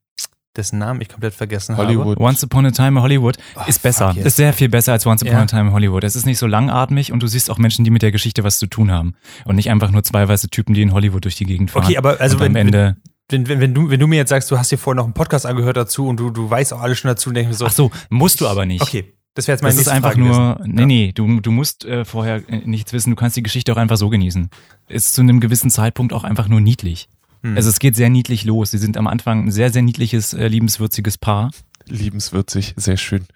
dessen 0.56 0.78
Namen 0.78 1.00
ich 1.00 1.08
komplett 1.08 1.34
vergessen 1.34 1.76
Hollywood. 1.76 2.18
Once 2.18 2.42
Upon 2.44 2.66
a 2.66 2.70
Time 2.70 2.88
in 2.98 3.00
Hollywood 3.00 3.38
habe. 3.56 3.68
ist 3.70 3.82
besser. 3.82 4.12
yes. 4.16 4.26
Ist 4.26 4.36
sehr 4.36 4.52
viel 4.52 4.68
besser 4.68 4.92
als 4.92 5.06
Once 5.06 5.22
Upon 5.22 5.34
Ja. 5.34 5.42
a 5.42 5.46
Time 5.46 5.68
in 5.68 5.72
Hollywood. 5.72 6.04
Es 6.04 6.14
ist 6.16 6.26
nicht 6.26 6.38
so 6.38 6.46
langatmig 6.46 7.12
und 7.12 7.22
du 7.22 7.26
siehst 7.26 7.50
auch 7.50 7.58
Menschen, 7.58 7.84
die 7.84 7.90
mit 7.90 8.02
der 8.02 8.12
Geschichte 8.12 8.44
was 8.44 8.58
zu 8.58 8.66
tun 8.66 8.90
haben. 8.90 9.14
Und 9.44 9.56
nicht 9.56 9.70
einfach 9.70 9.90
nur 9.90 10.02
zwei 10.02 10.28
weiße 10.28 10.48
Typen, 10.50 10.74
die 10.74 10.82
in 10.82 10.92
Hollywood 10.92 11.24
durch 11.24 11.36
die 11.36 11.44
Gegend 11.46 11.70
fahren. 11.70 11.84
Okay, 11.86 11.96
aber 11.96 12.20
also 12.20 12.36
und 12.36 12.42
am 12.42 12.54
wenn, 12.54 12.66
Ende. 12.68 12.96
wenn, 13.30 13.48
wenn, 13.48 13.60
wenn, 13.60 13.74
du, 13.74 13.88
wenn 13.90 14.00
du 14.00 14.06
mir 14.06 14.16
jetzt 14.16 14.28
sagst, 14.30 14.50
du 14.50 14.58
hast 14.58 14.70
dir 14.70 14.78
vorher 14.78 14.96
noch 14.96 15.04
einen 15.04 15.14
Podcast 15.14 15.46
angehört 15.46 15.76
dazu 15.76 16.06
und 16.06 16.18
du, 16.18 16.30
du 16.30 16.48
weißt 16.50 16.74
auch 16.74 16.80
alles 16.80 16.98
schon 16.98 17.08
dazu, 17.08 17.30
dann 17.30 17.34
denke 17.36 17.50
ich 17.50 17.54
mir 17.54 17.58
so, 17.58 17.66
Ach 17.66 17.72
so, 17.72 17.90
musst 18.10 18.40
du 18.40 18.46
aber 18.46 18.66
nicht. 18.66 18.82
okay, 18.82 19.14
das 19.34 19.48
wäre 19.48 19.54
jetzt 19.54 19.62
meine 19.62 19.72
Das 19.74 19.80
ist 19.80 19.88
einfach 19.88 20.10
Frage 20.12 20.20
nur, 20.20 20.56
gewesen. 20.56 20.74
nee, 20.74 20.84
nee, 20.86 21.12
du, 21.12 21.40
du 21.40 21.50
musst 21.50 21.86
äh, 21.86 22.04
vorher 22.04 22.46
äh, 22.50 22.60
nichts 22.66 22.92
wissen, 22.92 23.08
du 23.08 23.16
kannst 23.16 23.36
die 23.38 23.42
Geschichte 23.42 23.72
auch 23.72 23.78
einfach 23.78 23.96
so 23.96 24.10
genießen. 24.10 24.50
Ist 24.88 25.14
zu 25.14 25.22
einem 25.22 25.40
gewissen 25.40 25.70
Zeitpunkt 25.70 26.12
auch 26.12 26.24
einfach 26.24 26.48
nur 26.48 26.60
niedlich. 26.60 27.08
Hm. 27.42 27.56
Also 27.56 27.68
es 27.68 27.78
geht 27.78 27.96
sehr 27.96 28.10
niedlich 28.10 28.44
los. 28.44 28.70
Sie 28.70 28.78
sind 28.78 28.96
am 28.96 29.06
Anfang 29.06 29.46
ein 29.46 29.50
sehr, 29.50 29.72
sehr 29.72 29.82
niedliches, 29.82 30.32
äh, 30.32 30.48
liebenswürziges 30.48 31.18
Paar. 31.18 31.50
Liebenswürzig, 31.86 32.74
sehr 32.76 32.96
schön. 32.96 33.26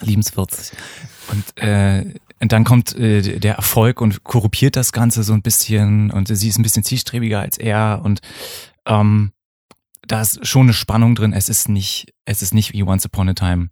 Liebenswürzig. 0.00 0.76
Und, 1.30 1.62
äh, 1.62 2.14
und 2.40 2.52
dann 2.52 2.64
kommt 2.64 2.96
äh, 2.96 3.38
der 3.38 3.56
Erfolg 3.56 4.00
und 4.00 4.24
korruptiert 4.24 4.76
das 4.76 4.92
Ganze 4.92 5.22
so 5.22 5.32
ein 5.32 5.42
bisschen 5.42 6.10
und 6.10 6.28
sie 6.28 6.48
ist 6.48 6.58
ein 6.58 6.62
bisschen 6.62 6.84
zielstrebiger 6.84 7.40
als 7.40 7.58
er 7.58 8.00
und 8.04 8.20
ähm, 8.86 9.32
da 10.06 10.20
ist 10.20 10.46
schon 10.46 10.66
eine 10.66 10.72
Spannung 10.72 11.16
drin. 11.16 11.32
Es 11.32 11.48
ist 11.48 11.68
nicht, 11.68 12.12
es 12.24 12.42
ist 12.42 12.54
nicht 12.54 12.72
wie 12.72 12.84
Once 12.84 13.04
Upon 13.06 13.28
a 13.30 13.34
Time 13.34 13.70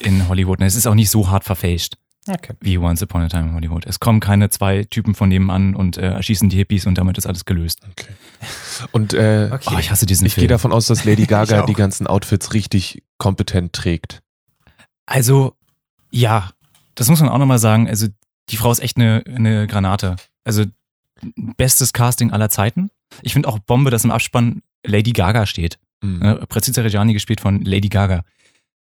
in 0.00 0.28
Hollywood. 0.28 0.60
Und 0.60 0.66
es 0.66 0.74
ist 0.74 0.86
auch 0.86 0.94
nicht 0.94 1.08
so 1.08 1.30
hart 1.30 1.44
verfälscht 1.44 1.96
Okay. 2.28 2.54
wie 2.60 2.78
Once 2.78 3.02
Upon 3.02 3.22
a 3.22 3.28
Time 3.28 3.48
in 3.48 3.54
Hollywood. 3.54 3.86
Es 3.86 4.00
kommen 4.00 4.20
keine 4.20 4.50
zwei 4.50 4.84
Typen 4.84 5.14
von 5.14 5.28
nebenan 5.28 5.74
und 5.74 5.96
äh, 5.96 6.10
erschießen 6.10 6.48
die 6.48 6.56
Hippies 6.56 6.86
und 6.86 6.98
damit 6.98 7.18
ist 7.18 7.26
alles 7.26 7.44
gelöst. 7.44 7.80
Okay. 7.90 8.12
Und 8.92 9.14
äh, 9.14 9.48
Okay. 9.52 9.74
Oh, 9.74 9.78
ich 9.78 9.90
hasse 9.90 10.06
diesen 10.06 10.26
ich 10.26 10.34
gehe 10.34 10.48
davon 10.48 10.72
aus, 10.72 10.86
dass 10.86 11.04
Lady 11.04 11.26
Gaga 11.26 11.62
die 11.66 11.74
ganzen 11.74 12.06
Outfits 12.06 12.52
richtig 12.52 13.02
kompetent 13.18 13.72
trägt. 13.72 14.22
Also, 15.06 15.54
ja, 16.10 16.50
das 16.96 17.08
muss 17.08 17.20
man 17.20 17.28
auch 17.28 17.38
nochmal 17.38 17.58
sagen. 17.58 17.88
Also, 17.88 18.08
die 18.48 18.56
Frau 18.56 18.72
ist 18.72 18.80
echt 18.80 18.96
eine, 18.96 19.22
eine 19.26 19.66
Granate. 19.66 20.16
Also, 20.44 20.64
bestes 21.56 21.92
Casting 21.92 22.32
aller 22.32 22.50
Zeiten. 22.50 22.90
Ich 23.22 23.32
finde 23.32 23.48
auch 23.48 23.58
Bombe, 23.58 23.90
dass 23.90 24.04
im 24.04 24.10
Abspann 24.10 24.62
Lady 24.84 25.12
Gaga 25.12 25.46
steht. 25.46 25.78
Mhm. 26.02 26.40
Präzisa 26.48 26.82
Reggiani 26.82 27.12
gespielt 27.12 27.40
von 27.40 27.62
Lady 27.62 27.88
Gaga. 27.88 28.22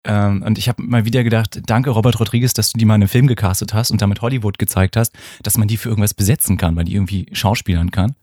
Ähm, 0.07 0.41
und 0.41 0.57
ich 0.57 0.69
habe 0.69 0.81
mal 0.81 1.05
wieder 1.05 1.23
gedacht, 1.23 1.61
danke 1.65 1.89
Robert 1.89 2.19
Rodriguez, 2.19 2.53
dass 2.53 2.71
du 2.71 2.77
die 2.77 2.85
mal 2.85 2.95
in 2.95 3.01
einem 3.01 3.09
Film 3.09 3.27
gecastet 3.27 3.73
hast 3.73 3.91
und 3.91 4.01
damit 4.01 4.21
Hollywood 4.21 4.57
gezeigt 4.57 4.95
hast, 4.95 5.13
dass 5.43 5.57
man 5.57 5.67
die 5.67 5.75
für 5.75 5.89
irgendwas 5.89 6.13
besetzen 6.13 6.57
kann, 6.57 6.75
weil 6.77 6.85
die 6.85 6.95
irgendwie 6.95 7.27
schauspielern 7.33 7.91
kann. 7.91 8.15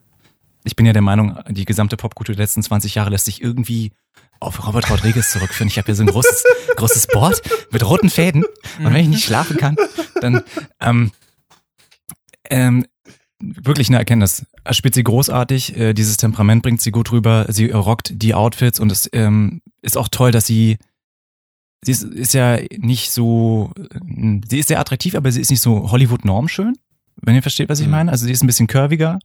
Ich 0.65 0.77
bin 0.77 0.87
ja 0.87 0.95
der 0.95 1.03
Meinung, 1.03 1.39
die 1.51 1.67
gesamte 1.67 1.99
Popkultur 1.99 2.35
der 2.35 2.45
letzten 2.45 2.63
20 2.63 2.95
Jahre 2.95 3.11
lässt 3.11 3.27
sich 3.27 3.43
irgendwie 3.43 3.93
auf 4.41 4.67
Robert 4.67 4.91
Rodriguez 4.91 5.31
zurückführen. 5.31 5.69
Ich 5.69 5.77
habe 5.77 5.87
hier 5.87 5.95
so 5.95 6.03
ein 6.03 6.09
großes, 6.09 6.45
großes 6.77 7.07
Board 7.09 7.43
mit 7.71 7.87
roten 7.87 8.09
Fäden 8.09 8.45
und 8.79 8.87
wenn 8.87 8.97
ich 8.97 9.09
nicht 9.09 9.25
schlafen 9.25 9.59
kann, 9.59 9.77
dann 10.23 10.43
ähm, 10.81 11.13
ähm, 12.49 12.87
wirklich 13.41 13.89
eine 13.89 13.99
Erkenntnis. 13.99 14.47
Er 14.65 14.73
spielt 14.73 14.95
sie 14.95 15.05
großartig, 15.05 15.77
äh, 15.77 15.93
dieses 15.93 16.17
Temperament 16.17 16.63
bringt 16.63 16.81
sie 16.81 16.93
gut 16.93 17.13
rüber, 17.13 17.45
sie 17.51 17.71
rockt 17.71 18.11
die 18.15 18.33
Outfits 18.33 18.81
und 18.81 18.91
es 18.91 19.09
ähm, 19.13 19.61
ist 19.83 19.99
auch 19.99 20.09
toll, 20.09 20.31
dass 20.31 20.47
sie 20.47 20.79
sie 21.85 21.93
ist, 21.93 22.03
ist 22.05 22.35
ja 22.35 22.59
nicht 22.77 23.11
so, 23.13 23.71
äh, 23.79 24.41
sie 24.49 24.59
ist 24.59 24.69
sehr 24.69 24.81
attraktiv, 24.81 25.15
aber 25.15 25.31
sie 25.33 25.41
ist 25.41 25.51
nicht 25.51 25.61
so 25.61 25.91
Hollywood-normschön, 25.91 26.75
wenn 27.23 27.35
ihr 27.35 27.43
versteht, 27.43 27.69
was 27.69 27.81
ich 27.81 27.87
Mhm. 27.87 27.93
meine. 27.93 28.11
Also 28.13 28.27
sie 28.27 28.33
ist 28.33 28.43
ein 28.43 28.47
bisschen 28.47 28.67
curviger 28.67 29.19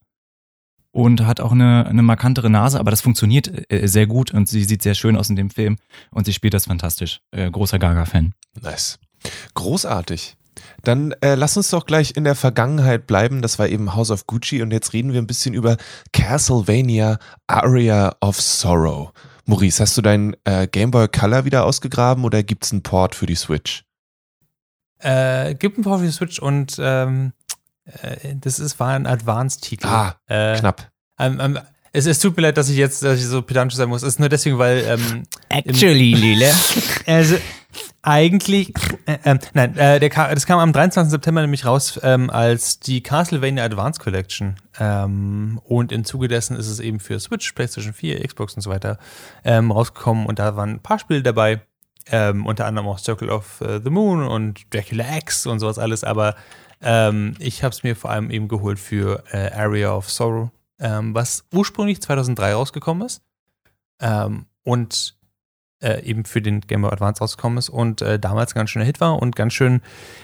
und 0.91 1.25
hat 1.25 1.39
auch 1.39 1.51
eine, 1.51 1.85
eine 1.85 2.01
markantere 2.01 2.49
Nase, 2.49 2.79
aber 2.79 2.91
das 2.91 3.01
funktioniert 3.01 3.71
äh, 3.71 3.87
sehr 3.87 4.07
gut 4.07 4.31
und 4.31 4.47
sie 4.49 4.63
sieht 4.63 4.81
sehr 4.81 4.95
schön 4.95 5.15
aus 5.15 5.29
in 5.29 5.35
dem 5.35 5.49
Film 5.49 5.77
und 6.11 6.25
sie 6.25 6.33
spielt 6.33 6.53
das 6.53 6.65
fantastisch. 6.65 7.21
Äh, 7.31 7.49
großer 7.51 7.79
Gaga-Fan. 7.79 8.33
Nice. 8.61 8.99
Großartig. 9.53 10.35
Dann 10.83 11.13
äh, 11.21 11.35
lass 11.35 11.55
uns 11.57 11.69
doch 11.69 11.85
gleich 11.85 12.15
in 12.17 12.23
der 12.23 12.35
Vergangenheit 12.35 13.05
bleiben. 13.07 13.41
Das 13.41 13.59
war 13.59 13.67
eben 13.67 13.95
House 13.95 14.11
of 14.11 14.27
Gucci 14.27 14.61
und 14.61 14.71
jetzt 14.71 14.93
reden 14.93 15.13
wir 15.13 15.21
ein 15.21 15.27
bisschen 15.27 15.53
über 15.53 15.77
Castlevania 16.11 17.19
Aria 17.47 18.15
of 18.21 18.39
Sorrow. 18.41 19.11
Maurice, 19.49 19.81
hast 19.81 19.97
du 19.97 20.01
deinen 20.01 20.35
äh, 20.43 20.67
Game 20.67 20.91
Boy 20.91 21.07
Color 21.07 21.43
wieder 21.43 21.65
ausgegraben 21.65 22.23
oder 22.23 22.43
gibt's 22.43 22.71
einen 22.71 22.83
Port 22.83 23.15
für 23.15 23.25
die 23.25 23.35
Switch? 23.35 23.83
Äh, 24.99 25.55
gibt 25.55 25.77
ein 25.77 25.83
paar 25.83 25.97
für 25.97 26.05
die 26.05 26.11
Switch 26.11 26.39
und 26.39 26.77
ähm, 26.79 27.33
äh, 27.85 28.35
das 28.35 28.59
ist, 28.59 28.79
war 28.79 28.89
ein 28.89 29.07
Advanced-Titel. 29.07 29.87
Ah, 29.87 30.15
äh, 30.27 30.57
Knapp. 30.59 30.91
Ähm, 31.17 31.39
ähm, 31.41 31.59
es, 31.91 32.05
es 32.05 32.19
tut 32.19 32.37
mir 32.37 32.43
leid, 32.43 32.57
dass 32.57 32.69
ich 32.69 32.77
jetzt 32.77 33.03
dass 33.03 33.17
ich 33.17 33.25
so 33.25 33.41
pedantisch 33.41 33.77
sein 33.77 33.89
muss. 33.89 34.03
Es 34.03 34.09
ist 34.09 34.19
nur 34.19 34.29
deswegen, 34.29 34.59
weil 34.59 34.83
ähm, 34.87 35.23
Actually, 35.49 36.13
Lile. 36.13 36.51
also 37.07 37.37
eigentlich, 38.01 38.73
äh, 39.05 39.17
ähm, 39.25 39.39
nein, 39.53 39.75
äh, 39.77 39.99
der, 39.99 40.09
das 40.09 40.45
kam 40.45 40.59
am 40.59 40.71
23. 40.71 41.11
September 41.11 41.41
nämlich 41.41 41.65
raus 41.65 41.99
ähm, 42.03 42.29
als 42.29 42.79
die 42.79 43.03
Castlevania 43.03 43.63
Advance 43.63 43.99
Collection. 43.99 44.55
Ähm, 44.79 45.59
und 45.65 45.91
im 45.91 46.05
Zuge 46.05 46.27
dessen 46.27 46.55
ist 46.55 46.67
es 46.67 46.79
eben 46.79 46.99
für 46.99 47.19
Switch, 47.19 47.51
PlayStation 47.53 47.93
4, 47.93 48.25
Xbox 48.25 48.55
und 48.55 48.61
so 48.61 48.69
weiter 48.69 48.99
ähm, 49.43 49.71
rausgekommen. 49.71 50.25
Und 50.25 50.39
da 50.39 50.55
waren 50.55 50.71
ein 50.71 50.79
paar 50.79 50.99
Spiele 50.99 51.23
dabei. 51.23 51.61
Ähm, 52.11 52.45
unter 52.47 52.65
anderem 52.65 52.87
auch 52.87 52.97
Circle 52.97 53.29
of 53.29 53.61
äh, 53.61 53.81
the 53.83 53.89
Moon 53.91 54.23
und 54.23 54.73
Dracula 54.73 55.17
X 55.17 55.45
und 55.45 55.59
sowas 55.59 55.77
alles. 55.77 56.03
Aber 56.03 56.35
ähm, 56.81 57.35
ich 57.37 57.63
habe 57.63 57.73
es 57.73 57.83
mir 57.83 57.95
vor 57.95 58.09
allem 58.09 58.31
eben 58.31 58.47
geholt 58.47 58.79
für 58.79 59.23
äh, 59.31 59.51
Area 59.51 59.93
of 59.93 60.09
Sorrow, 60.09 60.49
ähm, 60.79 61.13
was 61.13 61.43
ursprünglich 61.53 62.01
2003 62.01 62.53
rausgekommen 62.53 63.05
ist. 63.05 63.21
Und 64.63 65.18
äh, 65.81 66.03
eben 66.03 66.25
für 66.25 66.41
den 66.41 66.61
Game 66.61 66.81
Boy 66.81 66.91
Advance 66.91 67.19
rausgekommen 67.21 67.57
ist 67.57 67.69
und 67.69 68.01
äh, 68.01 68.19
damals 68.19 68.53
ganz 68.53 68.69
schöner 68.69 68.85
Hit 68.85 68.99
war 68.99 69.21
und 69.21 69.35
ganz 69.35 69.53
schön, 69.53 69.81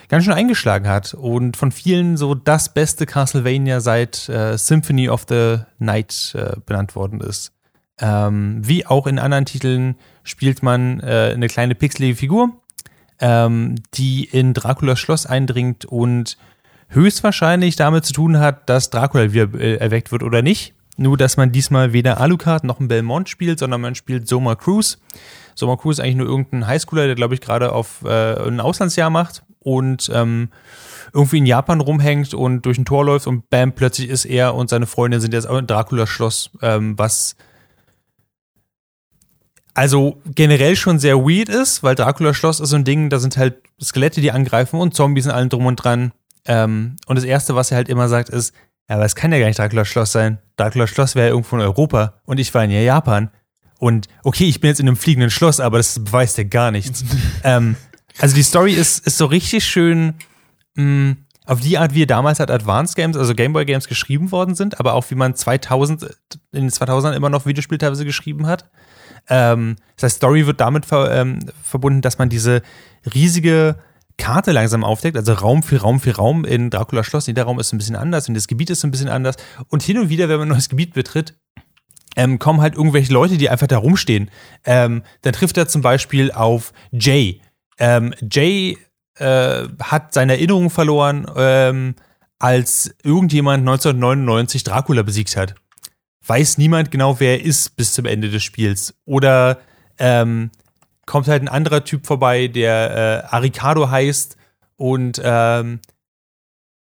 ganz 0.09 0.23
schön 0.23 0.33
eingeschlagen 0.33 0.87
hat 0.87 1.13
und 1.13 1.57
von 1.57 1.71
vielen 1.71 2.17
so 2.17 2.35
das 2.35 2.73
beste 2.73 3.05
Castlevania 3.05 3.79
seit 3.79 4.27
äh, 4.29 4.57
Symphony 4.57 5.09
of 5.09 5.25
the 5.29 5.59
Night 5.79 6.35
äh, 6.35 6.57
benannt 6.65 6.95
worden 6.95 7.21
ist. 7.21 7.53
Ähm, 7.99 8.59
wie 8.61 8.85
auch 8.85 9.07
in 9.07 9.19
anderen 9.19 9.45
Titeln 9.45 9.95
spielt 10.23 10.61
man 10.61 10.99
äh, 10.99 11.31
eine 11.33 11.47
kleine 11.47 11.75
pixelige 11.75 12.15
Figur, 12.15 12.49
ähm, 13.19 13.75
die 13.93 14.25
in 14.25 14.53
Draculas 14.53 14.99
Schloss 14.99 15.25
eindringt 15.25 15.85
und 15.85 16.37
höchstwahrscheinlich 16.89 17.77
damit 17.77 18.05
zu 18.05 18.13
tun 18.13 18.39
hat, 18.39 18.69
dass 18.69 18.89
Dracula 18.89 19.31
wieder 19.31 19.57
äh, 19.59 19.75
erweckt 19.77 20.11
wird 20.11 20.23
oder 20.23 20.41
nicht. 20.41 20.73
Nur, 20.97 21.17
dass 21.17 21.35
man 21.35 21.51
diesmal 21.51 21.93
weder 21.93 22.19
Alucard 22.21 22.63
noch 22.63 22.79
ein 22.79 22.87
Belmont 22.87 23.27
spielt, 23.27 23.59
sondern 23.59 23.81
man 23.81 23.95
spielt 23.95 24.27
Soma 24.27 24.55
Cruise. 24.55 24.97
Soma 25.55 25.77
Cruise 25.77 25.99
ist 25.99 26.05
eigentlich 26.05 26.17
nur 26.17 26.27
irgendein 26.27 26.67
Highschooler, 26.67 27.05
der, 27.05 27.15
glaube 27.15 27.33
ich, 27.33 27.41
gerade 27.41 27.71
auf 27.71 28.03
äh, 28.03 28.47
ein 28.47 28.59
Auslandsjahr 28.59 29.09
macht 29.09 29.43
und 29.59 30.11
ähm, 30.13 30.49
irgendwie 31.13 31.37
in 31.39 31.45
Japan 31.45 31.81
rumhängt 31.81 32.33
und 32.33 32.65
durch 32.65 32.77
ein 32.77 32.85
Tor 32.85 33.05
läuft 33.05 33.25
und 33.25 33.49
bam, 33.49 33.71
plötzlich 33.71 34.09
ist 34.09 34.25
er 34.25 34.53
und 34.53 34.69
seine 34.69 34.85
Freundin 34.85 35.21
sind 35.21 35.33
jetzt 35.33 35.47
auch 35.47 35.57
in 35.57 35.65
Dracula-Schloss, 35.65 36.51
ähm, 36.61 36.97
was 36.97 37.35
also 39.73 40.21
generell 40.25 40.75
schon 40.75 40.99
sehr 40.99 41.17
weird 41.17 41.49
ist, 41.49 41.83
weil 41.83 41.95
Dracula-Schloss 41.95 42.61
ist 42.61 42.69
so 42.69 42.75
ein 42.77 42.85
Ding, 42.85 43.09
da 43.09 43.19
sind 43.19 43.37
halt 43.37 43.57
Skelette, 43.81 44.21
die 44.21 44.31
angreifen 44.31 44.79
und 44.79 44.95
Zombies 44.95 45.25
und 45.25 45.33
allem 45.33 45.49
drum 45.49 45.65
und 45.65 45.75
dran. 45.75 46.13
Ähm, 46.45 46.95
und 47.07 47.17
das 47.17 47.25
Erste, 47.25 47.55
was 47.55 47.71
er 47.71 47.77
halt 47.77 47.89
immer 47.89 48.07
sagt, 48.07 48.29
ist, 48.29 48.53
ja, 48.89 48.95
aber 48.95 49.05
es 49.05 49.15
kann 49.15 49.31
ja 49.33 49.39
gar 49.39 49.47
nicht 49.47 49.59
Dracula-Schloss 49.59 50.11
sein. 50.11 50.37
Dracula-Schloss 50.57 51.15
wäre 51.15 51.27
ja 51.27 51.33
irgendwo 51.33 51.57
in 51.57 51.61
Europa 51.61 52.21
und 52.25 52.39
ich 52.39 52.53
war 52.53 52.63
in 52.63 52.71
Japan. 52.71 53.29
Und 53.85 54.07
okay, 54.23 54.45
ich 54.45 54.61
bin 54.61 54.69
jetzt 54.69 54.79
in 54.79 54.87
einem 54.87 54.97
fliegenden 54.97 55.29
Schloss, 55.29 55.59
aber 55.59 55.77
das 55.77 56.03
beweist 56.03 56.39
ja 56.39 56.43
gar 56.43 56.71
nichts. 56.71 57.05
ähm, 57.43 57.75
also 58.17 58.33
die 58.35 58.41
Story 58.41 58.73
ist, 58.73 59.05
ist 59.05 59.19
so 59.19 59.27
richtig 59.27 59.63
schön 59.63 60.15
mh, 60.73 60.83
mm, 60.83 61.17
auf 61.45 61.59
die 61.59 61.77
Art, 61.77 61.93
wie 61.93 62.07
damals 62.07 62.39
halt 62.39 62.49
Advanced 62.49 62.95
Games, 62.95 63.15
also 63.15 63.35
Gameboy 63.35 63.63
Games 63.63 63.87
geschrieben 63.87 64.31
worden 64.31 64.55
sind, 64.55 64.79
aber 64.79 64.95
auch 64.95 65.11
wie 65.11 65.15
man 65.15 65.35
2000, 65.35 66.01
in 66.51 66.61
den 66.61 66.71
2000ern 66.71 67.13
immer 67.13 67.29
noch 67.29 67.45
Videospiele 67.45 67.77
teilweise 67.77 68.05
geschrieben 68.05 68.47
hat. 68.47 68.71
Ähm, 69.29 69.75
das 69.97 70.05
heißt, 70.05 70.17
Story 70.17 70.47
wird 70.47 70.59
damit 70.61 70.87
ver, 70.87 71.11
ähm, 71.11 71.41
verbunden, 71.61 72.01
dass 72.01 72.17
man 72.17 72.29
diese 72.29 72.63
riesige 73.13 73.75
Karte 74.17 74.51
langsam 74.51 74.83
aufdeckt, 74.83 75.15
also 75.15 75.33
Raum 75.33 75.61
für 75.61 75.77
Raum 75.77 75.99
für 75.99 76.15
Raum 76.15 76.43
in 76.43 76.71
Dracula 76.71 77.03
Schloss. 77.03 77.27
Jeder 77.27 77.43
Raum 77.43 77.59
ist 77.59 77.71
ein 77.71 77.77
bisschen 77.77 77.97
anders 77.97 78.27
und 78.27 78.33
das 78.33 78.47
Gebiet 78.47 78.71
ist 78.71 78.83
ein 78.83 78.89
bisschen 78.89 79.09
anders. 79.09 79.35
Und 79.67 79.83
hin 79.83 79.99
und 79.99 80.09
wieder, 80.09 80.27
wenn 80.27 80.39
man 80.39 80.47
ein 80.47 80.53
neues 80.53 80.69
Gebiet 80.69 80.95
betritt, 80.95 81.35
ähm, 82.15 82.39
kommen 82.39 82.61
halt 82.61 82.75
irgendwelche 82.75 83.13
Leute, 83.13 83.37
die 83.37 83.49
einfach 83.49 83.67
da 83.67 83.77
rumstehen. 83.77 84.31
Ähm, 84.63 85.03
dann 85.21 85.33
trifft 85.33 85.57
er 85.57 85.67
zum 85.67 85.81
Beispiel 85.81 86.31
auf 86.31 86.73
Jay. 86.91 87.41
Ähm, 87.77 88.13
Jay 88.31 88.77
äh, 89.17 89.67
hat 89.81 90.13
seine 90.13 90.33
Erinnerungen 90.33 90.69
verloren, 90.69 91.29
ähm, 91.35 91.95
als 92.39 92.93
irgendjemand 93.03 93.61
1999 93.61 94.63
Dracula 94.63 95.03
besiegt 95.03 95.35
hat. 95.37 95.55
Weiß 96.25 96.57
niemand 96.57 96.91
genau, 96.91 97.19
wer 97.19 97.39
er 97.39 97.45
ist 97.45 97.75
bis 97.75 97.93
zum 97.93 98.05
Ende 98.05 98.29
des 98.29 98.43
Spiels. 98.43 98.95
Oder 99.05 99.59
ähm, 99.99 100.51
kommt 101.05 101.27
halt 101.27 101.43
ein 101.43 101.47
anderer 101.47 101.83
Typ 101.83 102.05
vorbei, 102.07 102.47
der 102.47 103.25
äh, 103.29 103.35
Aricado 103.35 103.89
heißt 103.89 104.37
und 104.77 105.21
ähm, 105.23 105.79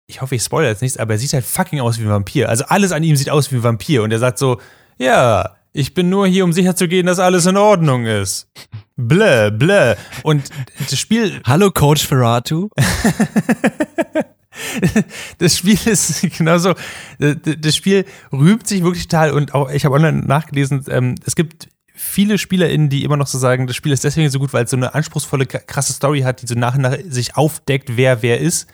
ich 0.06 0.20
hoffe, 0.20 0.34
ich 0.34 0.42
spoilere 0.42 0.70
jetzt 0.70 0.82
nichts, 0.82 0.98
aber 0.98 1.14
er 1.14 1.18
sieht 1.18 1.32
halt 1.32 1.44
fucking 1.44 1.80
aus 1.80 1.98
wie 1.98 2.02
ein 2.02 2.10
Vampir. 2.10 2.48
Also 2.48 2.64
alles 2.64 2.90
an 2.90 3.04
ihm 3.04 3.16
sieht 3.16 3.30
aus 3.30 3.52
wie 3.52 3.56
ein 3.56 3.62
Vampir 3.62 4.02
und 4.02 4.10
er 4.10 4.18
sagt 4.18 4.38
so, 4.38 4.60
ja, 5.00 5.56
ich 5.72 5.94
bin 5.94 6.10
nur 6.10 6.26
hier, 6.26 6.44
um 6.44 6.52
sicherzugehen, 6.52 7.06
dass 7.06 7.18
alles 7.18 7.46
in 7.46 7.56
Ordnung 7.56 8.04
ist. 8.04 8.48
Bläh, 8.96 9.50
bläh. 9.50 9.96
Und 10.22 10.50
das 10.78 10.98
Spiel. 10.98 11.40
Hallo, 11.46 11.70
Coach 11.70 12.06
Ferratu. 12.06 12.68
das 15.38 15.56
Spiel 15.56 15.78
ist 15.86 16.20
genauso. 16.36 16.74
Das 17.18 17.74
Spiel 17.74 18.04
rühmt 18.30 18.66
sich 18.66 18.82
wirklich 18.82 19.08
total 19.08 19.32
und 19.32 19.54
auch, 19.54 19.70
ich 19.70 19.86
habe 19.86 19.94
online 19.94 20.26
nachgelesen, 20.26 20.84
ähm, 20.90 21.14
es 21.24 21.34
gibt 21.34 21.70
viele 21.94 22.36
SpielerInnen, 22.36 22.90
die 22.90 23.02
immer 23.02 23.16
noch 23.16 23.26
so 23.26 23.38
sagen, 23.38 23.66
das 23.66 23.76
Spiel 23.76 23.92
ist 23.92 24.04
deswegen 24.04 24.28
so 24.28 24.38
gut, 24.38 24.52
weil 24.52 24.64
es 24.64 24.70
so 24.70 24.76
eine 24.76 24.94
anspruchsvolle, 24.94 25.46
krasse 25.46 25.94
Story 25.94 26.20
hat, 26.20 26.42
die 26.42 26.46
so 26.46 26.54
nach 26.54 26.74
und 26.74 26.82
nach 26.82 26.98
sich 27.08 27.36
aufdeckt, 27.36 27.96
wer 27.96 28.22
wer 28.22 28.38
ist. 28.38 28.66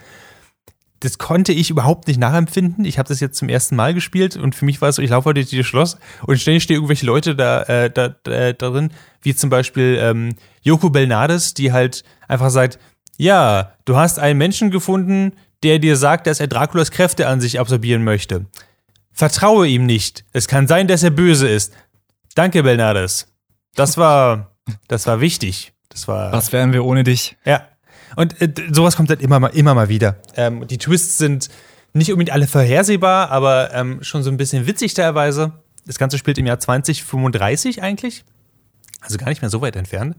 Das 1.00 1.18
konnte 1.18 1.52
ich 1.52 1.70
überhaupt 1.70 2.08
nicht 2.08 2.18
nachempfinden. 2.18 2.84
Ich 2.84 2.98
habe 2.98 3.08
das 3.08 3.20
jetzt 3.20 3.38
zum 3.38 3.48
ersten 3.48 3.76
Mal 3.76 3.92
gespielt 3.92 4.36
und 4.36 4.54
für 4.54 4.64
mich 4.64 4.80
war 4.80 4.88
es 4.88 4.96
so, 4.96 5.02
ich 5.02 5.10
laufe 5.10 5.28
heute 5.28 5.40
durch 5.40 5.50
das 5.50 5.66
Schloss 5.66 5.98
und 6.26 6.38
ständig 6.40 6.62
stehen 6.62 6.76
irgendwelche 6.76 7.06
Leute 7.06 7.36
da, 7.36 7.62
äh, 7.64 7.90
da, 7.90 8.08
da, 8.22 8.52
drin, 8.52 8.90
wie 9.20 9.34
zum 9.34 9.50
Beispiel 9.50 9.98
ähm, 10.00 10.34
Joko 10.62 10.88
Belnades, 10.88 11.54
die 11.54 11.72
halt 11.72 12.02
einfach 12.28 12.50
sagt, 12.50 12.78
ja, 13.18 13.72
du 13.84 13.96
hast 13.96 14.18
einen 14.18 14.38
Menschen 14.38 14.70
gefunden, 14.70 15.32
der 15.62 15.78
dir 15.78 15.96
sagt, 15.96 16.26
dass 16.26 16.40
er 16.40 16.46
Draculas 16.46 16.90
Kräfte 16.90 17.26
an 17.26 17.40
sich 17.40 17.60
absorbieren 17.60 18.04
möchte. 18.04 18.46
Vertraue 19.12 19.66
ihm 19.66 19.86
nicht. 19.86 20.24
Es 20.32 20.46
kann 20.46 20.66
sein, 20.66 20.88
dass 20.88 21.02
er 21.02 21.10
böse 21.10 21.48
ist. 21.48 21.72
Danke, 22.34 22.62
Belnades. 22.62 23.32
Das 23.74 23.96
war, 23.96 24.56
das 24.88 25.06
war 25.06 25.20
wichtig. 25.20 25.72
Das 25.88 26.06
war. 26.08 26.32
Was 26.32 26.52
wären 26.52 26.72
wir 26.72 26.84
ohne 26.84 27.04
dich? 27.04 27.36
Ja. 27.44 27.66
Und 28.14 28.40
äh, 28.40 28.52
sowas 28.70 28.96
kommt 28.96 29.08
halt 29.08 29.20
immer 29.20 29.40
mal, 29.40 29.48
immer 29.48 29.74
mal 29.74 29.88
wieder. 29.88 30.16
Ähm, 30.36 30.66
die 30.66 30.78
Twists 30.78 31.18
sind 31.18 31.48
nicht 31.92 32.12
unbedingt 32.12 32.32
alle 32.32 32.46
vorhersehbar, 32.46 33.30
aber 33.30 33.72
ähm, 33.72 34.02
schon 34.02 34.22
so 34.22 34.30
ein 34.30 34.36
bisschen 34.36 34.66
witzig 34.66 34.94
teilweise. 34.94 35.52
Das 35.86 35.98
Ganze 35.98 36.18
spielt 36.18 36.38
im 36.38 36.46
Jahr 36.46 36.58
2035 36.58 37.82
eigentlich. 37.82 38.24
Also 39.00 39.18
gar 39.18 39.28
nicht 39.28 39.40
mehr 39.40 39.50
so 39.50 39.60
weit 39.60 39.76
entfernt. 39.76 40.16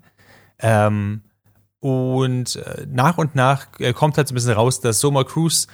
Ähm, 0.60 1.22
und 1.80 2.56
äh, 2.56 2.88
nach 2.90 3.18
und 3.18 3.36
nach 3.36 3.68
äh, 3.80 3.94
kommt 3.94 4.18
halt 4.18 4.28
so 4.28 4.34
ein 4.34 4.36
bisschen 4.36 4.54
raus, 4.54 4.82
dass 4.82 5.00
Soma 5.00 5.24
Cruz 5.24 5.68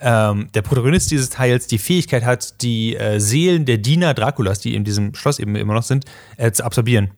ähm, 0.00 0.48
der 0.54 0.62
Protagonist 0.62 1.10
dieses 1.10 1.30
Teils 1.30 1.66
die 1.66 1.78
Fähigkeit 1.78 2.24
hat, 2.24 2.62
die 2.62 2.96
äh, 2.96 3.20
Seelen 3.20 3.64
der 3.64 3.78
Diener 3.78 4.14
Draculas, 4.14 4.60
die 4.60 4.74
in 4.74 4.84
diesem 4.84 5.14
Schloss 5.14 5.38
eben 5.38 5.54
immer 5.56 5.74
noch 5.74 5.82
sind, 5.82 6.04
äh, 6.36 6.50
zu 6.50 6.64
absorbieren. 6.64 7.12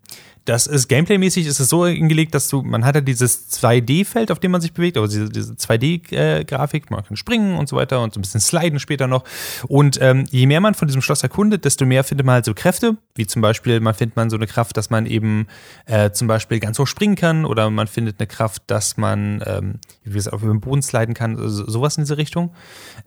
Das 0.45 0.67
ist 0.67 0.89
gameplaymäßig 0.89 1.47
ist 1.47 1.59
es 1.59 1.69
so 1.69 1.87
hingelegt, 1.87 2.35
dass 2.35 2.49
du, 2.49 2.63
man 2.63 2.85
hat 2.85 2.95
ja 2.95 3.01
dieses 3.01 3.51
2D-Feld, 3.51 4.31
auf 4.31 4.41
dem 4.41 4.51
man 4.51 4.61
sich 4.61 4.73
bewegt, 4.73 4.99
also 4.99 5.09
diese, 5.09 5.31
diese 5.31 5.55
2D-Grafik, 5.55 6.91
man 6.91 7.03
kann 7.03 7.17
springen 7.17 7.57
und 7.57 7.69
so 7.69 7.77
weiter 7.77 8.03
und 8.03 8.13
so 8.13 8.21
ein 8.21 8.23
bisschen 8.23 8.41
sliden 8.41 8.79
später 8.79 9.07
noch. 9.07 9.25
Und 9.69 9.99
ähm, 10.03 10.27
je 10.31 10.47
mehr 10.47 10.61
man 10.61 10.75
von 10.75 10.87
diesem 10.87 11.01
Schloss 11.01 11.23
erkundet, 11.23 11.65
desto 11.65 11.87
mehr 11.87 12.05
findet 12.05 12.27
man 12.27 12.35
halt 12.35 12.45
so 12.45 12.53
Kräfte, 12.53 12.97
wie 13.15 13.27
zum 13.27 13.41
Beispiel, 13.41 13.81
man 13.81 13.95
findet 13.95 14.17
man 14.17 14.29
so 14.29 14.37
eine 14.37 14.47
Kraft, 14.47 14.77
dass 14.77 14.91
man 14.91 15.07
eben 15.07 15.47
äh, 15.87 16.11
zum 16.11 16.29
Beispiel 16.29 16.61
ganz 16.61 16.79
hoch 16.79 16.87
springen 16.87 17.17
kann 17.17 17.45
oder 17.47 17.71
man 17.71 17.87
findet 17.87 18.21
eine 18.21 18.27
Kraft, 18.27 18.65
dass 18.67 18.97
man, 18.99 19.43
ähm, 19.47 19.81
wie 20.03 20.13
gesagt, 20.13 20.35
auf 20.35 20.43
dem 20.43 20.61
Boden 20.61 20.83
sliden 20.83 21.15
kann, 21.15 21.39
also 21.39 21.69
sowas 21.71 21.97
in 21.97 22.05
diese 22.05 22.19
Richtung. 22.19 22.53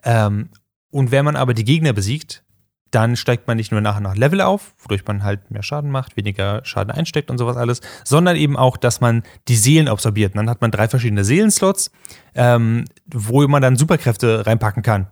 Ähm, 0.02 0.48
und 0.90 1.10
wenn 1.10 1.24
man 1.24 1.36
aber 1.36 1.54
die 1.54 1.64
Gegner 1.64 1.92
besiegt, 1.92 2.42
dann 2.90 3.16
steigt 3.16 3.46
man 3.46 3.56
nicht 3.56 3.70
nur 3.70 3.80
nach 3.80 3.96
und 3.98 4.04
nach 4.04 4.16
Level 4.16 4.40
auf, 4.40 4.74
wodurch 4.78 5.04
man 5.06 5.22
halt 5.22 5.50
mehr 5.50 5.62
Schaden 5.62 5.90
macht, 5.90 6.16
weniger 6.16 6.64
Schaden 6.64 6.90
einsteckt 6.90 7.30
und 7.30 7.38
sowas 7.38 7.56
alles, 7.56 7.80
sondern 8.04 8.36
eben 8.36 8.56
auch, 8.56 8.76
dass 8.76 9.00
man 9.00 9.22
die 9.48 9.56
Seelen 9.56 9.88
absorbiert. 9.88 10.32
Und 10.34 10.38
dann 10.38 10.50
hat 10.50 10.60
man 10.60 10.70
drei 10.70 10.88
verschiedene 10.88 11.24
Seelenslots, 11.24 11.90
ähm, 12.34 12.84
wo 13.06 13.46
man 13.46 13.62
dann 13.62 13.76
Superkräfte 13.76 14.46
reinpacken 14.46 14.82
kann. 14.82 15.08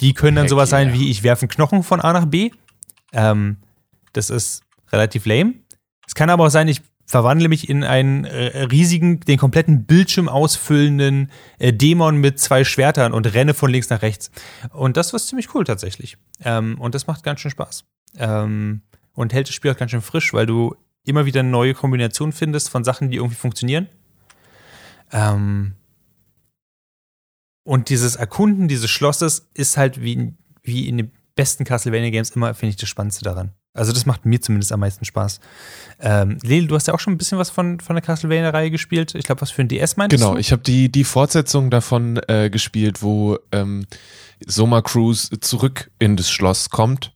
Die 0.00 0.14
können 0.14 0.36
dann 0.36 0.44
Heck 0.44 0.50
sowas 0.50 0.72
yeah. 0.72 0.80
sein 0.80 0.92
wie, 0.92 1.10
ich 1.10 1.22
werfe 1.22 1.42
einen 1.42 1.50
Knochen 1.50 1.82
von 1.82 2.00
A 2.00 2.12
nach 2.12 2.26
B. 2.26 2.50
Ähm, 3.12 3.58
das 4.12 4.30
ist 4.30 4.62
relativ 4.90 5.26
lame. 5.26 5.54
Es 6.06 6.14
kann 6.14 6.30
aber 6.30 6.46
auch 6.46 6.50
sein, 6.50 6.66
ich 6.66 6.82
verwandle 7.10 7.48
mich 7.48 7.68
in 7.68 7.82
einen 7.82 8.24
äh, 8.24 8.62
riesigen, 8.62 9.18
den 9.18 9.36
kompletten 9.36 9.84
Bildschirm 9.84 10.28
ausfüllenden 10.28 11.32
äh, 11.58 11.72
Dämon 11.72 12.18
mit 12.18 12.38
zwei 12.38 12.62
Schwertern 12.62 13.12
und 13.12 13.34
renne 13.34 13.52
von 13.52 13.68
links 13.68 13.90
nach 13.90 14.02
rechts. 14.02 14.30
Und 14.70 14.96
das 14.96 15.12
war 15.12 15.18
ziemlich 15.18 15.52
cool 15.52 15.64
tatsächlich. 15.64 16.18
Ähm, 16.44 16.80
und 16.80 16.94
das 16.94 17.08
macht 17.08 17.24
ganz 17.24 17.40
schön 17.40 17.50
Spaß. 17.50 17.84
Ähm, 18.16 18.82
und 19.12 19.32
hält 19.32 19.48
das 19.48 19.56
Spiel 19.56 19.72
auch 19.72 19.76
ganz 19.76 19.90
schön 19.90 20.02
frisch, 20.02 20.32
weil 20.32 20.46
du 20.46 20.76
immer 21.04 21.26
wieder 21.26 21.42
neue 21.42 21.74
Kombinationen 21.74 22.32
findest 22.32 22.70
von 22.70 22.84
Sachen, 22.84 23.10
die 23.10 23.16
irgendwie 23.16 23.34
funktionieren. 23.34 23.88
Ähm, 25.10 25.74
und 27.64 27.88
dieses 27.88 28.14
Erkunden 28.14 28.68
dieses 28.68 28.88
Schlosses 28.88 29.50
ist 29.54 29.76
halt 29.76 30.00
wie, 30.00 30.34
wie 30.62 30.88
in 30.88 30.96
den 30.96 31.10
besten 31.34 31.64
Castlevania 31.64 32.10
Games 32.10 32.30
immer, 32.30 32.54
finde 32.54 32.70
ich, 32.70 32.76
das 32.76 32.88
Spannendste 32.88 33.24
daran. 33.24 33.52
Also 33.72 33.92
das 33.92 34.04
macht 34.04 34.26
mir 34.26 34.40
zumindest 34.40 34.72
am 34.72 34.80
meisten 34.80 35.04
Spaß. 35.04 35.38
Ähm, 36.00 36.38
Lil, 36.42 36.66
du 36.66 36.74
hast 36.74 36.88
ja 36.88 36.94
auch 36.94 36.98
schon 36.98 37.14
ein 37.14 37.18
bisschen 37.18 37.38
was 37.38 37.50
von, 37.50 37.78
von 37.78 37.94
der 37.94 38.02
Castlevania-Reihe 38.02 38.70
gespielt. 38.70 39.14
Ich 39.14 39.24
glaube, 39.24 39.40
was 39.42 39.52
für 39.52 39.62
ein 39.62 39.68
DS 39.68 39.96
meintest 39.96 40.20
genau, 40.20 40.30
du? 40.30 40.34
Genau, 40.34 40.40
ich 40.40 40.50
habe 40.50 40.62
die, 40.62 40.90
die 40.90 41.04
Fortsetzung 41.04 41.70
davon 41.70 42.20
äh, 42.26 42.50
gespielt, 42.50 43.02
wo 43.02 43.38
ähm, 43.52 43.86
Soma 44.44 44.82
Cruise 44.82 45.38
zurück 45.40 45.90
in 46.00 46.16
das 46.16 46.30
Schloss 46.30 46.70
kommt. 46.70 47.12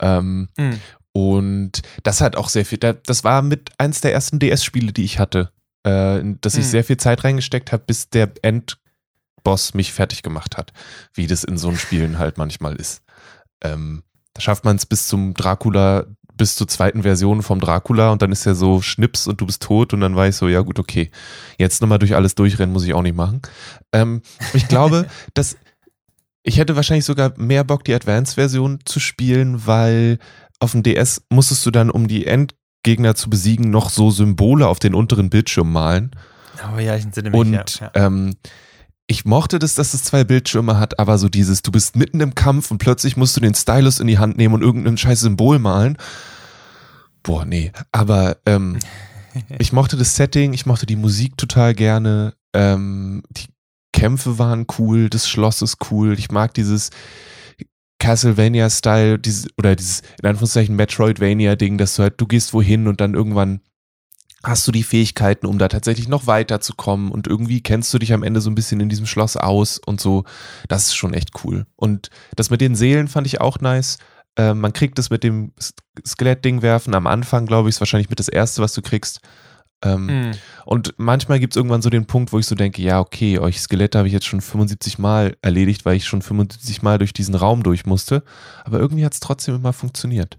Ähm, 0.00 0.48
mhm. 0.56 0.80
Und 1.12 1.82
das 2.04 2.20
hat 2.20 2.36
auch 2.36 2.48
sehr 2.48 2.64
viel, 2.64 2.78
das 2.78 3.24
war 3.24 3.42
mit 3.42 3.70
eins 3.76 4.00
der 4.00 4.12
ersten 4.12 4.38
DS-Spiele, 4.38 4.92
die 4.92 5.04
ich 5.04 5.18
hatte, 5.18 5.52
äh, 5.82 6.20
dass 6.40 6.54
ich 6.54 6.64
mhm. 6.64 6.70
sehr 6.70 6.84
viel 6.84 6.96
Zeit 6.96 7.24
reingesteckt 7.24 7.72
habe, 7.72 7.84
bis 7.86 8.08
der 8.08 8.32
Endboss 8.42 9.74
mich 9.74 9.92
fertig 9.92 10.22
gemacht 10.22 10.56
hat, 10.56 10.72
wie 11.12 11.26
das 11.26 11.44
in 11.44 11.58
so 11.58 11.68
einem 11.68 11.76
Spielen 11.76 12.18
halt 12.18 12.38
manchmal 12.38 12.76
ist. 12.76 13.02
Ähm, 13.62 14.04
da 14.38 14.42
schafft 14.42 14.64
man 14.64 14.76
es 14.76 14.86
bis 14.86 15.08
zum 15.08 15.34
Dracula, 15.34 16.06
bis 16.36 16.54
zur 16.54 16.68
zweiten 16.68 17.02
Version 17.02 17.42
vom 17.42 17.58
Dracula 17.58 18.12
und 18.12 18.22
dann 18.22 18.30
ist 18.30 18.46
er 18.46 18.54
so 18.54 18.80
Schnips 18.80 19.26
und 19.26 19.40
du 19.40 19.46
bist 19.46 19.64
tot 19.64 19.92
und 19.92 20.00
dann 20.00 20.14
war 20.14 20.28
ich 20.28 20.36
so, 20.36 20.46
ja 20.46 20.60
gut, 20.60 20.78
okay. 20.78 21.10
Jetzt 21.58 21.82
nochmal 21.82 21.98
durch 21.98 22.14
alles 22.14 22.36
durchrennen 22.36 22.72
muss 22.72 22.84
ich 22.84 22.94
auch 22.94 23.02
nicht 23.02 23.16
machen. 23.16 23.42
Ähm, 23.92 24.22
ich 24.54 24.68
glaube, 24.68 25.06
dass 25.34 25.56
ich 26.44 26.56
hätte 26.56 26.76
wahrscheinlich 26.76 27.04
sogar 27.04 27.32
mehr 27.36 27.64
Bock, 27.64 27.82
die 27.82 27.94
Advanced-Version 27.94 28.78
zu 28.84 29.00
spielen, 29.00 29.66
weil 29.66 30.20
auf 30.60 30.70
dem 30.70 30.84
DS 30.84 31.22
musstest 31.30 31.66
du 31.66 31.72
dann, 31.72 31.90
um 31.90 32.06
die 32.06 32.24
Endgegner 32.24 33.16
zu 33.16 33.28
besiegen, 33.30 33.70
noch 33.70 33.90
so 33.90 34.12
Symbole 34.12 34.68
auf 34.68 34.78
den 34.78 34.94
unteren 34.94 35.30
Bildschirm 35.30 35.72
malen. 35.72 36.12
Oh 36.72 36.78
ja, 36.78 36.94
ich 36.94 37.02
entsinne 37.02 37.30
mich. 37.30 37.40
Und 37.40 37.80
ja. 37.80 37.90
Ähm, 37.94 38.36
ich 39.10 39.24
mochte 39.24 39.58
das, 39.58 39.74
dass 39.74 39.94
es 39.94 40.04
zwei 40.04 40.22
Bildschirme 40.22 40.78
hat, 40.78 40.98
aber 40.98 41.16
so 41.16 41.30
dieses, 41.30 41.62
du 41.62 41.72
bist 41.72 41.96
mitten 41.96 42.20
im 42.20 42.34
Kampf 42.34 42.70
und 42.70 42.76
plötzlich 42.76 43.16
musst 43.16 43.34
du 43.36 43.40
den 43.40 43.54
Stylus 43.54 44.00
in 44.00 44.06
die 44.06 44.18
Hand 44.18 44.36
nehmen 44.36 44.54
und 44.54 44.62
irgendein 44.62 44.98
scheiß 44.98 45.20
Symbol 45.20 45.58
malen. 45.58 45.96
Boah, 47.22 47.46
nee. 47.46 47.72
Aber 47.90 48.36
ähm, 48.44 48.78
ich 49.58 49.72
mochte 49.72 49.96
das 49.96 50.14
Setting, 50.14 50.52
ich 50.52 50.66
mochte 50.66 50.84
die 50.84 50.96
Musik 50.96 51.38
total 51.38 51.74
gerne. 51.74 52.34
Ähm, 52.52 53.22
die 53.30 53.46
Kämpfe 53.94 54.38
waren 54.38 54.66
cool, 54.78 55.08
das 55.08 55.26
Schloss 55.26 55.62
ist 55.62 55.90
cool. 55.90 56.12
Ich 56.18 56.30
mag 56.30 56.52
dieses 56.52 56.90
Castlevania-Style, 57.98 59.18
dieses, 59.18 59.48
oder 59.56 59.74
dieses, 59.74 60.02
in 60.20 60.28
Anführungszeichen, 60.28 60.76
Metroidvania-Ding, 60.76 61.78
dass 61.78 61.96
du 61.96 62.02
halt, 62.02 62.20
du 62.20 62.26
gehst 62.26 62.52
wohin 62.52 62.86
und 62.86 63.00
dann 63.00 63.14
irgendwann 63.14 63.62
hast 64.44 64.66
du 64.68 64.72
die 64.72 64.82
Fähigkeiten, 64.82 65.46
um 65.46 65.58
da 65.58 65.68
tatsächlich 65.68 66.08
noch 66.08 66.26
weiterzukommen 66.26 67.10
und 67.10 67.26
irgendwie 67.26 67.60
kennst 67.60 67.92
du 67.92 67.98
dich 67.98 68.12
am 68.12 68.22
Ende 68.22 68.40
so 68.40 68.50
ein 68.50 68.54
bisschen 68.54 68.80
in 68.80 68.88
diesem 68.88 69.06
Schloss 69.06 69.36
aus 69.36 69.80
und 69.84 70.00
so. 70.00 70.24
Das 70.68 70.86
ist 70.86 70.94
schon 70.94 71.14
echt 71.14 71.44
cool. 71.44 71.66
Und 71.76 72.10
das 72.36 72.50
mit 72.50 72.60
den 72.60 72.76
Seelen 72.76 73.08
fand 73.08 73.26
ich 73.26 73.40
auch 73.40 73.60
nice. 73.60 73.98
Äh, 74.36 74.54
man 74.54 74.72
kriegt 74.72 74.98
das 74.98 75.10
mit 75.10 75.24
dem 75.24 75.52
Skelettding 76.06 76.62
werfen 76.62 76.94
am 76.94 77.06
Anfang, 77.06 77.46
glaube 77.46 77.68
ich, 77.68 77.74
ist 77.74 77.80
wahrscheinlich 77.80 78.10
mit 78.10 78.20
das 78.20 78.28
erste, 78.28 78.62
was 78.62 78.74
du 78.74 78.82
kriegst. 78.82 79.20
Ähm, 79.82 80.06
mhm. 80.06 80.30
Und 80.64 80.94
manchmal 80.98 81.38
gibt 81.38 81.52
es 81.52 81.56
irgendwann 81.56 81.82
so 81.82 81.90
den 81.90 82.06
Punkt, 82.06 82.32
wo 82.32 82.38
ich 82.38 82.46
so 82.46 82.54
denke, 82.54 82.82
ja, 82.82 83.00
okay, 83.00 83.38
euch 83.38 83.60
Skelette 83.60 83.98
habe 83.98 84.08
ich 84.08 84.14
jetzt 84.14 84.26
schon 84.26 84.40
75 84.40 84.98
Mal 84.98 85.36
erledigt, 85.42 85.84
weil 85.84 85.96
ich 85.96 86.04
schon 86.04 86.22
75 86.22 86.82
Mal 86.82 86.98
durch 86.98 87.12
diesen 87.12 87.34
Raum 87.34 87.62
durch 87.62 87.86
musste. 87.86 88.22
Aber 88.64 88.78
irgendwie 88.78 89.04
hat 89.04 89.14
es 89.14 89.20
trotzdem 89.20 89.54
immer 89.54 89.72
funktioniert. 89.72 90.38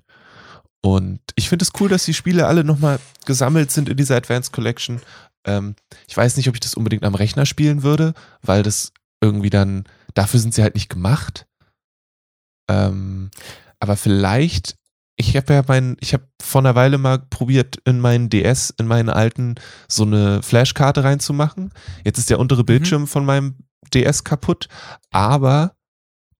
Und 0.82 1.20
ich 1.36 1.50
finde 1.50 1.64
es 1.64 1.72
cool, 1.80 1.90
dass 1.90 2.06
die 2.06 2.14
Spiele 2.14 2.48
alle 2.48 2.64
nochmal 2.64 3.00
gesammelt 3.26 3.72
sind 3.72 3.90
in 3.90 3.98
dieser 3.98 4.16
Advanced 4.16 4.54
Collection. 4.54 5.02
Ähm, 5.46 5.76
ich 6.08 6.16
weiß 6.16 6.38
nicht, 6.38 6.48
ob 6.48 6.56
ich 6.56 6.62
das 6.62 6.76
unbedingt 6.76 7.04
am 7.04 7.16
Rechner 7.16 7.46
spielen 7.46 7.84
würde, 7.84 8.14
weil 8.42 8.64
das 8.64 8.94
irgendwie 9.22 9.50
dann, 9.50 9.84
dafür 10.14 10.40
sind 10.40 10.54
sie 10.54 10.64
halt 10.64 10.76
nicht 10.76 10.90
gemacht. 10.90 11.48
Ähm, 12.70 13.30
aber 13.80 13.98
vielleicht, 13.98 14.76
ich 15.18 15.36
habe 15.36 15.54
ja 15.54 15.64
mein, 15.68 15.98
ich 16.00 16.14
habe 16.14 16.24
vor 16.42 16.62
einer 16.62 16.76
Weile 16.76 16.98
mal 16.98 17.20
probiert, 17.20 17.78
in 17.86 18.00
meinen 18.00 18.30
DS, 18.30 18.74
in 18.78 18.88
meinen 18.88 19.10
alten, 19.10 19.56
so 19.90 20.04
eine 20.04 20.42
Flashkarte 20.42 21.04
reinzumachen. 21.04 21.74
Jetzt 22.06 22.20
ist 22.20 22.30
der 22.30 22.40
untere 22.40 22.62
mhm. 22.62 22.68
Bildschirm 22.68 23.02
mhm. 23.02 23.08
von 23.08 23.26
meinem 23.26 23.56
DS 23.94 24.24
kaputt, 24.24 24.70
aber 25.12 25.76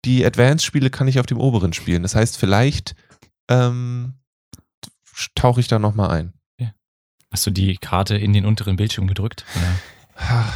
die 0.04 0.24
Advanced-Spiele 0.24 0.88
kann 0.88 1.08
ich 1.08 1.20
auf 1.20 1.26
dem 1.26 1.38
oberen 1.38 1.74
spielen. 1.74 2.02
Das 2.02 2.14
heißt, 2.14 2.38
vielleicht 2.38 2.94
ähm, 3.50 4.14
tauche 5.34 5.60
ich 5.60 5.68
da 5.68 5.78
nochmal 5.78 6.10
ein. 6.10 6.32
Ja. 6.58 6.72
Hast 7.30 7.46
du 7.46 7.50
die 7.50 7.76
Karte 7.76 8.16
in 8.16 8.32
den 8.32 8.44
unteren 8.44 8.76
Bildschirm 8.76 9.06
gedrückt? 9.06 9.44
Ja. 9.54 10.52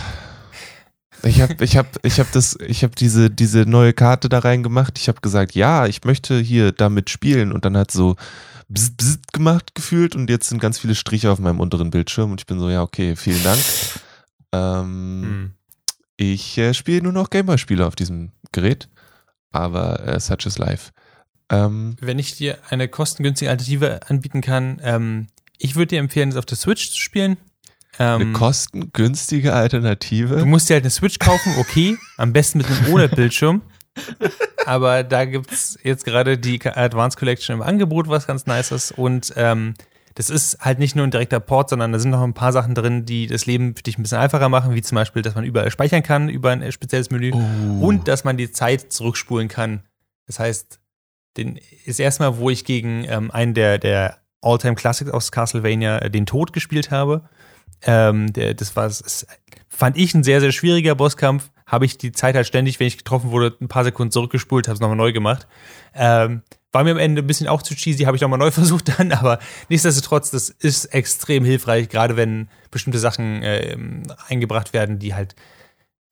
Ich 1.23 1.41
habe 1.41 1.65
ich 1.65 1.77
hab, 1.77 1.87
ich 2.05 2.21
hab 2.21 2.31
das, 2.33 2.59
ich 2.67 2.83
habe 2.83 2.95
diese, 2.95 3.31
diese 3.31 3.61
neue 3.61 3.93
Karte 3.95 4.29
da 4.29 4.41
reingemacht. 4.41 4.99
Ich 4.99 5.09
habe 5.09 5.21
gesagt, 5.21 5.55
ja, 5.55 5.87
ich 5.87 6.05
möchte 6.05 6.39
hier 6.39 6.73
damit 6.73 7.09
spielen 7.09 7.53
und 7.53 7.65
dann 7.65 7.77
hat 7.77 7.91
so 7.91 8.17
bzzt, 8.69 8.97
bzzt 8.99 9.33
gemacht 9.33 9.75
gefühlt 9.75 10.15
und 10.15 10.29
jetzt 10.29 10.49
sind 10.49 10.61
ganz 10.61 10.79
viele 10.79 10.95
Striche 10.95 11.31
auf 11.31 11.39
meinem 11.39 11.61
unteren 11.61 11.91
Bildschirm 11.91 12.31
und 12.31 12.41
ich 12.41 12.47
bin 12.47 12.59
so, 12.59 12.69
ja, 12.69 12.83
okay, 12.83 13.17
vielen 13.17 13.43
Dank. 13.43 13.61
Ähm, 14.53 15.23
hm. 15.23 15.55
Ich 16.17 16.59
äh, 16.59 16.75
spiele 16.75 17.03
nur 17.03 17.13
noch 17.13 17.31
Gameboy-Spiele 17.31 17.87
auf 17.87 17.97
diesem 17.97 18.33
Gerät, 18.53 18.89
aber 19.51 20.07
äh, 20.07 20.21
such 20.21 20.47
is 20.47 20.59
life. 20.59 20.93
Ähm, 21.51 21.97
Wenn 22.01 22.19
ich 22.19 22.37
dir 22.37 22.59
eine 22.71 22.89
kostengünstige 22.89 23.51
Alternative 23.51 24.01
anbieten 24.09 24.41
kann, 24.41 24.81
ähm, 24.83 25.27
ich 25.59 25.77
würde 25.77 25.89
dir 25.89 26.01
empfehlen, 26.01 26.31
es 26.31 26.37
auf 26.37 26.47
der 26.47 26.57
Switch 26.57 26.91
zu 26.91 26.99
spielen. 26.99 27.37
Ähm, 27.99 28.21
eine 28.21 28.33
kostengünstige 28.33 29.53
Alternative? 29.53 30.37
Du 30.37 30.47
musst 30.47 30.69
dir 30.69 30.75
halt 30.75 30.85
eine 30.85 30.91
Switch 30.91 31.19
kaufen, 31.19 31.55
okay, 31.59 31.97
am 32.17 32.33
besten 32.33 32.59
mit 32.59 32.67
einem 32.67 32.93
OLED-Bildschirm. 32.93 33.63
Aber 34.67 35.05
da 35.05 35.25
gibt 35.25 35.53
es 35.53 35.79
jetzt 35.83 36.05
gerade 36.05 36.39
die 36.39 36.61
Advanced 36.65 37.19
Collection 37.19 37.55
im 37.55 37.63
Angebot, 37.63 38.09
was 38.09 38.27
ganz 38.27 38.47
nice 38.47 38.73
ist. 38.73 38.93
Und 38.93 39.33
ähm, 39.37 39.75
das 40.15 40.31
ist 40.31 40.59
halt 40.61 40.79
nicht 40.79 40.97
nur 40.97 41.07
ein 41.07 41.11
direkter 41.11 41.41
Port, 41.41 41.71
sondern 41.71 41.93
da 41.93 41.99
sind 41.99 42.11
noch 42.11 42.23
ein 42.23 42.35
paar 42.35 42.53
Sachen 42.53 42.75
drin, 42.75 43.05
die 43.05 43.27
das 43.27 43.47
Leben 43.47 43.77
für 43.77 43.83
dich 43.83 43.99
ein 43.99 44.03
bisschen 44.03 44.19
einfacher 44.19 44.49
machen, 44.49 44.75
wie 44.75 44.83
zum 44.83 44.97
Beispiel, 44.97 45.23
dass 45.23 45.35
man 45.35 45.45
überall 45.45 45.71
speichern 45.71 46.03
kann 46.03 46.29
über 46.29 46.51
ein 46.51 46.73
spezielles 46.73 47.11
Menü 47.11 47.33
oh. 47.33 47.87
und 47.87 48.09
dass 48.09 48.25
man 48.25 48.37
die 48.37 48.51
Zeit 48.51 48.93
zurückspulen 48.93 49.49
kann. 49.49 49.83
Das 50.27 50.39
heißt, 50.39 50.81
den 51.37 51.59
ist 51.85 52.01
erstmal, 52.01 52.39
wo 52.39 52.51
ich 52.51 52.65
gegen 52.65 53.05
ähm, 53.09 53.31
einen 53.31 53.55
der, 53.55 53.79
der 53.79 54.19
All-Time 54.41 54.75
Classics 54.75 55.11
aus 55.11 55.33
Castlevania 55.33 55.99
äh, 55.99 56.11
den 56.11 56.27
Tod 56.27 56.53
gespielt 56.53 56.91
habe. 56.91 57.29
Ähm, 57.83 58.33
der, 58.33 58.55
das 58.55 58.77
war, 58.77 58.87
das 58.87 59.27
fand 59.69 59.97
ich 59.97 60.15
ein 60.15 60.23
sehr, 60.23 60.41
sehr 60.41 60.53
schwieriger 60.53 60.95
Bosskampf. 60.95 61.51
Habe 61.67 61.87
ich 61.87 61.99
die 61.99 62.13
Zeit 62.13 62.35
halt 62.35 62.47
ständig, 62.47 62.79
wenn 62.79 62.87
ich 62.87 62.99
getroffen 62.99 63.31
wurde, 63.31 63.57
ein 63.61 63.69
paar 63.69 63.85
Sekunden 63.85 64.13
zurückgespult, 64.13 64.69
habe 64.69 64.75
es 64.75 64.81
nochmal 64.81 64.97
neu 64.97 65.13
gemacht. 65.13 65.49
Ähm, 65.95 66.43
war 66.73 66.85
mir 66.85 66.91
am 66.91 66.99
Ende 66.99 67.23
ein 67.23 67.27
bisschen 67.27 67.49
auch 67.49 67.63
zu 67.63 67.75
cheesy, 67.75 68.05
habe 68.05 68.17
ich 68.17 68.21
nochmal 68.21 68.39
neu 68.39 68.51
versucht 68.53 68.99
dann, 68.99 69.13
aber 69.13 69.39
nichtsdestotrotz, 69.69 70.31
das 70.31 70.51
ist 70.51 70.87
extrem 70.87 71.45
hilfreich, 71.45 71.89
gerade 71.89 72.17
wenn 72.17 72.49
bestimmte 72.71 72.99
Sachen 72.99 73.43
äh, 73.43 73.77
eingebracht 74.29 74.73
werden, 74.73 74.99
die 74.99 75.15
halt 75.15 75.35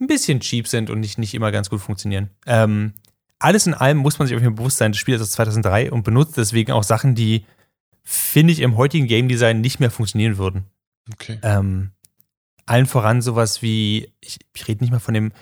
ein 0.01 0.07
bisschen 0.07 0.41
cheap 0.41 0.69
sind 0.69 0.91
und 0.91 1.01
nicht, 1.01 1.19
nicht 1.19 1.35
immer 1.35 1.53
ganz 1.53 1.69
gut 1.71 1.81
funktionieren. 1.81 2.31
Ähm, 2.47 2.95
alles 3.43 3.67
in 3.67 3.75
allem 3.75 3.99
muss 3.99 4.19
man 4.19 4.29
sich 4.29 4.37
auf 4.37 4.43
jeden 4.43 4.55
Fall 4.55 4.63
bewusst 4.63 4.79
sein, 4.79 4.93
das 4.93 4.99
Spiel 4.99 5.15
ist 5.15 5.23
aus 5.23 5.33
2003 5.33 5.91
und 5.91 6.05
benutzt 6.05 6.37
deswegen 6.37 6.73
auch 6.73 6.85
Sachen, 6.85 7.15
die, 7.15 7.45
finde 8.03 8.53
ich, 8.53 8.61
im 8.61 8.77
heutigen 8.77 9.07
Game 9.07 9.29
Design 9.29 9.61
nicht 9.61 9.81
mehr 9.81 9.91
funktionieren 9.91 10.39
würden. 10.39 10.67
Okay. 11.13 11.39
Ähm, 11.43 11.91
allen 12.67 12.87
voran 12.87 13.23
sowas 13.23 13.63
wie, 13.63 14.13
ich, 14.21 14.39
ich 14.55 14.69
rede 14.69 14.83
nicht 14.85 14.93
mal 14.93 15.01
von 15.01 15.15
dem, 15.15 15.33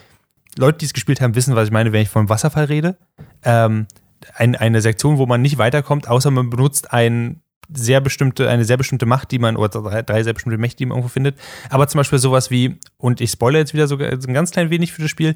Leute, 0.57 0.79
die 0.79 0.85
es 0.85 0.93
gespielt 0.93 1.21
haben, 1.21 1.35
wissen, 1.35 1.55
was 1.55 1.67
ich 1.67 1.71
meine, 1.71 1.93
wenn 1.93 2.01
ich 2.01 2.09
vom 2.09 2.27
Wasserfall 2.27 2.65
rede. 2.65 2.97
Ähm, 3.43 3.87
ein, 4.35 4.55
eine 4.55 4.81
Sektion, 4.81 5.17
wo 5.17 5.25
man 5.25 5.41
nicht 5.41 5.57
weiterkommt, 5.57 6.07
außer 6.07 6.31
man 6.31 6.49
benutzt 6.49 6.91
ein 6.91 7.41
sehr 7.73 8.01
bestimmte, 8.01 8.49
eine 8.49 8.65
sehr 8.65 8.77
bestimmte 8.77 9.05
Macht, 9.05 9.31
die 9.31 9.39
man, 9.39 9.55
oder 9.55 9.69
drei, 9.69 10.01
drei 10.01 10.23
sehr 10.23 10.33
bestimmte 10.33 10.57
Mächte, 10.57 10.77
die 10.77 10.85
man 10.87 10.97
irgendwo 10.97 11.09
findet. 11.09 11.39
Aber 11.69 11.87
zum 11.87 11.99
Beispiel 11.99 12.19
sowas 12.19 12.51
wie, 12.51 12.79
und 12.97 13.21
ich 13.21 13.31
spoilere 13.31 13.61
jetzt 13.61 13.73
wieder 13.73 13.87
sogar 13.87 14.19
so 14.19 14.27
ein 14.27 14.33
ganz 14.33 14.51
klein 14.51 14.69
wenig 14.69 14.91
für 14.91 15.01
das 15.01 15.11
Spiel, 15.11 15.35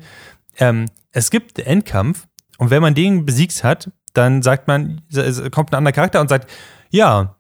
ähm, 0.58 0.88
es 1.12 1.32
gibt 1.32 1.60
Endkampf, 1.60 2.28
und 2.58 2.70
wenn 2.70 2.82
man 2.82 2.96
den 2.96 3.26
besiegt 3.26 3.64
hat, 3.64 3.92
dann 4.14 4.42
sagt 4.42 4.68
man, 4.68 5.02
kommt 5.52 5.72
ein 5.72 5.78
anderer 5.78 5.94
Charakter 5.94 6.22
und 6.22 6.30
sagt, 6.30 6.50
ja, 6.90 7.36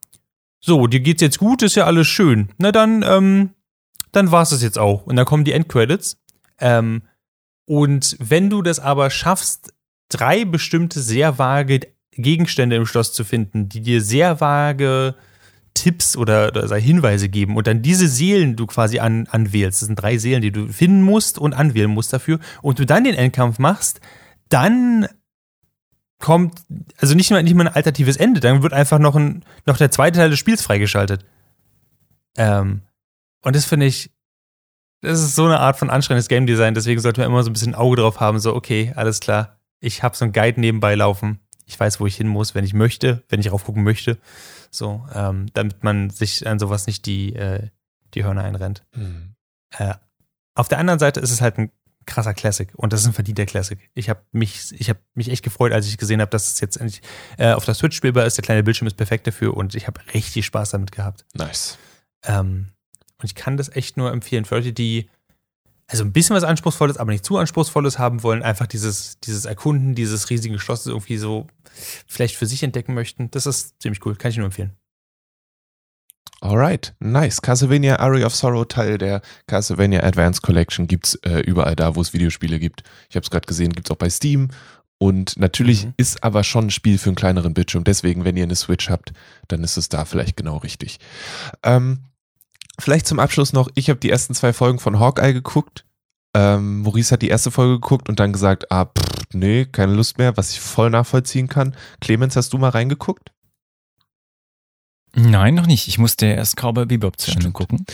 so, 0.59 0.87
dir 0.87 0.99
geht's 0.99 1.21
jetzt 1.21 1.39
gut, 1.39 1.61
ist 1.61 1.75
ja 1.75 1.85
alles 1.85 2.07
schön. 2.07 2.49
Na 2.57 2.71
dann, 2.71 3.03
ähm, 3.07 3.51
dann 4.11 4.31
war's 4.31 4.49
das 4.49 4.63
jetzt 4.63 4.79
auch. 4.79 5.05
Und 5.05 5.15
dann 5.15 5.25
kommen 5.25 5.45
die 5.45 5.51
Endcredits. 5.51 6.17
Ähm, 6.59 7.03
und 7.65 8.17
wenn 8.19 8.49
du 8.49 8.61
das 8.61 8.79
aber 8.79 9.09
schaffst, 9.09 9.73
drei 10.09 10.45
bestimmte 10.45 10.99
sehr 11.01 11.37
vage 11.37 11.81
Gegenstände 12.11 12.75
im 12.77 12.85
Schloss 12.85 13.13
zu 13.13 13.23
finden, 13.23 13.69
die 13.69 13.81
dir 13.81 14.01
sehr 14.01 14.39
vage 14.39 15.15
Tipps 15.73 16.15
oder, 16.15 16.47
oder 16.49 16.77
Hinweise 16.77 17.27
geben 17.27 17.57
und 17.57 17.67
dann 17.67 17.81
diese 17.81 18.07
Seelen 18.07 18.55
du 18.55 18.65
quasi 18.65 18.99
an, 18.99 19.27
anwählst. 19.27 19.81
Das 19.81 19.87
sind 19.87 19.97
drei 19.97 20.17
Seelen, 20.17 20.41
die 20.41 20.51
du 20.51 20.67
finden 20.69 21.01
musst 21.01 21.37
und 21.37 21.53
anwählen 21.53 21.91
musst 21.91 22.13
dafür. 22.13 22.39
Und 22.61 22.79
du 22.79 22.85
dann 22.85 23.03
den 23.03 23.15
Endkampf 23.15 23.59
machst, 23.59 23.99
dann 24.49 25.07
kommt, 26.19 26.61
also 26.97 27.15
nicht 27.15 27.31
mal, 27.31 27.43
nicht 27.43 27.55
mal 27.55 27.67
ein 27.67 27.73
alternatives 27.73 28.17
Ende, 28.17 28.39
dann 28.39 28.63
wird 28.63 28.73
einfach 28.73 28.99
noch, 28.99 29.15
ein, 29.15 29.43
noch 29.65 29.77
der 29.77 29.91
zweite 29.91 30.19
Teil 30.19 30.29
des 30.29 30.39
Spiels 30.39 30.61
freigeschaltet. 30.61 31.25
Ähm, 32.37 32.81
und 33.41 33.55
das 33.55 33.65
finde 33.65 33.85
ich, 33.85 34.11
das 35.01 35.21
ist 35.21 35.35
so 35.35 35.45
eine 35.45 35.59
Art 35.59 35.77
von 35.77 35.89
anstrengendes 35.89 36.27
Game 36.27 36.47
Design, 36.47 36.73
deswegen 36.73 37.01
sollte 37.01 37.21
man 37.21 37.29
immer 37.29 37.43
so 37.43 37.49
ein 37.49 37.53
bisschen 37.53 37.75
Auge 37.75 37.97
drauf 37.97 38.19
haben, 38.19 38.39
so, 38.39 38.55
okay, 38.55 38.93
alles 38.95 39.19
klar, 39.19 39.59
ich 39.79 40.03
habe 40.03 40.15
so 40.15 40.25
ein 40.25 40.31
Guide 40.31 40.59
nebenbei 40.59 40.95
laufen, 40.95 41.39
ich 41.65 41.79
weiß, 41.79 41.99
wo 41.99 42.07
ich 42.07 42.15
hin 42.15 42.27
muss, 42.27 42.55
wenn 42.55 42.65
ich 42.65 42.73
möchte, 42.73 43.23
wenn 43.29 43.39
ich 43.39 43.51
raufgucken 43.51 43.83
möchte, 43.83 44.17
so, 44.71 45.05
ähm, 45.13 45.47
damit 45.53 45.83
man 45.83 46.09
sich 46.09 46.47
an 46.47 46.59
sowas 46.59 46.87
nicht 46.87 47.05
die, 47.05 47.35
äh, 47.35 47.69
die 48.13 48.23
Hörner 48.23 48.43
einrennt. 48.43 48.83
Mhm. 48.95 49.35
Äh, 49.77 49.95
auf 50.55 50.69
der 50.69 50.79
anderen 50.79 50.99
Seite 50.99 51.19
ist 51.19 51.31
es 51.31 51.41
halt 51.41 51.57
ein 51.57 51.71
krasser 52.05 52.33
Classic 52.33 52.69
und 52.75 52.93
das 52.93 53.01
ist 53.01 53.07
ein 53.07 53.13
verdienter 53.13 53.45
Classic. 53.45 53.79
Ich 53.93 54.09
habe 54.09 54.21
mich, 54.31 54.71
ich 54.77 54.89
habe 54.89 54.99
mich 55.13 55.29
echt 55.29 55.43
gefreut, 55.43 55.71
als 55.71 55.87
ich 55.87 55.97
gesehen 55.97 56.21
habe, 56.21 56.31
dass 56.31 56.53
es 56.53 56.59
jetzt 56.59 56.77
endlich 56.77 57.01
äh, 57.37 57.53
auf 57.53 57.65
der 57.65 57.73
Switch 57.73 57.95
spielbar 57.95 58.25
ist. 58.25 58.37
Der 58.37 58.43
kleine 58.43 58.63
Bildschirm 58.63 58.87
ist 58.87 58.97
perfekt 58.97 59.27
dafür 59.27 59.55
und 59.55 59.75
ich 59.75 59.87
habe 59.87 60.01
richtig 60.13 60.45
Spaß 60.45 60.71
damit 60.71 60.91
gehabt. 60.91 61.25
Nice. 61.33 61.77
Ähm, 62.23 62.69
und 63.17 63.25
ich 63.25 63.35
kann 63.35 63.57
das 63.57 63.69
echt 63.69 63.97
nur 63.97 64.11
empfehlen 64.11 64.45
für 64.45 64.55
Leute, 64.55 64.73
die 64.73 65.09
also 65.87 66.03
ein 66.03 66.13
bisschen 66.13 66.35
was 66.35 66.43
Anspruchsvolles, 66.43 66.97
aber 66.97 67.11
nicht 67.11 67.25
zu 67.25 67.37
Anspruchsvolles 67.37 67.99
haben 67.99 68.23
wollen, 68.23 68.41
einfach 68.41 68.65
dieses, 68.65 69.19
dieses 69.19 69.45
Erkunden, 69.45 69.93
dieses 69.93 70.29
riesige 70.29 70.57
Schloss 70.57 70.85
irgendwie 70.87 71.17
so 71.17 71.47
vielleicht 72.07 72.35
für 72.35 72.47
sich 72.47 72.63
entdecken 72.63 72.93
möchten. 72.93 73.29
Das 73.31 73.45
ist 73.45 73.79
ziemlich 73.81 74.03
cool, 74.05 74.15
kann 74.15 74.31
ich 74.31 74.37
nur 74.37 74.45
empfehlen. 74.45 74.75
Alright, 76.45 76.93
nice. 76.99 77.41
Castlevania 77.41 77.99
Area 77.99 78.27
of 78.27 78.35
Sorrow, 78.35 78.65
Teil 78.65 78.99
der 78.99 79.23
Castlevania 79.47 80.03
Advance 80.03 80.41
Collection, 80.41 80.85
gibt's 80.85 81.15
äh, 81.23 81.39
überall 81.39 81.75
da, 81.75 81.95
wo 81.95 82.01
es 82.01 82.13
Videospiele 82.13 82.59
gibt. 82.59 82.83
Ich 83.09 83.15
habe 83.15 83.23
es 83.23 83.31
gerade 83.31 83.47
gesehen, 83.47 83.73
gibt 83.73 83.87
es 83.87 83.91
auch 83.91 83.97
bei 83.97 84.11
Steam. 84.11 84.49
Und 84.99 85.39
natürlich 85.39 85.85
mhm. 85.85 85.93
ist 85.97 86.23
aber 86.23 86.43
schon 86.43 86.67
ein 86.67 86.69
Spiel 86.69 86.99
für 86.99 87.09
einen 87.09 87.15
kleineren 87.15 87.55
Bildschirm. 87.55 87.83
Deswegen, 87.83 88.25
wenn 88.25 88.37
ihr 88.37 88.43
eine 88.43 88.55
Switch 88.55 88.91
habt, 88.91 89.11
dann 89.47 89.63
ist 89.63 89.75
es 89.75 89.89
da 89.89 90.05
vielleicht 90.05 90.37
genau 90.37 90.57
richtig. 90.57 90.99
Ähm, 91.63 92.01
vielleicht 92.79 93.07
zum 93.07 93.19
Abschluss 93.19 93.51
noch, 93.51 93.67
ich 93.73 93.89
habe 93.89 93.99
die 93.99 94.11
ersten 94.11 94.35
zwei 94.35 94.53
Folgen 94.53 94.77
von 94.77 94.99
Hawkeye 94.99 95.33
geguckt. 95.33 95.83
Ähm, 96.35 96.81
Maurice 96.81 97.11
hat 97.11 97.23
die 97.23 97.29
erste 97.29 97.49
Folge 97.49 97.79
geguckt 97.79 98.07
und 98.07 98.19
dann 98.19 98.33
gesagt, 98.33 98.71
ah, 98.71 98.85
pff, 98.85 99.33
nee, 99.33 99.65
keine 99.65 99.95
Lust 99.95 100.19
mehr, 100.19 100.37
was 100.37 100.51
ich 100.51 100.59
voll 100.59 100.91
nachvollziehen 100.91 101.49
kann. 101.49 101.75
Clemens, 102.01 102.35
hast 102.35 102.53
du 102.53 102.59
mal 102.59 102.69
reingeguckt? 102.69 103.31
Nein, 105.15 105.55
noch 105.55 105.65
nicht. 105.65 105.87
Ich 105.87 105.97
musste 105.97 106.25
erst 106.25 106.57
Cowboy 106.57 106.85
Bebop 106.85 107.19
zu 107.19 107.31
Ende 107.31 107.51
gucken. 107.51 107.85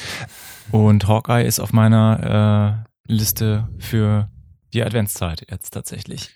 Und 0.72 1.08
Hawkeye 1.08 1.46
ist 1.46 1.60
auf 1.60 1.74
meiner 1.74 2.86
äh, 3.08 3.12
Liste 3.12 3.70
für 3.78 4.30
die 4.74 4.84
Adventszeit 4.84 5.46
jetzt 5.50 5.72
tatsächlich. 5.72 6.32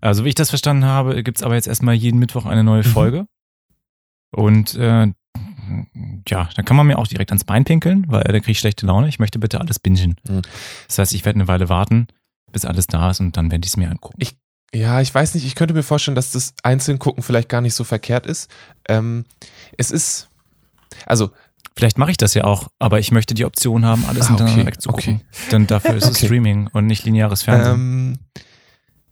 Also 0.00 0.24
wie 0.24 0.30
ich 0.30 0.34
das 0.34 0.50
verstanden 0.50 0.84
habe, 0.84 1.22
gibt's 1.22 1.42
aber 1.42 1.54
jetzt 1.54 1.68
erstmal 1.68 1.94
jeden 1.94 2.18
Mittwoch 2.18 2.46
eine 2.46 2.64
neue 2.64 2.82
mhm. 2.82 2.90
Folge. 2.90 3.26
Und 4.30 4.74
äh, 4.76 5.12
ja, 6.28 6.48
dann 6.54 6.64
kann 6.64 6.76
man 6.76 6.86
mir 6.86 6.98
auch 6.98 7.06
direkt 7.06 7.30
ans 7.30 7.44
Bein 7.44 7.64
pinkeln, 7.64 8.06
weil 8.08 8.22
da 8.22 8.32
kriege 8.32 8.52
ich 8.52 8.58
schlechte 8.58 8.86
Laune. 8.86 9.08
Ich 9.08 9.18
möchte 9.18 9.38
bitte 9.38 9.60
alles 9.60 9.78
bingen. 9.78 10.16
Mhm. 10.28 10.42
Das 10.86 10.98
heißt, 10.98 11.14
ich 11.14 11.24
werde 11.24 11.38
eine 11.38 11.48
Weile 11.48 11.68
warten, 11.68 12.08
bis 12.52 12.64
alles 12.64 12.86
da 12.86 13.10
ist 13.10 13.20
und 13.20 13.36
dann 13.36 13.50
werde 13.50 13.64
ich 13.64 13.72
es 13.72 13.76
mir 13.76 13.90
angucken. 13.90 14.18
Ich, 14.20 14.36
ja, 14.74 15.00
ich 15.00 15.14
weiß 15.14 15.34
nicht, 15.34 15.46
ich 15.46 15.54
könnte 15.54 15.74
mir 15.74 15.82
vorstellen, 15.82 16.14
dass 16.14 16.32
das 16.32 16.54
einzeln 16.62 16.98
gucken 16.98 17.22
vielleicht 17.22 17.48
gar 17.48 17.60
nicht 17.60 17.74
so 17.74 17.84
verkehrt 17.84 18.26
ist. 18.26 18.50
Ähm, 18.88 19.24
es 19.76 19.90
ist, 19.90 20.29
also 21.06 21.30
Vielleicht 21.76 21.98
mache 21.98 22.10
ich 22.10 22.16
das 22.16 22.34
ja 22.34 22.44
auch, 22.44 22.68
aber 22.78 22.98
ich 22.98 23.10
möchte 23.10 23.32
die 23.32 23.44
Option 23.44 23.86
haben, 23.86 24.04
alles 24.06 24.26
ah, 24.26 24.28
hintereinander 24.28 24.62
okay, 24.62 24.66
wegzugucken. 24.66 25.14
Okay. 25.14 25.50
Denn 25.52 25.66
dafür 25.66 25.94
ist 25.94 26.04
okay. 26.04 26.12
es 26.12 26.18
Streaming 26.26 26.68
und 26.72 26.86
nicht 26.86 27.04
lineares 27.04 27.44
Fernsehen. 27.44 27.74
Ähm, 27.74 28.18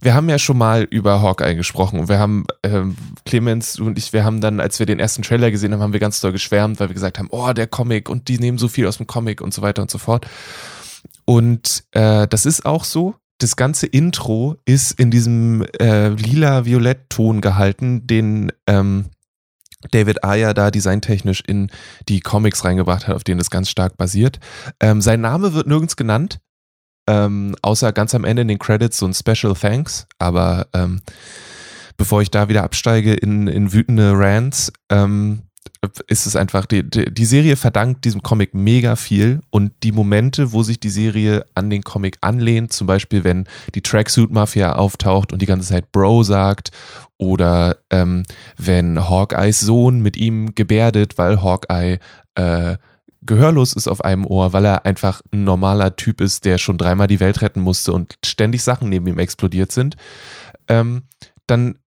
wir 0.01 0.15
haben 0.15 0.29
ja 0.29 0.39
schon 0.39 0.59
mal 0.59 0.83
über 0.83 1.23
Hawkeye 1.23 1.55
gesprochen 1.55 1.99
und 1.99 2.09
wir 2.09 2.19
haben, 2.19 2.45
ähm, 2.63 2.97
Clemens 3.25 3.81
und 3.81 3.99
ich, 3.99 4.13
wir 4.13 4.25
haben 4.25 4.41
dann, 4.41 4.61
als 4.61 4.79
wir 4.79 4.87
den 4.87 5.01
ersten 5.01 5.23
Trailer 5.23 5.51
gesehen 5.51 5.73
haben, 5.73 5.81
haben 5.81 5.93
wir 5.93 6.01
ganz 6.01 6.21
doll 6.21 6.33
geschwärmt, 6.33 6.79
weil 6.79 6.89
wir 6.89 6.95
gesagt 6.95 7.19
haben, 7.19 7.29
oh, 7.31 7.53
der 7.53 7.67
Comic 7.67 8.09
und 8.09 8.29
die 8.29 8.39
nehmen 8.39 8.59
so 8.59 8.69
viel 8.69 8.87
aus 8.87 8.99
dem 8.99 9.07
Comic 9.07 9.41
und 9.41 9.55
so 9.55 9.63
weiter 9.63 9.83
und 9.83 9.91
so 9.91 9.99
fort. 9.99 10.27
Und 11.25 11.85
äh, 11.93 12.29
das 12.29 12.47
ist 12.47 12.67
auch 12.67 12.85
so. 12.85 13.15
Das 13.39 13.57
ganze 13.57 13.87
Intro 13.87 14.57
ist 14.65 14.93
in 14.93 15.11
diesem 15.11 15.65
äh, 15.81 16.09
lila-violett-Ton 16.09 17.41
gehalten, 17.41 18.07
den 18.07 18.53
ähm, 18.67 19.07
David 19.91 20.25
Ayer 20.25 20.55
da 20.55 20.71
designtechnisch 20.71 21.43
in 21.47 21.71
die 22.09 22.21
Comics 22.21 22.65
reingebracht 22.65 23.07
hat, 23.07 23.15
auf 23.15 23.25
denen 23.25 23.41
es 23.41 23.51
ganz 23.51 23.71
stark 23.71 23.97
basiert. 23.97 24.41
Ähm, 24.81 25.01
sein 25.01 25.21
Name 25.21 25.55
wird 25.55 25.67
nirgends 25.67 25.97
genannt, 25.97 26.41
ähm, 27.09 27.55
außer 27.63 27.93
ganz 27.93 28.15
am 28.15 28.25
Ende 28.25 28.43
in 28.43 28.49
den 28.49 28.59
Credits 28.59 28.99
so 28.99 29.07
ein 29.07 29.15
Special 29.15 29.55
Thanks. 29.55 30.07
Aber 30.19 30.67
ähm, 30.75 31.01
bevor 31.97 32.23
ich 32.23 32.31
da 32.31 32.49
wieder 32.49 32.65
absteige 32.65 33.15
in, 33.15 33.47
in 33.47 33.73
wütende 33.73 34.13
Rants, 34.15 34.73
ähm, 34.91 35.43
ist 36.09 36.27
es 36.27 36.35
einfach, 36.35 36.67
die, 36.67 36.89
die, 36.89 37.25
Serie 37.25 37.57
verdankt 37.57 38.05
diesem 38.05 38.23
Comic 38.23 38.55
mega 38.55 38.97
viel 38.97 39.41
und 39.51 39.73
die 39.83 39.93
Momente, 39.93 40.53
wo 40.53 40.63
sich 40.63 40.81
die 40.81 40.89
Serie 40.89 41.45
an 41.55 41.71
den 41.71 41.83
Comic 41.83 42.19
anlehnt, 42.21 42.73
zum 42.73 42.87
Beispiel 42.87 43.23
wenn 43.23 43.47
die 43.75 43.83
Tracksuit 43.83 44.31
Mafia 44.31 44.75
auftaucht 44.75 45.33
und 45.33 45.41
die 45.41 45.47
ganze 45.47 45.69
Zeit 45.69 45.93
Bro 45.93 46.25
sagt 46.25 46.71
oder 47.17 47.79
ähm, 47.91 48.25
wenn 48.57 49.09
Hawkeyes 49.09 49.61
Sohn 49.61 50.01
mit 50.01 50.17
ihm 50.17 50.55
gebärdet, 50.55 51.17
weil 51.17 51.43
Hawkeye 51.43 51.99
äh, 52.35 52.77
gehörlos 53.23 53.73
ist 53.75 53.89
auf 53.89 54.05
einem 54.05 54.27
Ohr, 54.27 54.53
weil 54.53 54.65
er 54.65 54.85
einfach 54.87 55.23
ein 55.33 55.45
normaler 55.45 55.95
Typ 55.95 56.21
ist, 56.21 56.45
der 56.45 56.59
schon 56.59 56.79
dreimal 56.79 57.07
die 57.07 57.21
Welt 57.21 57.43
retten 57.43 57.61
musste 57.61 57.93
und 57.93 58.19
ständig 58.25 58.63
Sachen 58.63 58.89
neben 58.89 59.07
ihm 59.07 59.19
explodiert 59.19 59.71
sind, 59.71 59.97
ähm, 60.69 61.03
dann 61.47 61.79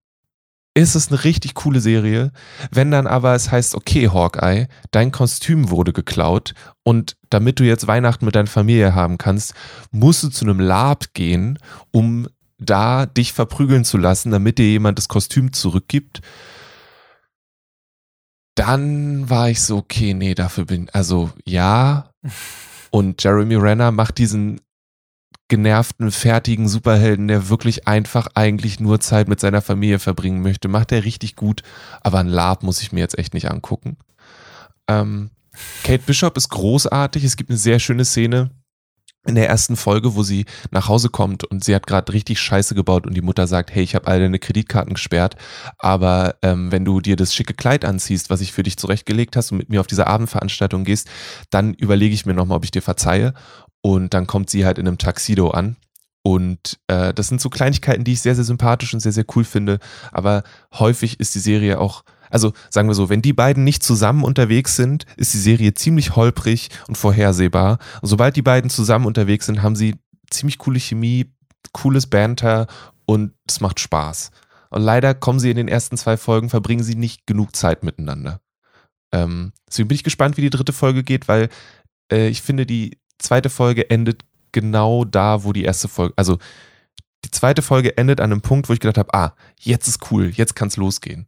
ist 0.74 0.94
es 0.94 1.08
eine 1.08 1.24
richtig 1.24 1.54
coole 1.54 1.80
Serie. 1.80 2.32
Wenn 2.70 2.90
dann 2.90 3.06
aber 3.06 3.34
es 3.34 3.50
heißt, 3.50 3.74
okay, 3.74 4.08
Hawkeye, 4.08 4.68
dein 4.90 5.12
Kostüm 5.12 5.70
wurde 5.70 5.92
geklaut 5.92 6.54
und 6.82 7.16
damit 7.30 7.60
du 7.60 7.64
jetzt 7.64 7.86
Weihnachten 7.86 8.24
mit 8.24 8.34
deiner 8.34 8.48
Familie 8.48 8.94
haben 8.94 9.18
kannst, 9.18 9.54
musst 9.90 10.22
du 10.22 10.28
zu 10.28 10.44
einem 10.44 10.60
Lab 10.60 11.12
gehen, 11.14 11.58
um 11.90 12.28
da 12.58 13.06
dich 13.06 13.32
verprügeln 13.32 13.84
zu 13.84 13.98
lassen, 13.98 14.30
damit 14.30 14.58
dir 14.58 14.66
jemand 14.66 14.98
das 14.98 15.08
Kostüm 15.08 15.52
zurückgibt. 15.52 16.20
Dann 18.54 19.28
war 19.28 19.50
ich 19.50 19.60
so, 19.62 19.78
okay, 19.78 20.14
nee, 20.14 20.34
dafür 20.34 20.66
bin, 20.66 20.88
also 20.92 21.30
ja. 21.44 22.10
Und 22.90 23.24
Jeremy 23.24 23.54
Renner 23.54 23.90
macht 23.90 24.18
diesen 24.18 24.60
genervten, 25.48 26.10
fertigen 26.10 26.68
Superhelden, 26.68 27.28
der 27.28 27.48
wirklich 27.48 27.86
einfach 27.86 28.28
eigentlich 28.34 28.80
nur 28.80 29.00
Zeit 29.00 29.28
mit 29.28 29.40
seiner 29.40 29.60
Familie 29.60 29.98
verbringen 29.98 30.42
möchte. 30.42 30.68
Macht 30.68 30.92
er 30.92 31.04
richtig 31.04 31.36
gut, 31.36 31.62
aber 32.00 32.20
ein 32.20 32.28
Lab 32.28 32.62
muss 32.62 32.80
ich 32.80 32.92
mir 32.92 33.00
jetzt 33.00 33.18
echt 33.18 33.34
nicht 33.34 33.50
angucken. 33.50 33.96
Ähm, 34.88 35.30
Kate 35.84 36.04
Bishop 36.06 36.36
ist 36.36 36.48
großartig. 36.48 37.24
Es 37.24 37.36
gibt 37.36 37.50
eine 37.50 37.58
sehr 37.58 37.78
schöne 37.78 38.04
Szene 38.04 38.50
in 39.24 39.36
der 39.36 39.48
ersten 39.48 39.76
Folge, 39.76 40.16
wo 40.16 40.22
sie 40.22 40.46
nach 40.70 40.88
Hause 40.88 41.08
kommt 41.08 41.44
und 41.44 41.62
sie 41.62 41.74
hat 41.74 41.86
gerade 41.86 42.12
richtig 42.12 42.40
Scheiße 42.40 42.74
gebaut 42.74 43.06
und 43.06 43.14
die 43.14 43.22
Mutter 43.22 43.46
sagt, 43.46 43.72
hey, 43.72 43.82
ich 43.82 43.94
habe 43.94 44.08
all 44.08 44.18
deine 44.18 44.40
Kreditkarten 44.40 44.94
gesperrt, 44.94 45.36
aber 45.78 46.36
ähm, 46.42 46.72
wenn 46.72 46.84
du 46.84 47.00
dir 47.00 47.14
das 47.14 47.32
schicke 47.32 47.54
Kleid 47.54 47.84
anziehst, 47.84 48.30
was 48.30 48.40
ich 48.40 48.52
für 48.52 48.64
dich 48.64 48.76
zurechtgelegt 48.78 49.36
hast 49.36 49.52
und 49.52 49.58
mit 49.58 49.68
mir 49.68 49.80
auf 49.80 49.86
diese 49.86 50.08
Abendveranstaltung 50.08 50.82
gehst, 50.82 51.08
dann 51.50 51.74
überlege 51.74 52.14
ich 52.14 52.26
mir 52.26 52.34
nochmal, 52.34 52.56
ob 52.56 52.64
ich 52.64 52.72
dir 52.72 52.82
verzeihe. 52.82 53.32
Und 53.82 54.14
dann 54.14 54.26
kommt 54.26 54.48
sie 54.48 54.64
halt 54.64 54.78
in 54.78 54.86
einem 54.86 54.98
Taxido 54.98 55.50
an. 55.50 55.76
Und 56.22 56.78
äh, 56.86 57.12
das 57.12 57.28
sind 57.28 57.40
so 57.40 57.50
Kleinigkeiten, 57.50 58.04
die 58.04 58.12
ich 58.12 58.20
sehr, 58.20 58.36
sehr 58.36 58.44
sympathisch 58.44 58.94
und 58.94 59.00
sehr, 59.00 59.12
sehr 59.12 59.24
cool 59.34 59.44
finde. 59.44 59.80
Aber 60.12 60.44
häufig 60.72 61.18
ist 61.18 61.34
die 61.34 61.40
Serie 61.40 61.80
auch, 61.80 62.04
also 62.30 62.52
sagen 62.70 62.88
wir 62.88 62.94
so, 62.94 63.08
wenn 63.08 63.22
die 63.22 63.32
beiden 63.32 63.64
nicht 63.64 63.82
zusammen 63.82 64.22
unterwegs 64.22 64.76
sind, 64.76 65.04
ist 65.16 65.34
die 65.34 65.38
Serie 65.38 65.74
ziemlich 65.74 66.14
holprig 66.14 66.70
und 66.86 66.96
vorhersehbar. 66.96 67.78
Und 68.00 68.08
sobald 68.08 68.36
die 68.36 68.42
beiden 68.42 68.70
zusammen 68.70 69.06
unterwegs 69.06 69.46
sind, 69.46 69.62
haben 69.62 69.74
sie 69.74 69.96
ziemlich 70.30 70.58
coole 70.58 70.78
Chemie, 70.78 71.32
cooles 71.72 72.06
Banter 72.06 72.68
und 73.04 73.32
es 73.48 73.60
macht 73.60 73.80
Spaß. 73.80 74.30
Und 74.70 74.82
leider 74.82 75.14
kommen 75.14 75.40
sie 75.40 75.50
in 75.50 75.56
den 75.56 75.68
ersten 75.68 75.98
zwei 75.98 76.16
Folgen, 76.16 76.48
verbringen 76.48 76.84
sie 76.84 76.94
nicht 76.94 77.26
genug 77.26 77.54
Zeit 77.54 77.82
miteinander. 77.82 78.40
Ähm, 79.12 79.52
deswegen 79.68 79.88
bin 79.88 79.96
ich 79.96 80.04
gespannt, 80.04 80.36
wie 80.36 80.42
die 80.42 80.50
dritte 80.50 80.72
Folge 80.72 81.02
geht, 81.02 81.28
weil 81.28 81.50
äh, 82.10 82.28
ich 82.28 82.40
finde, 82.40 82.64
die 82.64 82.98
zweite 83.22 83.50
Folge 83.50 83.88
endet 83.90 84.22
genau 84.52 85.04
da, 85.04 85.44
wo 85.44 85.52
die 85.52 85.64
erste 85.64 85.88
Folge, 85.88 86.14
also 86.16 86.38
die 87.24 87.30
zweite 87.30 87.62
Folge 87.62 87.96
endet 87.96 88.20
an 88.20 88.32
einem 88.32 88.42
Punkt, 88.42 88.68
wo 88.68 88.72
ich 88.72 88.80
gedacht 88.80 88.98
habe, 88.98 89.14
ah, 89.14 89.34
jetzt 89.58 89.88
ist 89.88 90.10
cool, 90.10 90.28
jetzt 90.28 90.54
kann 90.54 90.68
es 90.68 90.76
losgehen. 90.76 91.26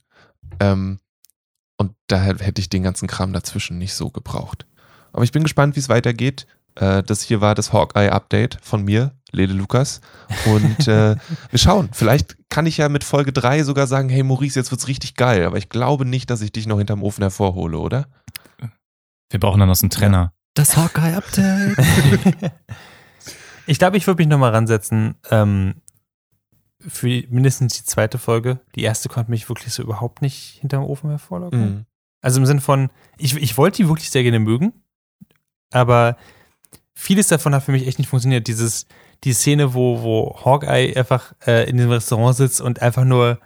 Ähm, 0.60 0.98
und 1.76 1.92
daher 2.06 2.36
hätte 2.38 2.60
ich 2.60 2.68
den 2.68 2.82
ganzen 2.82 3.08
Kram 3.08 3.32
dazwischen 3.32 3.78
nicht 3.78 3.94
so 3.94 4.10
gebraucht. 4.10 4.66
Aber 5.12 5.24
ich 5.24 5.32
bin 5.32 5.42
gespannt, 5.42 5.76
wie 5.76 5.80
es 5.80 5.88
weitergeht. 5.88 6.46
Äh, 6.76 7.02
das 7.02 7.22
hier 7.22 7.40
war 7.40 7.54
das 7.54 7.72
Hawkeye-Update 7.72 8.58
von 8.62 8.84
mir, 8.84 9.12
Lele 9.30 9.54
Lukas. 9.54 10.00
Und 10.46 10.88
äh, 10.88 11.16
wir 11.50 11.58
schauen. 11.58 11.90
Vielleicht 11.92 12.36
kann 12.48 12.66
ich 12.66 12.78
ja 12.78 12.88
mit 12.88 13.04
Folge 13.04 13.32
3 13.32 13.62
sogar 13.64 13.86
sagen, 13.86 14.08
hey 14.08 14.22
Maurice, 14.22 14.58
jetzt 14.58 14.70
wird's 14.70 14.88
richtig 14.88 15.14
geil. 15.14 15.44
Aber 15.44 15.56
ich 15.56 15.68
glaube 15.68 16.04
nicht, 16.04 16.30
dass 16.30 16.40
ich 16.40 16.52
dich 16.52 16.66
noch 16.66 16.78
hinterm 16.78 17.02
Ofen 17.02 17.22
hervorhole, 17.22 17.78
oder? 17.78 18.06
Wir 19.30 19.40
brauchen 19.40 19.60
dann 19.60 19.68
noch 19.68 19.80
einen 19.80 19.90
Trenner. 19.90 20.32
Das 20.54 20.76
Hawkeye-Update. 20.76 21.76
ich 23.66 23.78
glaube, 23.78 23.96
ich 23.96 24.06
würde 24.06 24.22
mich 24.22 24.28
nochmal 24.28 24.52
ransetzen 24.52 25.16
ähm, 25.30 25.74
für 26.78 27.24
mindestens 27.28 27.76
die 27.76 27.84
zweite 27.84 28.18
Folge. 28.18 28.60
Die 28.76 28.82
erste 28.82 29.08
konnte 29.08 29.32
mich 29.32 29.48
wirklich 29.48 29.74
so 29.74 29.82
überhaupt 29.82 30.22
nicht 30.22 30.58
hinterm 30.60 30.84
Ofen 30.84 31.10
hervorlocken. 31.10 31.60
Mhm. 31.60 31.86
Also 32.20 32.40
im 32.40 32.46
Sinn 32.46 32.60
von, 32.60 32.90
ich, 33.18 33.36
ich 33.36 33.58
wollte 33.58 33.78
die 33.78 33.88
wirklich 33.88 34.10
sehr 34.10 34.22
gerne 34.22 34.38
mögen, 34.38 34.72
aber 35.72 36.16
vieles 36.94 37.26
davon 37.26 37.54
hat 37.54 37.64
für 37.64 37.72
mich 37.72 37.86
echt 37.86 37.98
nicht 37.98 38.08
funktioniert. 38.08 38.46
Dieses, 38.46 38.86
die 39.24 39.32
Szene, 39.32 39.74
wo, 39.74 40.02
wo 40.02 40.40
Hawkeye 40.44 40.96
einfach 40.96 41.34
äh, 41.46 41.68
in 41.68 41.76
dem 41.76 41.90
Restaurant 41.90 42.36
sitzt 42.36 42.60
und 42.60 42.80
einfach 42.80 43.04
nur 43.04 43.40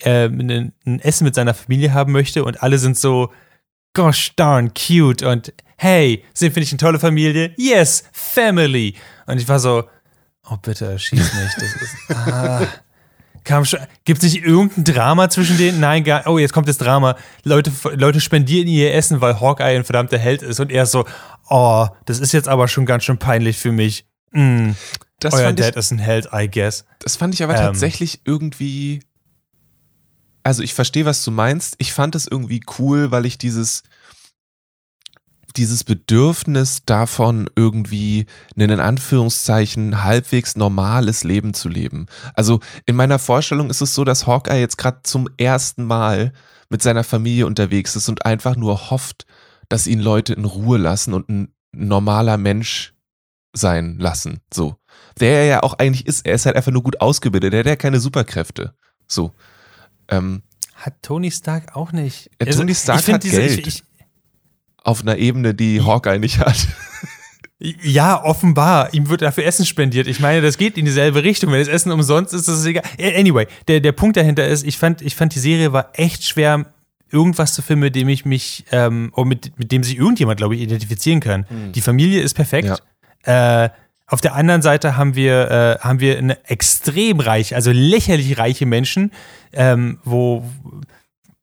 äh, 0.00 0.26
ein, 0.26 0.72
ein 0.84 0.98
Essen 0.98 1.24
mit 1.24 1.36
seiner 1.36 1.54
Familie 1.54 1.94
haben 1.94 2.12
möchte 2.12 2.44
und 2.44 2.62
alle 2.62 2.78
sind 2.78 2.98
so, 2.98 3.30
gosh 3.94 4.32
darn 4.36 4.72
cute 4.74 5.22
und 5.22 5.52
hey, 5.76 6.24
sind 6.32 6.54
wir 6.54 6.60
nicht 6.60 6.72
eine 6.72 6.78
tolle 6.78 6.98
Familie? 6.98 7.52
Yes, 7.56 8.04
Family. 8.12 8.94
Und 9.26 9.38
ich 9.38 9.48
war 9.48 9.58
so, 9.58 9.84
oh 10.48 10.56
bitte, 10.60 10.98
schieß 10.98 11.34
nicht. 11.34 11.56
Das 11.56 11.82
ist, 11.82 11.96
ah. 12.16 12.66
Kam 13.44 13.64
schon, 13.64 13.80
gibt 14.04 14.22
es 14.22 14.32
nicht 14.32 14.44
irgendein 14.44 14.84
Drama 14.84 15.28
zwischen 15.28 15.58
denen? 15.58 15.80
Nein, 15.80 16.04
gar, 16.04 16.26
oh, 16.28 16.38
jetzt 16.38 16.52
kommt 16.52 16.68
das 16.68 16.78
Drama. 16.78 17.16
Leute, 17.42 17.72
Leute 17.94 18.20
spendieren 18.20 18.68
ihr 18.68 18.94
Essen, 18.94 19.20
weil 19.20 19.40
Hawkeye 19.40 19.76
ein 19.76 19.84
verdammter 19.84 20.18
Held 20.18 20.42
ist. 20.42 20.60
Und 20.60 20.70
er 20.70 20.84
ist 20.84 20.92
so, 20.92 21.04
oh, 21.48 21.88
das 22.04 22.20
ist 22.20 22.32
jetzt 22.32 22.48
aber 22.48 22.68
schon 22.68 22.86
ganz 22.86 23.02
schön 23.02 23.18
peinlich 23.18 23.58
für 23.58 23.72
mich. 23.72 24.06
Mm, 24.30 24.70
euer 25.24 25.52
Dad 25.52 25.70
ich, 25.70 25.76
ist 25.76 25.90
ein 25.90 25.98
Held, 25.98 26.28
I 26.32 26.48
guess. 26.48 26.84
Das 27.00 27.16
fand 27.16 27.34
ich 27.34 27.42
aber 27.42 27.54
ähm, 27.54 27.60
tatsächlich 27.60 28.20
irgendwie. 28.24 29.00
Also 30.42 30.62
ich 30.62 30.74
verstehe, 30.74 31.04
was 31.04 31.24
du 31.24 31.30
meinst. 31.30 31.76
Ich 31.78 31.92
fand 31.92 32.14
es 32.14 32.26
irgendwie 32.26 32.62
cool, 32.78 33.10
weil 33.10 33.26
ich 33.26 33.38
dieses 33.38 33.82
dieses 35.56 35.84
Bedürfnis 35.84 36.84
davon, 36.86 37.48
irgendwie 37.56 38.26
in 38.56 38.70
Anführungszeichen 38.70 40.02
halbwegs 40.02 40.56
normales 40.56 41.24
Leben 41.24 41.54
zu 41.54 41.68
leben. 41.68 42.06
Also 42.34 42.60
in 42.86 42.96
meiner 42.96 43.18
Vorstellung 43.18 43.70
ist 43.70 43.82
es 43.82 43.94
so, 43.94 44.04
dass 44.04 44.26
Hawkeye 44.26 44.60
jetzt 44.60 44.78
gerade 44.78 45.00
zum 45.02 45.28
ersten 45.36 45.84
Mal 45.84 46.32
mit 46.70 46.82
seiner 46.82 47.04
Familie 47.04 47.46
unterwegs 47.46 47.96
ist 47.96 48.08
und 48.08 48.24
einfach 48.24 48.56
nur 48.56 48.90
hofft, 48.90 49.26
dass 49.68 49.86
ihn 49.86 50.00
Leute 50.00 50.32
in 50.32 50.44
Ruhe 50.44 50.78
lassen 50.78 51.14
und 51.14 51.28
ein 51.28 51.54
normaler 51.72 52.38
Mensch 52.38 52.94
sein 53.54 53.98
lassen. 53.98 54.40
So. 54.52 54.76
Der 55.20 55.40
er 55.40 55.44
ja 55.44 55.62
auch 55.62 55.74
eigentlich 55.74 56.06
ist. 56.06 56.26
Er 56.26 56.34
ist 56.34 56.46
halt 56.46 56.56
einfach 56.56 56.72
nur 56.72 56.82
gut 56.82 57.00
ausgebildet. 57.00 57.52
Der 57.52 57.60
hat 57.60 57.66
ja 57.66 57.76
keine 57.76 58.00
Superkräfte. 58.00 58.74
So. 59.06 59.32
Ähm, 60.16 60.42
hat 60.74 60.94
Tony 61.02 61.30
Stark 61.30 61.76
auch 61.76 61.92
nicht. 61.92 62.30
Ja, 62.40 62.46
Tony 62.46 62.70
also, 62.70 62.74
Stark 62.74 63.08
hat 63.08 63.24
diese, 63.24 63.40
Geld. 63.40 63.58
Ich, 63.58 63.66
ich, 63.66 63.84
auf 64.84 65.02
einer 65.02 65.16
Ebene, 65.16 65.54
die 65.54 65.80
Hawkeye 65.80 66.18
nicht 66.18 66.38
hat. 66.38 66.56
Ja, 67.84 68.24
offenbar. 68.24 68.92
Ihm 68.92 69.08
wird 69.08 69.22
dafür 69.22 69.44
Essen 69.44 69.64
spendiert. 69.64 70.08
Ich 70.08 70.18
meine, 70.18 70.40
das 70.42 70.58
geht 70.58 70.76
in 70.76 70.84
dieselbe 70.84 71.22
Richtung. 71.22 71.52
Wenn 71.52 71.60
das 71.60 71.68
Essen 71.68 71.92
umsonst 71.92 72.34
ist, 72.34 72.48
ist 72.48 72.58
es 72.58 72.64
egal. 72.64 72.82
Anyway, 72.98 73.46
der, 73.68 73.78
der 73.78 73.92
Punkt 73.92 74.16
dahinter 74.16 74.46
ist, 74.48 74.66
ich 74.66 74.76
fand, 74.76 75.00
ich 75.00 75.14
fand, 75.14 75.32
die 75.32 75.38
Serie 75.38 75.72
war 75.72 75.90
echt 75.92 76.24
schwer, 76.24 76.66
irgendwas 77.12 77.54
zu 77.54 77.62
finden, 77.62 77.82
mit 77.82 77.94
dem 77.94 78.08
ich 78.08 78.24
mich, 78.24 78.64
ähm, 78.72 79.12
mit, 79.16 79.56
mit 79.58 79.70
dem 79.70 79.84
sich 79.84 79.96
irgendjemand, 79.96 80.38
glaube 80.38 80.56
ich, 80.56 80.60
identifizieren 80.60 81.20
kann. 81.20 81.46
Mhm. 81.48 81.70
Die 81.72 81.80
Familie 81.80 82.20
ist 82.22 82.34
perfekt. 82.34 82.82
Ja. 83.24 83.64
Äh, 83.64 83.70
auf 84.12 84.20
der 84.20 84.34
anderen 84.34 84.60
Seite 84.60 84.98
haben 84.98 85.14
wir, 85.14 85.50
äh, 85.50 85.78
haben 85.80 85.98
wir 85.98 86.18
eine 86.18 86.44
extrem 86.44 87.18
reich, 87.18 87.54
also 87.54 87.72
lächerlich 87.72 88.36
reiche 88.36 88.66
Menschen, 88.66 89.10
ähm, 89.52 90.00
wo 90.04 90.44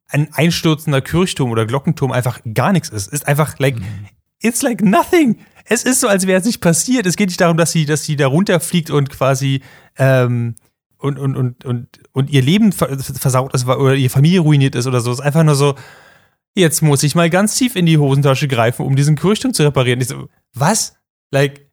ein 0.07 0.31
einstürzender 0.33 1.01
Kirchturm 1.01 1.49
oder 1.49 1.65
Glockenturm 1.65 2.11
einfach 2.11 2.41
gar 2.53 2.71
nichts 2.71 2.89
ist. 2.89 3.07
Ist 3.07 3.27
einfach 3.27 3.57
like, 3.57 3.79
mhm. 3.79 4.05
it's 4.39 4.61
like 4.61 4.83
nothing. 4.83 5.39
Es 5.65 5.83
ist 5.83 5.99
so, 5.99 6.07
als 6.07 6.27
wäre 6.27 6.39
es 6.39 6.45
nicht 6.45 6.61
passiert. 6.61 7.07
Es 7.07 7.15
geht 7.15 7.29
nicht 7.29 7.41
darum, 7.41 7.57
dass 7.57 7.71
sie, 7.71 7.87
dass 7.87 8.03
sie 8.03 8.15
da 8.15 8.27
runterfliegt 8.27 8.91
und 8.91 9.09
quasi 9.09 9.61
ähm, 9.97 10.53
und, 10.97 11.17
und, 11.17 11.35
und, 11.35 11.65
und, 11.65 11.87
und 12.11 12.29
ihr 12.29 12.43
Leben 12.43 12.71
versaut 12.71 13.53
ist 13.55 13.65
oder 13.65 13.95
ihre 13.95 14.09
Familie 14.09 14.41
ruiniert 14.41 14.75
ist 14.75 14.85
oder 14.85 15.01
so. 15.01 15.11
Es 15.11 15.19
ist 15.19 15.25
einfach 15.25 15.43
nur 15.43 15.55
so, 15.55 15.73
jetzt 16.53 16.83
muss 16.83 17.01
ich 17.01 17.15
mal 17.15 17.31
ganz 17.31 17.55
tief 17.55 17.75
in 17.75 17.87
die 17.87 17.97
Hosentasche 17.97 18.47
greifen, 18.47 18.85
um 18.85 18.95
diesen 18.95 19.15
Kirchturm 19.15 19.55
zu 19.55 19.63
reparieren. 19.63 20.01
Ich 20.01 20.09
so, 20.09 20.29
was? 20.53 20.93
Like, 21.31 21.68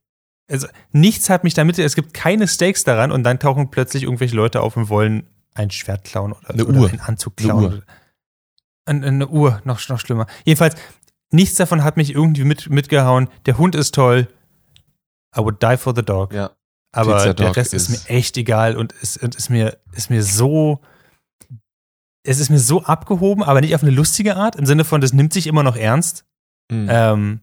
also 0.49 0.68
nichts 0.92 1.28
hat 1.28 1.44
mich 1.44 1.55
damit, 1.55 1.78
es 1.78 1.94
gibt 1.94 2.14
keine 2.14 2.47
Stakes 2.49 2.84
daran 2.84 3.11
und 3.11 3.24
dann 3.24 3.38
tauchen 3.38 3.70
plötzlich 3.70 4.05
irgendwelche 4.05 4.36
Leute 4.36 4.61
auf 4.61 4.76
und 4.76 4.88
wollen 4.88 5.28
ein 5.55 5.70
Schwert 5.70 6.05
klauen 6.05 6.32
oder, 6.32 6.51
eine 6.51 6.64
oder 6.64 6.80
Uhr. 6.80 6.88
einen 6.88 7.01
Anzug 7.01 7.36
klauen. 7.36 7.64
Eine 7.64 7.76
Uhr. 7.76 7.82
Eine, 9.09 9.28
Uhr, 9.28 9.61
noch, 9.64 9.88
noch 9.88 9.99
schlimmer. 9.99 10.26
Jedenfalls, 10.44 10.76
nichts 11.32 11.57
davon 11.57 11.82
hat 11.82 11.97
mich 11.97 12.14
irgendwie 12.14 12.44
mit, 12.44 12.70
mitgehauen. 12.70 13.28
Der 13.47 13.59
Hund 13.59 13.74
ist 13.74 13.94
toll. 13.94 14.28
I 15.36 15.40
would 15.40 15.61
die 15.62 15.76
for 15.76 15.94
the 15.94 16.03
dog. 16.03 16.32
Ja. 16.32 16.53
Aber 16.92 17.16
Pizza 17.16 17.34
der 17.34 17.57
Rest 17.57 17.74
ist, 17.74 17.90
ist, 17.90 18.09
mir 18.09 18.16
echt 18.16 18.36
egal 18.36 18.76
und 18.76 18.92
ist, 18.92 19.22
und 19.22 19.34
ist, 19.34 19.51
mir, 19.51 19.78
ist 19.92 20.09
mir 20.09 20.22
so. 20.22 20.80
Es 22.22 22.40
ist 22.40 22.49
mir 22.49 22.59
so 22.59 22.82
abgehoben, 22.82 23.42
aber 23.42 23.61
nicht 23.61 23.74
auf 23.74 23.82
eine 23.82 23.92
lustige 23.92 24.36
Art, 24.36 24.57
im 24.57 24.66
Sinne 24.66 24.84
von, 24.84 25.01
das 25.01 25.12
nimmt 25.12 25.32
sich 25.32 25.47
immer 25.47 25.62
noch 25.62 25.76
ernst. 25.76 26.24
Mhm. 26.70 26.88
Ähm, 26.90 27.40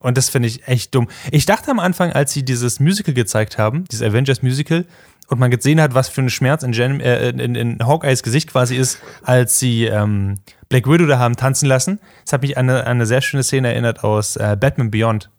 und 0.00 0.16
das 0.16 0.28
finde 0.28 0.48
ich 0.48 0.66
echt 0.66 0.94
dumm. 0.94 1.08
Ich 1.30 1.46
dachte 1.46 1.70
am 1.70 1.78
Anfang, 1.78 2.12
als 2.12 2.32
sie 2.32 2.44
dieses 2.44 2.80
Musical 2.80 3.14
gezeigt 3.14 3.58
haben, 3.58 3.84
dieses 3.84 4.06
Avengers 4.06 4.42
Musical, 4.42 4.86
und 5.28 5.38
man 5.38 5.52
gesehen 5.52 5.80
hat, 5.80 5.94
was 5.94 6.08
für 6.08 6.22
ein 6.22 6.28
Schmerz 6.28 6.64
in, 6.64 6.72
Jen, 6.72 7.00
äh, 7.00 7.28
in, 7.28 7.54
in 7.54 7.86
Hawkeyes 7.86 8.24
Gesicht 8.24 8.50
quasi 8.50 8.74
ist, 8.74 8.98
als 9.22 9.60
sie 9.60 9.84
ähm, 9.84 10.40
Black 10.68 10.88
Widow 10.88 11.06
da 11.06 11.20
haben 11.20 11.36
tanzen 11.36 11.66
lassen. 11.66 12.00
Das 12.24 12.32
hat 12.32 12.42
mich 12.42 12.58
an 12.58 12.68
eine, 12.68 12.80
an 12.80 12.96
eine 12.96 13.06
sehr 13.06 13.20
schöne 13.20 13.44
Szene 13.44 13.68
erinnert 13.68 14.02
aus 14.02 14.34
äh, 14.34 14.56
Batman 14.58 14.90
Beyond, 14.90 15.30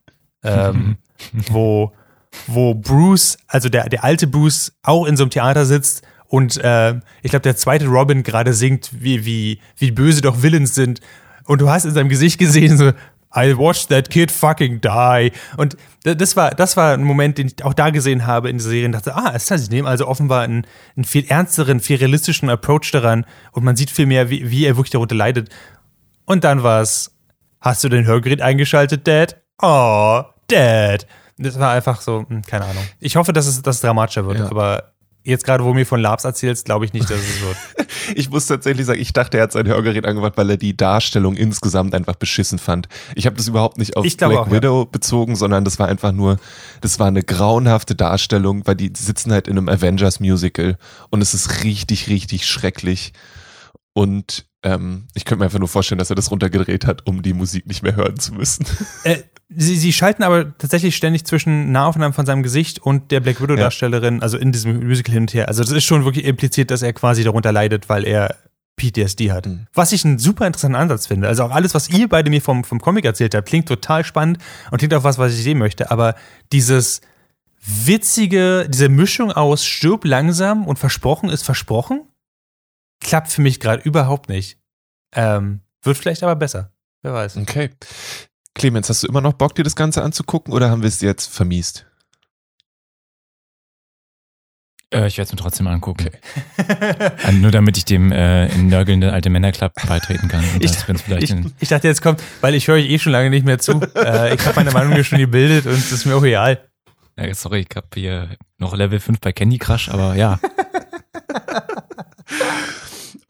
ähm, 0.44 0.96
wo, 1.50 1.92
wo 2.48 2.74
Bruce, 2.74 3.38
also 3.48 3.68
der, 3.68 3.90
der 3.90 4.06
alte 4.06 4.28
Bruce, 4.28 4.72
auch 4.82 5.06
in 5.06 5.18
so 5.18 5.24
einem 5.24 5.32
Theater 5.32 5.66
sitzt 5.66 6.04
und 6.32 6.56
äh, 6.64 6.94
ich 7.22 7.32
glaube, 7.32 7.44
der 7.44 7.58
zweite 7.58 7.88
Robin 7.88 8.24
gerade 8.24 8.54
singt, 8.54 8.90
wie, 8.94 9.26
wie, 9.26 9.60
wie 9.76 9.92
böse 9.92 10.22
doch 10.22 10.42
Villains 10.42 10.74
sind. 10.74 11.02
Und 11.44 11.60
du 11.60 11.70
hast 11.70 11.84
in 11.84 11.92
seinem 11.92 12.08
Gesicht 12.08 12.40
gesehen, 12.40 12.78
so, 12.78 12.94
I 13.36 13.58
watched 13.58 13.90
that 13.90 14.10
kid 14.10 14.32
fucking 14.32 14.82
die. 14.82 15.32
Und 15.58 15.78
das 16.04 16.36
war, 16.36 16.52
das 16.52 16.76
war 16.76 16.94
ein 16.94 17.04
Moment, 17.04 17.38
den 17.38 17.48
ich 17.48 17.64
auch 17.64 17.74
da 17.74 17.90
gesehen 17.90 18.28
habe 18.28 18.50
in 18.50 18.58
der 18.58 18.66
Serie 18.66 18.86
und 18.86 18.92
dachte, 18.92 19.16
ah, 19.16 19.32
es 19.34 19.50
heißt, 19.50 19.66
sie 19.66 19.72
nehmen 19.72 19.88
also 19.88 20.08
offenbar 20.08 20.42
einen, 20.42 20.66
einen 20.96 21.06
viel 21.06 21.26
ernsteren, 21.26 21.80
viel 21.80 21.98
realistischen 21.98 22.50
Approach 22.50 22.92
daran 22.92 23.26
und 23.52 23.64
man 23.64 23.76
sieht 23.76 23.90
viel 23.90 24.06
mehr, 24.06 24.30
wie, 24.30 24.50
wie 24.50 24.66
er 24.66 24.76
wirklich 24.76 24.92
darunter 24.92 25.16
leidet. 25.16 25.50
Und 26.26 26.44
dann 26.44 26.64
war 26.64 26.82
es, 26.82 27.12
hast 27.60 27.84
du 27.84 27.90
den 27.90 28.06
Hörgerät 28.06 28.42
eingeschaltet, 28.42 29.08
Dad? 29.08 29.42
Oh, 29.62 30.24
Dad. 30.48 31.08
Das 31.38 31.58
war 31.60 31.72
einfach 31.72 32.02
so, 32.02 32.26
hm, 32.28 32.42
keine 32.44 32.66
Ahnung. 32.66 32.84
Ich 33.00 33.16
hoffe, 33.16 33.34
dass 33.34 33.48
es, 33.48 33.62
dass 33.62 33.78
es 33.78 33.82
dramatischer 33.82 34.26
wird, 34.26 34.40
ja. 34.40 34.52
aber 34.52 34.91
Jetzt 35.24 35.46
gerade, 35.46 35.64
wo 35.64 35.70
du 35.70 35.74
mir 35.76 35.86
von 35.86 36.00
Labs 36.00 36.24
erzählst, 36.24 36.66
glaube 36.66 36.86
ich 36.86 36.94
nicht, 36.94 37.10
dass 37.10 37.20
es 37.20 37.42
wird. 37.78 37.88
ich 38.16 38.30
muss 38.30 38.48
tatsächlich 38.48 38.86
sagen, 38.86 39.00
ich 39.00 39.14
dachte, 39.14 39.38
er 39.38 39.44
hat 39.44 39.52
sein 39.52 39.68
Hörgerät 39.68 40.06
angemacht, 40.06 40.34
weil 40.36 40.50
er 40.50 40.58
die 40.58 40.76
Darstellung 40.76 41.36
insgesamt 41.36 41.94
einfach 41.94 42.16
beschissen 42.16 42.58
fand. 42.58 42.88
Ich 43.16 43.26
habe 43.28 43.36
das 43.36 43.48
überhaupt 43.48 43.78
nicht 43.78 43.98
auf 43.98 44.04
Black 44.04 44.32
auch, 44.32 44.52
Widow 44.52 44.82
ja. 44.82 44.88
bezogen, 44.92 45.36
sondern 45.36 45.64
das 45.64 45.78
war 45.78 45.88
einfach 45.88 46.12
nur, 46.12 46.38
das 46.82 47.00
war 47.00 47.08
eine 47.08 47.24
grauenhafte 47.24 47.96
Darstellung, 47.96 48.66
weil 48.66 48.76
die 48.76 48.92
sitzen 48.96 49.32
halt 49.32 49.48
in 49.48 49.58
einem 49.58 49.70
Avengers 49.70 50.20
Musical 50.20 50.78
und 51.10 51.22
es 51.22 51.34
ist 51.34 51.64
richtig, 51.64 52.08
richtig 52.10 52.48
schrecklich. 52.48 53.14
Und 53.94 54.46
ähm, 54.64 55.08
ich 55.14 55.26
könnte 55.26 55.40
mir 55.40 55.46
einfach 55.46 55.60
nur 55.60 55.68
vorstellen, 55.68 56.00
dass 56.00 56.10
er 56.10 56.16
das 56.16 56.32
runtergedreht 56.32 56.86
hat, 56.86 57.08
um 57.08 57.22
die 57.22 57.34
Musik 57.34 57.66
nicht 57.68 57.84
mehr 57.84 57.96
hören 57.96 58.18
zu 58.20 58.34
müssen. 58.34 58.66
Äh, 59.04 59.24
sie, 59.50 59.78
sie 59.78 59.94
schalten 59.94 60.22
aber 60.22 60.56
tatsächlich 60.58 60.96
ständig 60.96 61.26
zwischen 61.26 61.72
Nahaufnahmen 61.72 62.14
von 62.14 62.26
seinem 62.26 62.44
Gesicht 62.44 62.80
und 62.80 63.10
der 63.10 63.20
Black 63.20 63.42
Widow-Darstellerin, 63.42 64.18
ja. 64.18 64.22
also 64.22 64.38
in 64.38 64.52
diesem 64.52 64.86
Musical 64.86 65.14
hin 65.14 65.24
und 65.24 65.34
her. 65.34 65.48
Also 65.48 65.64
das 65.64 65.72
ist 65.72 65.86
schon 65.86 66.06
wirklich 66.06 66.26
impliziert, 66.26 66.70
dass 66.70 66.84
er 66.84 66.94
quasi 66.94 67.24
darunter 67.24 67.52
leidet, 67.52 67.90
weil 67.90 68.06
er 68.06 68.36
PTSD 68.78 69.32
hat. 69.32 69.48
Mhm. 69.48 69.68
Was 69.74 69.92
ich 69.92 70.06
einen 70.06 70.20
super 70.20 70.46
interessanten 70.46 70.76
Ansatz 70.76 71.08
finde. 71.08 71.28
Also 71.28 71.44
auch 71.44 71.52
alles, 71.52 71.74
was 71.74 71.90
ihr 71.90 72.08
beide 72.08 72.30
mir 72.30 72.42
vom, 72.42 72.64
vom 72.64 72.80
Comic 72.80 73.06
erzählt 73.06 73.34
habt, 73.34 73.48
klingt 73.48 73.68
total 73.68 74.04
spannend 74.04 74.38
und 74.70 74.78
klingt 74.78 74.94
auch 74.94 75.04
was, 75.04 75.18
was 75.18 75.34
ich 75.34 75.44
sehen 75.44 75.58
möchte. 75.58 75.90
Aber 75.90 76.16
dieses 76.52 77.02
witzige, 77.64 78.68
diese 78.70 78.90
Mischung 78.90 79.32
aus 79.32 79.66
stirb 79.66 80.06
langsam 80.06 80.66
und 80.68 80.80
versprochen 80.80 81.30
ist 81.30 81.44
versprochen, 81.44 82.02
klappt 83.02 83.32
für 83.32 83.42
mich 83.42 83.60
gerade 83.60 83.84
überhaupt 83.84 84.30
nicht. 84.30 84.58
Ähm, 85.14 85.62
wird 85.82 85.98
vielleicht 85.98 86.24
aber 86.24 86.36
besser. 86.36 86.72
Wer 87.02 87.14
weiß. 87.14 87.38
Okay. 87.38 87.72
Clemens, 88.54 88.90
hast 88.90 89.04
du 89.04 89.08
immer 89.08 89.22
noch 89.22 89.34
Bock, 89.34 89.56
dir 89.56 89.64
das 89.64 89.76
Ganze 89.76 90.04
anzugucken 90.04 90.54
oder 90.54 90.70
haben 90.70 90.82
wir 90.82 90.88
es 90.88 91.02
jetzt 91.02 91.34
vermiest? 91.34 91.86
Äh, 94.94 95.08
ich 95.08 95.18
werde 95.18 95.28
es 95.28 95.32
mir 95.32 95.38
trotzdem 95.38 95.68
angucken. 95.68 96.10
Okay. 96.58 97.32
Nur 97.34 97.52
damit 97.52 97.78
ich 97.78 97.86
dem 97.86 98.12
äh, 98.12 98.50
nörgelnden 98.58 99.10
alte 99.10 99.30
Männerclub 99.30 99.72
beitreten 99.88 100.28
kann. 100.28 100.44
Ich, 100.60 100.72
ich, 100.90 101.36
ich, 101.60 101.70
dachte, 101.70 101.88
jetzt 101.88 102.02
kommt, 102.02 102.22
weil 102.42 102.56
ich 102.56 102.68
höre 102.68 102.76
euch 102.76 102.90
eh 102.90 103.00
schon 103.00 103.14
lange 103.14 103.30
nicht 103.30 103.46
mehr 103.46 103.58
zu. 103.58 103.82
äh, 103.96 104.36
ich 104.36 104.46
habe 104.46 104.58
meine 104.58 104.72
Meinung 104.72 104.94
hier 104.94 105.06
schon 105.06 105.20
gebildet 105.20 105.66
und 105.66 105.74
es 105.74 105.92
ist 105.92 106.06
mir 106.06 106.16
auch 106.16 106.24
real. 106.24 106.62
Ja, 107.18 107.34
sorry, 107.34 107.66
ich 107.70 107.76
habe 107.76 107.88
hier 107.94 108.36
noch 108.58 108.76
Level 108.76 109.00
5 109.00 109.20
bei 109.22 109.32
Candy 109.32 109.58
Crush, 109.58 109.90
aber 109.90 110.16
ja. 110.16 110.40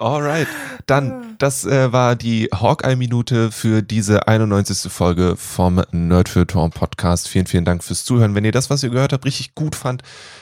Alright, 0.01 0.47
dann, 0.87 1.35
das 1.37 1.63
äh, 1.63 1.93
war 1.93 2.15
die 2.15 2.49
Hawkeye-Minute 2.51 3.51
für 3.51 3.83
diese 3.83 4.27
91. 4.27 4.91
Folge 4.91 5.35
vom 5.37 5.83
Nerdfilter 5.91 6.67
Podcast. 6.71 7.29
Vielen, 7.29 7.45
vielen 7.45 7.65
Dank 7.65 7.83
fürs 7.83 8.03
Zuhören. 8.03 8.33
Wenn 8.33 8.43
ihr 8.43 8.51
das, 8.51 8.71
was 8.71 8.81
ihr 8.81 8.89
gehört 8.89 9.13
habt, 9.13 9.25
richtig 9.25 9.53
gut 9.53 9.75
fand, 9.75 10.01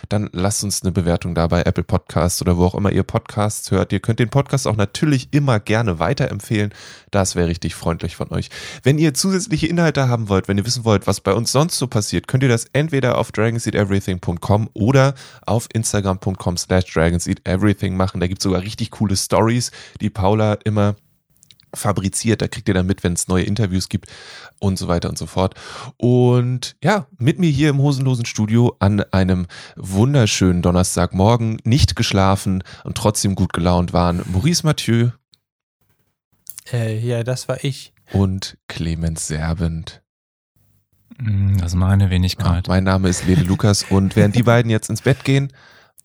dann 0.09 0.29
lasst 0.33 0.63
uns 0.63 0.81
eine 0.81 0.91
Bewertung 0.91 1.35
da 1.35 1.47
bei 1.47 1.61
Apple 1.61 1.83
Podcasts 1.83 2.41
oder 2.41 2.57
wo 2.57 2.65
auch 2.65 2.75
immer 2.75 2.91
ihr 2.91 3.03
Podcasts 3.03 3.71
hört. 3.71 3.93
Ihr 3.93 3.99
könnt 3.99 4.19
den 4.19 4.29
Podcast 4.29 4.67
auch 4.67 4.75
natürlich 4.75 5.29
immer 5.31 5.59
gerne 5.59 5.99
weiterempfehlen. 5.99 6.73
Das 7.11 7.35
wäre 7.35 7.47
richtig 7.47 7.75
freundlich 7.75 8.15
von 8.15 8.31
euch. 8.31 8.49
Wenn 8.83 8.97
ihr 8.97 9.13
zusätzliche 9.13 9.67
Inhalte 9.67 10.09
haben 10.09 10.27
wollt, 10.27 10.47
wenn 10.47 10.57
ihr 10.57 10.65
wissen 10.65 10.83
wollt, 10.83 11.07
was 11.07 11.21
bei 11.21 11.33
uns 11.33 11.51
sonst 11.51 11.77
so 11.77 11.87
passiert, 11.87 12.27
könnt 12.27 12.43
ihr 12.43 12.49
das 12.49 12.65
entweder 12.73 13.17
auf 13.17 13.31
dragonseateverything.com 13.31 14.69
oder 14.73 15.13
auf 15.45 15.67
instagram.com 15.73 16.57
slash 16.57 16.91
dragonseateverything 16.91 17.95
machen. 17.95 18.19
Da 18.19 18.27
gibt 18.27 18.41
es 18.41 18.43
sogar 18.43 18.61
richtig 18.61 18.91
coole 18.91 19.15
Stories, 19.15 19.71
die 20.01 20.09
Paula 20.09 20.57
immer 20.63 20.95
fabriziert. 21.73 22.41
Da 22.41 22.47
kriegt 22.47 22.67
ihr 22.67 22.73
dann 22.73 22.85
mit, 22.85 23.03
wenn 23.03 23.13
es 23.13 23.27
neue 23.27 23.43
Interviews 23.43 23.89
gibt 23.89 24.07
und 24.59 24.77
so 24.77 24.87
weiter 24.87 25.09
und 25.09 25.17
so 25.17 25.25
fort. 25.25 25.55
Und 25.97 26.75
ja, 26.83 27.07
mit 27.17 27.39
mir 27.39 27.49
hier 27.49 27.69
im 27.69 27.79
hosenlosen 27.79 28.25
Studio 28.25 28.75
an 28.79 29.01
einem 29.11 29.47
wunderschönen 29.75 30.61
Donnerstagmorgen, 30.61 31.59
nicht 31.63 31.95
geschlafen 31.95 32.63
und 32.83 32.97
trotzdem 32.97 33.35
gut 33.35 33.53
gelaunt 33.53 33.93
waren 33.93 34.21
Maurice 34.31 34.65
Mathieu. 34.65 35.09
Äh, 36.71 36.99
ja, 36.99 37.23
das 37.23 37.47
war 37.47 37.63
ich. 37.63 37.93
Und 38.11 38.57
Clemens 38.67 39.27
Serbent. 39.27 40.01
Mm, 41.17 41.57
das 41.57 41.73
ist 41.73 41.77
meine 41.77 42.09
Wenigkeit. 42.09 42.67
Ja, 42.67 42.73
mein 42.73 42.83
Name 42.83 43.09
ist 43.09 43.25
Lele 43.25 43.43
Lukas 43.43 43.83
und 43.89 44.15
während 44.15 44.35
die 44.35 44.43
beiden 44.43 44.71
jetzt 44.71 44.89
ins 44.89 45.01
Bett 45.01 45.23
gehen, 45.23 45.51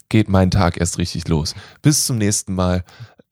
geht 0.08 0.28
mein 0.28 0.50
Tag 0.50 0.78
erst 0.78 0.98
richtig 0.98 1.28
los. 1.28 1.54
Bis 1.82 2.06
zum 2.06 2.18
nächsten 2.18 2.54
Mal. 2.54 2.84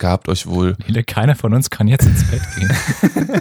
Gehabt 0.02 0.28
euch 0.28 0.48
wohl. 0.48 0.74
Lele, 0.84 1.04
keiner 1.04 1.36
von 1.36 1.54
uns 1.54 1.70
kann 1.70 1.86
jetzt 1.86 2.04
ins 2.04 2.24
Bett 2.24 2.42
gehen. 2.56 3.40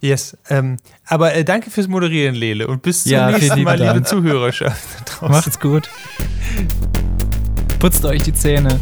yes. 0.00 0.34
Ähm, 0.48 0.78
aber 1.04 1.34
äh, 1.34 1.44
danke 1.44 1.70
fürs 1.70 1.88
Moderieren, 1.88 2.34
Lele. 2.34 2.68
Und 2.68 2.80
bis 2.80 3.02
zum 3.02 3.12
ja, 3.12 3.30
nächsten 3.30 3.62
Mal, 3.62 3.78
liebe 3.78 4.02
Zuhörerschaft. 4.02 5.20
Macht's 5.20 5.60
gut. 5.60 5.90
Putzt 7.80 8.02
euch 8.06 8.22
die 8.22 8.32
Zähne. 8.32 8.80